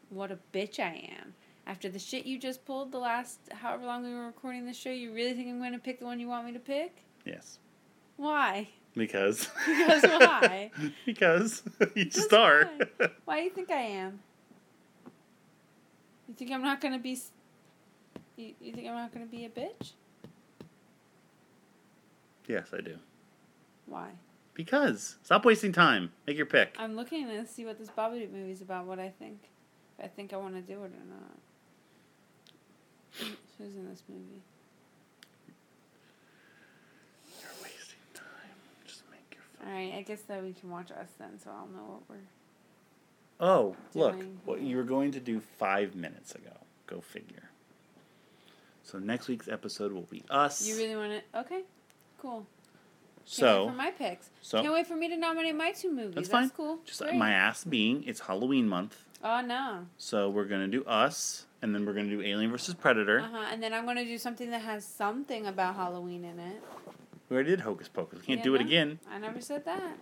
what 0.09 0.31
a 0.31 0.37
bitch 0.53 0.79
I 0.79 1.09
am. 1.19 1.33
After 1.67 1.89
the 1.89 1.99
shit 1.99 2.25
you 2.25 2.37
just 2.37 2.63
pulled 2.65 2.91
the 2.91 2.99
last 2.99 3.39
however 3.51 3.85
long 3.85 4.03
we 4.03 4.13
were 4.13 4.25
recording 4.27 4.65
this 4.65 4.77
show, 4.77 4.91
you 4.91 5.11
really 5.13 5.33
think 5.33 5.49
I'm 5.49 5.59
gonna 5.59 5.79
pick 5.79 5.99
the 5.99 6.05
one 6.05 6.19
you 6.19 6.27
want 6.27 6.45
me 6.45 6.53
to 6.53 6.59
pick? 6.59 6.95
Yes, 7.25 7.59
Why? 8.17 8.69
because 8.95 9.49
Because 9.65 10.03
why? 10.03 10.71
because 11.05 11.63
you 11.95 12.05
just 12.05 12.31
are. 12.33 12.69
why? 12.97 13.09
Why 13.25 13.37
do 13.39 13.43
you 13.45 13.49
think 13.49 13.71
I 13.71 13.81
am? 13.81 14.19
You 16.27 16.33
think 16.35 16.51
I'm 16.51 16.61
not 16.61 16.79
gonna 16.81 16.99
be? 16.99 17.19
You, 18.37 18.53
you 18.61 18.73
think 18.73 18.87
I'm 18.87 18.95
not 18.95 19.13
gonna 19.13 19.25
be 19.25 19.45
a 19.45 19.49
bitch? 19.49 19.93
Yes, 22.47 22.67
I 22.73 22.81
do. 22.81 22.97
Why? 23.85 24.09
Because 24.53 25.17
stop 25.23 25.45
wasting 25.45 25.73
time. 25.73 26.11
Make 26.25 26.37
your 26.37 26.45
pick. 26.45 26.75
I'm 26.79 26.95
looking 26.95 27.27
to 27.27 27.45
see 27.45 27.65
what 27.65 27.77
this 27.77 27.89
Babadook 27.89 28.31
movie's 28.31 28.61
about. 28.61 28.85
What 28.85 28.99
I 28.99 29.09
think. 29.09 29.49
If 29.97 30.05
I 30.05 30.07
think 30.07 30.33
I 30.33 30.37
want 30.37 30.55
to 30.55 30.61
do 30.61 30.83
it 30.83 30.91
or 30.91 31.05
not. 31.09 31.37
Who's 33.57 33.75
in 33.75 33.89
this 33.89 34.03
movie? 34.09 34.41
You're 37.41 37.49
wasting 37.61 37.99
time. 38.13 38.55
Just 38.85 39.03
make 39.11 39.37
your. 39.37 39.67
All 39.67 39.73
right, 39.73 39.93
I 39.97 40.01
guess 40.01 40.21
that 40.23 40.43
we 40.43 40.53
can 40.53 40.69
watch 40.69 40.91
us 40.91 41.09
then, 41.19 41.39
so 41.41 41.49
I'll 41.51 41.67
know 41.67 41.83
what 41.83 42.01
we're. 42.09 42.15
Oh, 43.37 43.75
look, 43.93 44.15
what 44.45 44.61
you 44.61 44.77
were 44.77 44.83
going 44.83 45.11
to 45.11 45.19
do 45.19 45.41
five 45.59 45.95
minutes 45.95 46.33
ago. 46.35 46.51
Go 46.87 47.01
figure. 47.01 47.49
So 48.83 48.99
next 48.99 49.27
week's 49.27 49.49
episode 49.49 49.91
will 49.91 50.03
be 50.03 50.23
us. 50.29 50.65
You 50.65 50.77
really 50.77 50.95
want 50.95 51.11
to? 51.11 51.39
Okay, 51.39 51.63
cool. 52.19 52.45
Can't 53.17 53.29
so 53.29 53.65
wait 53.65 53.71
for 53.71 53.77
my 53.77 53.91
picks. 53.91 54.29
so- 54.41 54.61
Can't 54.61 54.73
wait 54.73 54.87
for 54.87 54.95
me 54.95 55.07
to 55.09 55.17
nominate 55.17 55.55
my 55.55 55.71
two 55.71 55.91
movies. 55.91 56.15
that's 56.15 56.29
That's, 56.29 56.41
fine. 56.41 56.49
cool. 56.51 56.79
Just 56.85 57.01
Great. 57.01 57.15
my 57.15 57.31
ass 57.31 57.63
being 57.63 58.03
it's 58.03 58.19
Halloween 58.21 58.67
month, 58.69 59.03
Oh 59.23 59.41
no. 59.41 59.87
so 59.97 60.29
we're 60.29 60.45
gonna 60.45 60.67
do 60.67 60.83
us, 60.85 61.47
and 61.61 61.73
then 61.73 61.85
we're 61.85 61.93
gonna 61.93 62.09
do 62.09 62.21
Alien 62.21 62.51
versus 62.51 62.75
Predator. 62.75 63.21
Uh 63.21 63.27
huh. 63.31 63.45
And 63.51 63.63
then 63.63 63.73
I'm 63.73 63.85
gonna 63.85 64.05
do 64.05 64.17
something 64.19 64.51
that 64.51 64.61
has 64.61 64.85
something 64.85 65.47
about 65.47 65.75
Halloween 65.75 66.23
in 66.23 66.39
it. 66.39 66.61
We 67.29 67.35
already 67.35 67.49
did 67.49 67.61
Hocus 67.61 67.87
Pocus. 67.87 68.19
We 68.19 68.25
can't 68.27 68.39
Yeah, 68.39 68.43
do 68.43 68.55
it 68.55 68.59
no. 68.59 68.65
again. 68.67 68.99
I 69.09 69.17
never 69.17 69.41
said 69.41 69.65
that. 69.65 69.97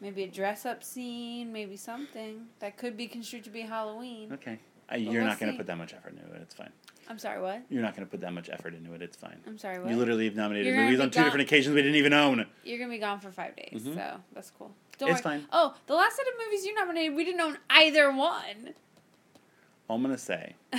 Maybe 0.00 0.24
a 0.24 0.28
dress 0.28 0.66
up 0.66 0.82
scene, 0.82 1.52
maybe 1.52 1.76
something 1.76 2.48
that 2.58 2.76
could 2.76 2.96
be 2.96 3.06
construed 3.06 3.44
to 3.44 3.50
be 3.50 3.60
Halloween. 3.60 4.32
Okay. 4.32 4.58
Uh, 4.92 4.96
you're 4.96 5.12
we'll 5.20 5.24
not 5.26 5.38
gonna 5.38 5.52
put 5.52 5.68
that 5.68 5.78
much 5.78 5.94
effort 5.94 6.14
into 6.14 6.34
it. 6.34 6.42
It's 6.42 6.54
fine. 6.54 6.72
I'm 7.08 7.18
sorry, 7.18 7.40
what? 7.42 7.62
You're 7.68 7.82
not 7.82 7.94
gonna 7.94 8.06
put 8.06 8.20
that 8.20 8.32
much 8.32 8.48
effort 8.48 8.74
into 8.74 8.92
it. 8.94 9.02
It's 9.02 9.16
fine. 9.16 9.40
I'm 9.46 9.58
sorry, 9.58 9.78
what? 9.80 9.90
You 9.90 9.96
literally 9.96 10.24
have 10.26 10.36
nominated 10.36 10.72
You're 10.74 10.84
movies 10.84 11.00
on 11.00 11.10
two 11.10 11.16
gone- 11.16 11.24
different 11.24 11.48
occasions 11.48 11.74
we 11.74 11.82
didn't 11.82 11.96
even 11.96 12.12
own. 12.12 12.46
You're 12.64 12.78
gonna 12.78 12.90
be 12.90 12.98
gone 12.98 13.20
for 13.20 13.30
five 13.30 13.54
days, 13.56 13.82
Mhm. 13.82 13.94
so 13.94 14.20
that's 14.32 14.50
cool. 14.50 14.74
Don't 14.98 15.10
It's 15.10 15.24
worry. 15.24 15.38
fine. 15.40 15.48
Oh, 15.52 15.74
the 15.86 15.94
last 15.94 16.16
set 16.16 16.26
of 16.26 16.34
movies 16.44 16.64
you 16.64 16.74
nominated, 16.74 17.14
we 17.14 17.24
didn't 17.24 17.40
own 17.40 17.58
either 17.70 18.10
one. 18.12 18.74
All 19.88 19.96
I'm 19.96 20.02
gonna 20.02 20.16
say, 20.16 20.54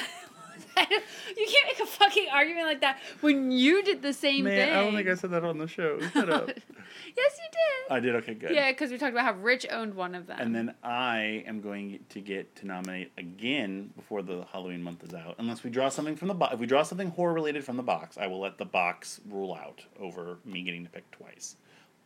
you 1.37 1.47
can't 1.47 1.67
make 1.67 1.79
a 1.81 1.85
fucking 1.85 2.27
argument 2.31 2.65
like 2.65 2.81
that 2.81 2.99
when 3.21 3.51
you 3.51 3.83
did 3.83 4.01
the 4.01 4.13
same 4.13 4.45
man, 4.45 4.67
thing. 4.67 4.75
I 4.75 4.83
don't 4.83 4.95
think 4.95 5.07
I 5.07 5.15
said 5.15 5.31
that 5.31 5.43
on 5.43 5.57
the 5.57 5.67
show. 5.67 5.99
Shut 6.13 6.29
up. 6.29 6.47
yes, 6.47 6.57
you 6.57 7.49
did. 7.51 7.91
I 7.91 7.99
did. 7.99 8.15
Okay, 8.15 8.33
good. 8.33 8.51
Yeah, 8.51 8.71
because 8.71 8.91
we 8.91 8.97
talked 8.97 9.13
about 9.13 9.25
how 9.25 9.33
Rich 9.33 9.67
owned 9.71 9.93
one 9.93 10.15
of 10.15 10.27
them. 10.27 10.37
And 10.39 10.55
then 10.55 10.73
I 10.83 11.43
am 11.47 11.61
going 11.61 11.99
to 12.09 12.21
get 12.21 12.55
to 12.57 12.67
nominate 12.67 13.11
again 13.17 13.91
before 13.95 14.21
the 14.21 14.45
Halloween 14.51 14.81
month 14.81 15.03
is 15.03 15.13
out. 15.13 15.35
Unless 15.37 15.63
we 15.63 15.69
draw 15.69 15.89
something 15.89 16.15
from 16.15 16.27
the 16.27 16.33
box. 16.33 16.53
If 16.53 16.59
we 16.59 16.65
draw 16.65 16.83
something 16.83 17.09
horror 17.09 17.33
related 17.33 17.63
from 17.63 17.77
the 17.77 17.83
box, 17.83 18.17
I 18.17 18.27
will 18.27 18.39
let 18.39 18.57
the 18.57 18.65
box 18.65 19.21
rule 19.29 19.53
out 19.53 19.83
over 19.99 20.37
me 20.45 20.63
getting 20.63 20.83
to 20.85 20.89
pick 20.89 21.09
twice. 21.11 21.55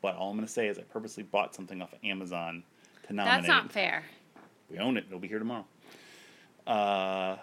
But 0.02 0.16
all 0.16 0.30
I'm 0.30 0.36
going 0.36 0.48
to 0.48 0.52
say 0.52 0.68
is 0.68 0.78
I 0.78 0.84
purposely 0.84 1.24
bought 1.24 1.56
something 1.56 1.82
off 1.82 1.94
of 1.94 2.00
Amazon 2.04 2.64
to 3.08 3.14
nominate. 3.14 3.42
that's 3.42 3.48
not 3.48 3.72
fair. 3.72 4.04
We 4.70 4.78
own 4.80 4.98
it. 4.98 5.06
It'll 5.08 5.20
be 5.20 5.28
here 5.28 5.40
tomorrow. 5.40 5.66
Uh, 6.66 7.38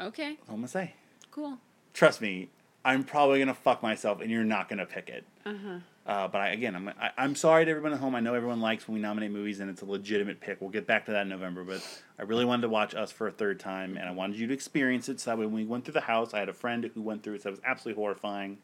Okay, 0.00 0.38
all 0.48 0.56
I'm 0.56 0.62
to 0.62 0.68
say. 0.68 0.94
cool. 1.30 1.58
Trust 1.92 2.20
me, 2.20 2.48
I'm 2.84 3.04
probably 3.04 3.38
going 3.38 3.48
to 3.48 3.54
fuck 3.54 3.82
myself 3.82 4.20
and 4.20 4.30
you're 4.30 4.44
not 4.44 4.68
going 4.68 4.78
to 4.80 4.86
pick 4.86 5.08
it. 5.08 5.24
Uh 5.46 5.54
huh. 5.64 5.78
Uh, 6.06 6.28
but 6.28 6.40
I, 6.40 6.48
again, 6.48 6.76
I'm 6.76 6.88
I, 6.88 7.10
I'm 7.16 7.34
sorry 7.34 7.64
to 7.64 7.70
everyone 7.70 7.94
at 7.94 7.98
home. 8.00 8.14
I 8.14 8.20
know 8.20 8.34
everyone 8.34 8.60
likes 8.60 8.86
when 8.86 8.94
we 8.96 9.00
nominate 9.00 9.30
movies, 9.30 9.60
and 9.60 9.70
it's 9.70 9.80
a 9.80 9.86
legitimate 9.86 10.38
pick. 10.38 10.60
We'll 10.60 10.70
get 10.70 10.86
back 10.86 11.06
to 11.06 11.12
that 11.12 11.22
in 11.22 11.30
November. 11.30 11.64
But 11.64 11.82
I 12.18 12.24
really 12.24 12.44
wanted 12.44 12.62
to 12.62 12.68
watch 12.68 12.94
Us 12.94 13.10
for 13.10 13.26
a 13.26 13.30
third 13.30 13.58
time, 13.58 13.96
and 13.96 14.06
I 14.06 14.12
wanted 14.12 14.38
you 14.38 14.46
to 14.48 14.52
experience 14.52 15.08
it. 15.08 15.18
So 15.20 15.30
that 15.30 15.38
when 15.38 15.52
we 15.52 15.64
went 15.64 15.84
through 15.84 15.94
the 15.94 16.02
house, 16.02 16.34
I 16.34 16.40
had 16.40 16.50
a 16.50 16.54
friend 16.54 16.90
who 16.94 17.00
went 17.00 17.22
through 17.22 17.34
it. 17.34 17.42
So 17.42 17.48
it 17.48 17.52
was 17.52 17.60
absolutely 17.64 18.02
horrifying. 18.02 18.58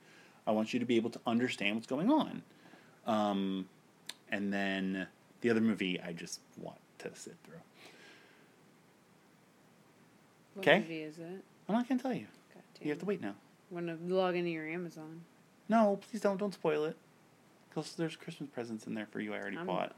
I 0.46 0.50
want 0.50 0.74
you 0.74 0.80
to 0.80 0.86
be 0.86 0.96
able 0.96 1.10
to 1.10 1.20
understand 1.26 1.76
what's 1.76 1.86
going 1.86 2.10
on. 2.10 2.42
Um, 3.06 3.68
and 4.30 4.52
then 4.52 5.06
the 5.40 5.50
other 5.50 5.60
movie, 5.62 5.98
I 6.00 6.12
just 6.12 6.40
want 6.58 6.78
to 6.98 7.10
sit 7.14 7.36
through. 7.44 7.60
What 10.60 10.64
'Kay. 10.66 10.78
movie 10.80 11.02
is 11.02 11.18
it? 11.18 11.44
I'm 11.68 11.74
not 11.74 11.88
gonna 11.88 12.00
tell 12.00 12.12
you. 12.14 12.26
You 12.82 12.90
have 12.90 12.98
to 13.00 13.04
wait 13.06 13.20
now. 13.20 13.34
Want 13.70 13.86
to 13.88 13.96
log 14.14 14.36
into 14.36 14.50
your 14.50 14.66
Amazon? 14.66 15.20
No, 15.68 15.98
please 16.10 16.20
don't. 16.22 16.38
Don't 16.38 16.54
spoil 16.54 16.84
it. 16.86 16.96
Because 17.68 17.94
there's 17.94 18.16
Christmas 18.16 18.48
presents 18.52 18.86
in 18.88 18.94
there 18.94 19.06
for 19.06 19.20
you. 19.20 19.32
I 19.32 19.38
already 19.38 19.56
I'm 19.58 19.66
bought. 19.66 19.94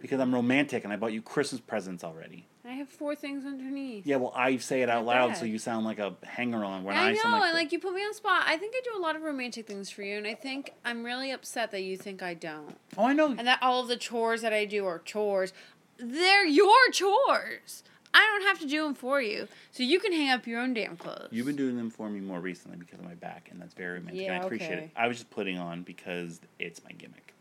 Because 0.00 0.18
I'm 0.18 0.34
romantic 0.34 0.82
and 0.82 0.92
I 0.92 0.96
bought 0.96 1.12
you 1.12 1.22
Christmas 1.22 1.60
presents 1.60 2.02
already. 2.02 2.46
I 2.64 2.72
have 2.72 2.88
four 2.88 3.14
things 3.14 3.44
underneath. 3.44 4.04
Yeah, 4.06 4.16
well, 4.16 4.32
I 4.34 4.56
say 4.56 4.82
it 4.82 4.88
out 4.90 5.04
Not 5.04 5.14
loud 5.14 5.36
so 5.36 5.44
you 5.44 5.58
sound 5.58 5.84
like 5.84 5.98
a 6.00 6.14
hanger 6.24 6.64
on. 6.64 6.82
When 6.82 6.96
I 6.96 7.10
I, 7.10 7.12
know, 7.12 7.18
sound 7.20 7.32
like, 7.34 7.42
and 7.42 7.50
the- 7.52 7.58
like 7.58 7.72
you 7.72 7.78
put 7.78 7.92
me 7.94 8.02
on 8.02 8.08
the 8.08 8.14
spot. 8.14 8.42
I 8.46 8.56
think 8.56 8.74
I 8.76 8.80
do 8.82 8.98
a 8.98 9.02
lot 9.02 9.14
of 9.14 9.22
romantic 9.22 9.66
things 9.68 9.88
for 9.90 10.02
you, 10.02 10.16
and 10.16 10.26
I 10.26 10.34
think 10.34 10.72
I'm 10.84 11.04
really 11.04 11.30
upset 11.30 11.70
that 11.70 11.82
you 11.82 11.96
think 11.96 12.22
I 12.22 12.34
don't, 12.34 12.76
oh, 12.98 13.04
I 13.04 13.12
know. 13.12 13.28
and 13.28 13.46
that 13.46 13.60
all 13.62 13.82
of 13.82 13.88
the 13.88 13.96
chores 13.96 14.42
that 14.42 14.52
I 14.52 14.64
do 14.64 14.84
are 14.86 14.98
chores. 14.98 15.52
They're 15.98 16.44
your 16.46 16.90
chores. 16.90 17.84
I 18.14 18.20
don't 18.20 18.48
have 18.48 18.58
to 18.60 18.66
do 18.66 18.84
them 18.84 18.94
for 18.94 19.20
you, 19.22 19.48
so 19.70 19.82
you 19.82 19.98
can 19.98 20.12
hang 20.12 20.30
up 20.30 20.46
your 20.46 20.60
own 20.60 20.74
damn 20.74 20.96
clothes. 20.96 21.28
You've 21.30 21.46
been 21.46 21.56
doing 21.56 21.76
them 21.76 21.90
for 21.90 22.10
me 22.10 22.20
more 22.20 22.40
recently 22.40 22.76
because 22.76 22.98
of 22.98 23.04
my 23.04 23.14
back, 23.14 23.48
and 23.50 23.60
that's 23.60 23.74
very 23.74 23.98
romantic. 23.98 24.26
and 24.26 24.34
I 24.34 24.44
appreciate 24.44 24.72
okay. 24.72 24.84
it. 24.84 24.90
I 24.94 25.08
was 25.08 25.16
just 25.16 25.30
putting 25.30 25.58
on 25.58 25.82
because 25.82 26.40
it's 26.58 26.84
my 26.84 26.92
gimmick. 26.92 27.34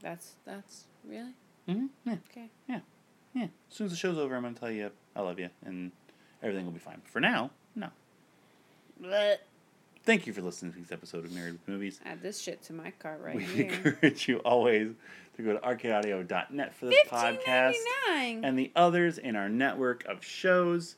That's 0.00 0.32
that's 0.44 0.84
really 1.08 1.32
Mm-hmm. 1.68 1.86
Yeah, 2.04 2.16
okay. 2.30 2.48
yeah, 2.68 2.80
yeah. 3.34 3.44
As 3.44 3.76
soon 3.76 3.86
as 3.86 3.90
the 3.90 3.96
show's 3.96 4.18
over, 4.18 4.36
I'm 4.36 4.42
gonna 4.42 4.54
tell 4.54 4.70
you 4.70 4.90
I 5.14 5.20
love 5.20 5.38
you, 5.38 5.50
and 5.64 5.90
everything 6.42 6.64
will 6.64 6.72
be 6.72 6.78
fine. 6.78 7.02
For 7.04 7.20
now, 7.20 7.50
no. 7.74 7.88
Blech. 9.02 9.38
Thank 10.04 10.28
you 10.28 10.32
for 10.32 10.40
listening 10.40 10.72
to 10.74 10.78
this 10.78 10.92
episode 10.92 11.24
of 11.24 11.32
Married 11.32 11.54
with 11.54 11.66
Movies. 11.66 12.00
Add 12.04 12.22
this 12.22 12.40
shit 12.40 12.62
to 12.64 12.72
my 12.72 12.92
cart 13.00 13.20
right 13.20 13.34
we 13.34 13.42
here. 13.42 13.70
encourage 13.84 14.28
you 14.28 14.38
always 14.38 14.92
to 15.36 15.42
go 15.42 15.52
to 15.52 15.58
arcadeaudio.net 15.58 16.74
for 16.74 16.86
this 16.86 16.94
podcast 17.08 17.74
and 18.42 18.58
the 18.58 18.72
others 18.74 19.18
in 19.18 19.36
our 19.36 19.48
network 19.48 20.04
of 20.06 20.24
shows. 20.24 20.96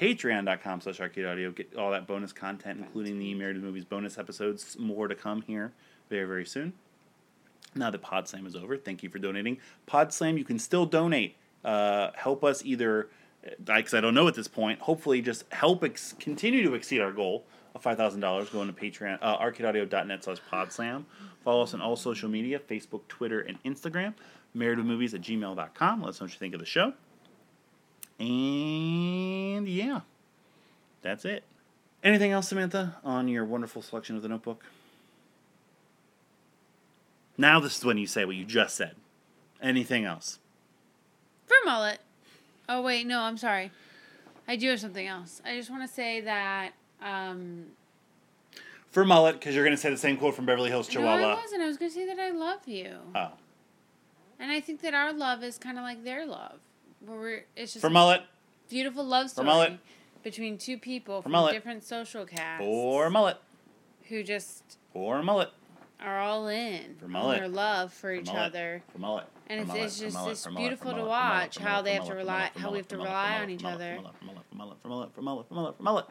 Patreon.com 0.00 0.80
slash 0.80 0.98
arcade 1.00 1.26
audio. 1.26 1.50
Get 1.50 1.76
all 1.76 1.90
that 1.90 2.06
bonus 2.06 2.32
content, 2.32 2.78
including 2.78 3.18
the 3.18 3.34
Married 3.34 3.56
with 3.56 3.64
Movies 3.64 3.84
bonus 3.84 4.16
episodes. 4.16 4.76
More 4.78 5.08
to 5.08 5.14
come 5.14 5.42
here 5.42 5.72
very, 6.08 6.26
very 6.26 6.46
soon. 6.46 6.72
Now 7.74 7.90
that 7.90 8.02
PodSlam 8.02 8.46
is 8.46 8.56
over, 8.56 8.76
thank 8.78 9.02
you 9.02 9.10
for 9.10 9.18
donating. 9.18 9.58
pod 9.86 10.12
slam 10.12 10.38
you 10.38 10.44
can 10.44 10.58
still 10.58 10.86
donate. 10.86 11.36
Uh, 11.64 12.10
help 12.14 12.42
us 12.42 12.64
either, 12.64 13.08
because 13.62 13.92
I 13.92 14.00
don't 14.00 14.14
know 14.14 14.26
at 14.26 14.34
this 14.34 14.48
point, 14.48 14.80
hopefully 14.80 15.20
just 15.20 15.44
help 15.52 15.84
ex- 15.84 16.14
continue 16.18 16.62
to 16.66 16.74
exceed 16.74 17.00
our 17.00 17.12
goal 17.12 17.44
of 17.74 17.82
$5,000 17.82 18.50
going 18.52 18.72
to 18.72 18.80
Patreon, 18.80 19.18
uh, 19.20 19.38
arcadeaudio.net 19.38 20.24
slash 20.24 20.38
PodSlam. 20.50 21.04
Follow 21.44 21.62
us 21.62 21.74
on 21.74 21.80
all 21.80 21.96
social 21.96 22.28
media, 22.28 22.58
Facebook, 22.58 23.02
Twitter, 23.08 23.40
and 23.40 23.62
Instagram. 23.62 24.14
Marriedwithmovies 24.56 25.14
at 25.14 25.22
gmail.com. 25.22 26.00
Let 26.02 26.08
us 26.08 26.20
know 26.20 26.24
what 26.24 26.32
you 26.32 26.38
think 26.38 26.54
of 26.54 26.60
the 26.60 26.66
show. 26.66 26.92
And 28.18 29.66
yeah, 29.68 30.00
that's 31.02 31.24
it. 31.24 31.44
Anything 32.02 32.32
else, 32.32 32.48
Samantha, 32.48 32.96
on 33.04 33.28
your 33.28 33.44
wonderful 33.44 33.82
selection 33.82 34.16
of 34.16 34.22
the 34.22 34.28
notebook? 34.28 34.64
Now 37.38 37.60
this 37.60 37.78
is 37.78 37.84
when 37.84 37.96
you 37.96 38.06
say 38.06 38.24
what 38.24 38.36
you 38.36 38.44
just 38.44 38.76
said. 38.76 38.96
Anything 39.62 40.04
else? 40.04 40.38
For 41.46 41.56
mullet. 41.64 42.00
Oh 42.68 42.82
wait, 42.82 43.06
no, 43.06 43.20
I'm 43.20 43.38
sorry. 43.38 43.70
I 44.46 44.56
do 44.56 44.68
have 44.68 44.80
something 44.80 45.06
else. 45.06 45.40
I 45.44 45.56
just 45.56 45.70
want 45.70 45.88
to 45.88 45.94
say 45.94 46.20
that 46.20 46.72
um 47.02 47.66
For 48.90 49.04
mullet, 49.04 49.34
because 49.38 49.54
you're 49.54 49.64
going 49.64 49.76
to 49.76 49.80
say 49.80 49.90
the 49.90 49.96
same 49.96 50.16
quote 50.16 50.34
from 50.34 50.46
Beverly 50.46 50.68
Hills 50.70 50.88
Chihuahua. 50.88 51.20
no. 51.20 51.28
I 51.30 51.34
wasn't. 51.34 51.62
I 51.62 51.66
was 51.66 51.76
going 51.76 51.90
to 51.90 51.94
say 51.96 52.06
that 52.06 52.18
I 52.18 52.30
love 52.30 52.66
you. 52.66 52.96
Oh. 53.14 53.30
And 54.40 54.50
I 54.50 54.60
think 54.60 54.80
that 54.82 54.94
our 54.94 55.12
love 55.12 55.44
is 55.44 55.58
kind 55.58 55.78
of 55.78 55.84
like 55.84 56.02
their 56.02 56.26
love. 56.26 56.58
Where 57.04 57.18
we're 57.18 57.44
it's 57.56 57.72
just 57.74 57.82
For 57.82 57.90
mullet. 57.90 58.22
beautiful 58.68 59.04
love 59.04 59.30
story 59.30 59.46
for 59.46 59.52
mullet. 59.52 59.78
between 60.22 60.58
two 60.58 60.76
people 60.76 61.22
from 61.22 61.32
mullet. 61.32 61.52
different 61.54 61.84
social 61.84 62.24
castes 62.26 62.64
For 62.64 63.08
mullet. 63.10 63.36
who 64.08 64.22
just 64.22 64.76
For 64.92 65.22
mullet. 65.22 65.50
are 66.00 66.18
all 66.18 66.48
in 66.48 66.96
For 66.98 67.06
mullet. 67.08 67.38
their 67.38 67.48
love 67.48 67.92
for 67.92 68.00
For 68.00 68.12
each 68.14 68.26
mullet. 68.26 68.42
other. 68.42 68.82
For 68.92 68.98
mullet. 68.98 69.24
And 69.48 69.66
For 69.68 69.76
it's- 69.76 70.00
it's 70.00 70.14
just- 70.14 70.28
it's 70.28 70.44
for 70.44 70.52
beautiful 70.52 70.92
to 70.94 71.04
watch 71.04 71.58
how 71.58 71.80
they 71.82 71.94
have 71.94 72.06
to 72.06 72.14
rely- 72.14 72.50
for 72.54 72.60
how 72.60 72.70
we 72.72 72.78
have 72.78 72.88
to 72.88 72.96
for 72.96 73.02
rely 73.02 73.36
for 73.36 73.42
on 73.44 73.50
each 73.50 73.62
for 73.62 73.68
other. 73.68 73.96
For 73.96 74.02
mullet, 74.02 74.14
for 74.20 74.24
mullet, 74.24 74.46
for 74.50 74.56
mullet, 74.56 74.78
for 74.82 74.88
mullet, 74.88 75.14
for 75.14 75.22
mullet, 75.22 75.22
for 75.22 75.22
mullet, 75.22 75.46
for 75.48 75.54
mullet, 75.54 75.76
for 75.76 75.82
mullet. 75.82 76.06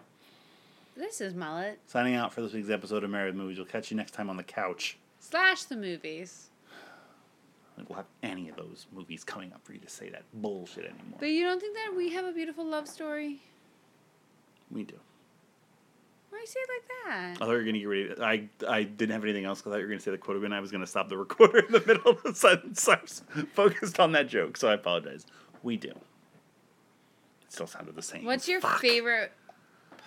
This 1.00 1.22
is 1.22 1.34
mullet 1.34 1.80
Signing 1.88 2.16
out 2.16 2.34
for 2.34 2.42
this 2.42 2.52
week's 2.52 2.70
episode 2.70 3.06
of 3.06 3.10
Married 3.10 3.34
Movies. 3.34 3.58
We'll 3.58 3.66
catch 3.68 3.90
you 3.90 3.96
next 3.96 4.12
time 4.12 4.30
on 4.30 4.36
the 4.36 4.44
couch. 4.44 4.98
slash 5.22 5.64
the 5.64 5.78
movies. 5.78 6.50
We'll 7.88 7.96
have 7.96 8.08
any 8.22 8.50
of 8.50 8.58
those 8.58 8.86
movies 8.94 9.24
coming 9.24 9.54
up 9.54 9.64
for 9.64 9.72
you 9.72 9.80
to 9.80 9.88
say 9.88 10.10
that 10.10 10.24
bullshit 10.34 10.84
anymore. 10.84 11.18
But 11.18 11.30
you 11.30 11.46
don't 11.46 11.62
think 11.62 11.74
that 11.78 11.96
we 11.96 12.12
have 12.12 12.26
a 12.26 12.34
beautiful 12.34 12.66
love 12.66 12.86
story? 12.86 13.40
we 14.70 14.84
do. 14.84 14.96
Why 16.32 16.40
you 16.42 16.46
say 16.46 16.60
it 16.60 16.70
like 16.70 16.90
that? 17.06 17.32
I 17.42 17.46
thought 17.46 17.52
you 17.52 17.58
were 17.58 17.64
gonna 17.64 17.80
get 17.80 17.86
ready. 17.86 18.22
I 18.22 18.50
I 18.68 18.84
didn't 18.84 19.14
have 19.14 19.24
anything 19.24 19.46
else 19.46 19.60
because 19.60 19.72
I 19.72 19.76
thought 19.76 19.80
you 19.80 19.86
were 19.86 19.92
gonna 19.92 20.02
say 20.02 20.12
the 20.12 20.18
quote 20.18 20.36
again. 20.36 20.52
I 20.52 20.60
was 20.60 20.70
gonna 20.70 20.86
stop 20.86 21.08
the 21.08 21.18
recorder 21.18 21.60
in 21.60 21.72
the 21.72 21.82
middle 21.88 22.12
of 22.12 22.22
the 22.24 22.36
sentence. 22.36 22.90
I 22.90 23.00
was 23.02 23.24
focused 23.54 24.02
on 24.02 24.12
that 24.12 24.28
joke, 24.28 24.58
so 24.58 24.68
I 24.68 24.74
apologize. 24.74 25.26
We 25.64 25.78
do. 25.78 25.92
It 25.92 25.98
still 27.48 27.68
sounded 27.68 27.96
the 27.96 28.02
same. 28.02 28.26
What's 28.26 28.50
your 28.50 28.60
Fuck. 28.60 28.82
favorite 28.82 29.32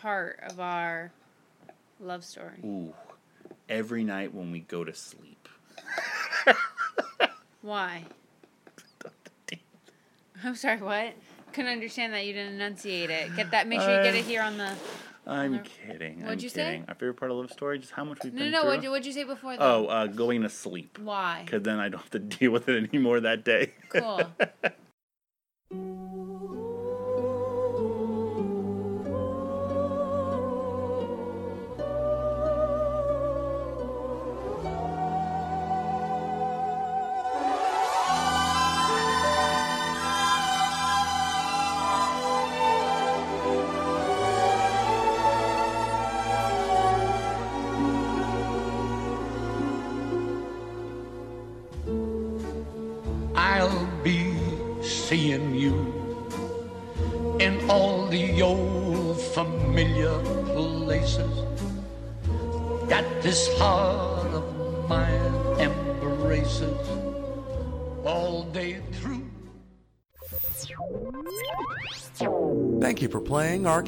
part 0.02 0.40
of 0.42 0.58
our 0.60 1.12
love 2.00 2.24
story? 2.24 2.58
Ooh, 2.64 2.92
every 3.68 4.02
night 4.04 4.34
when 4.34 4.50
we 4.50 4.60
go 4.60 4.82
to 4.84 4.92
sleep. 4.92 5.48
Why? 7.62 8.04
I'm 10.44 10.56
sorry, 10.56 10.78
what? 10.82 11.14
Couldn't 11.52 11.70
understand 11.70 12.12
that 12.14 12.26
you 12.26 12.32
didn't 12.32 12.54
enunciate 12.54 13.10
it. 13.10 13.36
Get 13.36 13.52
that. 13.52 13.68
Make 13.68 13.80
sure 13.80 13.96
you 13.96 14.02
get 14.02 14.14
it 14.16 14.24
here 14.24 14.42
on 14.42 14.58
the. 14.58 14.72
I'm 15.24 15.52
Wonder- 15.52 15.68
kidding. 15.86 16.16
What'd 16.22 16.38
I'm 16.38 16.42
you 16.42 16.48
say? 16.48 16.82
Our 16.88 16.94
favorite 16.96 17.14
part 17.14 17.30
of 17.30 17.36
love 17.36 17.52
story, 17.52 17.78
just 17.78 17.92
how 17.92 18.04
much 18.04 18.18
we've 18.24 18.32
No, 18.34 18.40
been 18.40 18.50
no, 18.50 18.56
no. 18.58 18.62
through. 18.62 18.68
What'd 18.70 18.84
you, 18.84 18.90
what'd 18.90 19.06
you 19.06 19.12
say 19.12 19.22
before 19.22 19.52
that? 19.56 19.62
oh, 19.62 19.86
uh, 19.86 20.06
going 20.08 20.42
to 20.42 20.48
sleep. 20.48 20.98
Why? 21.00 21.42
Because 21.44 21.62
then 21.62 21.78
I 21.78 21.88
don't 21.90 22.00
have 22.00 22.10
to 22.10 22.18
deal 22.38 22.50
with 22.50 22.68
it 22.68 22.88
anymore 22.88 23.20
that 23.20 23.44
day. 23.44 23.72
Cool. 23.90 24.22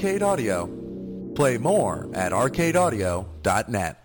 Arcade 0.05 0.23
Audio. 0.23 1.33
Play 1.35 1.57
more 1.57 2.11
at 2.13 2.33
arcadeaudio.net. 2.33 4.04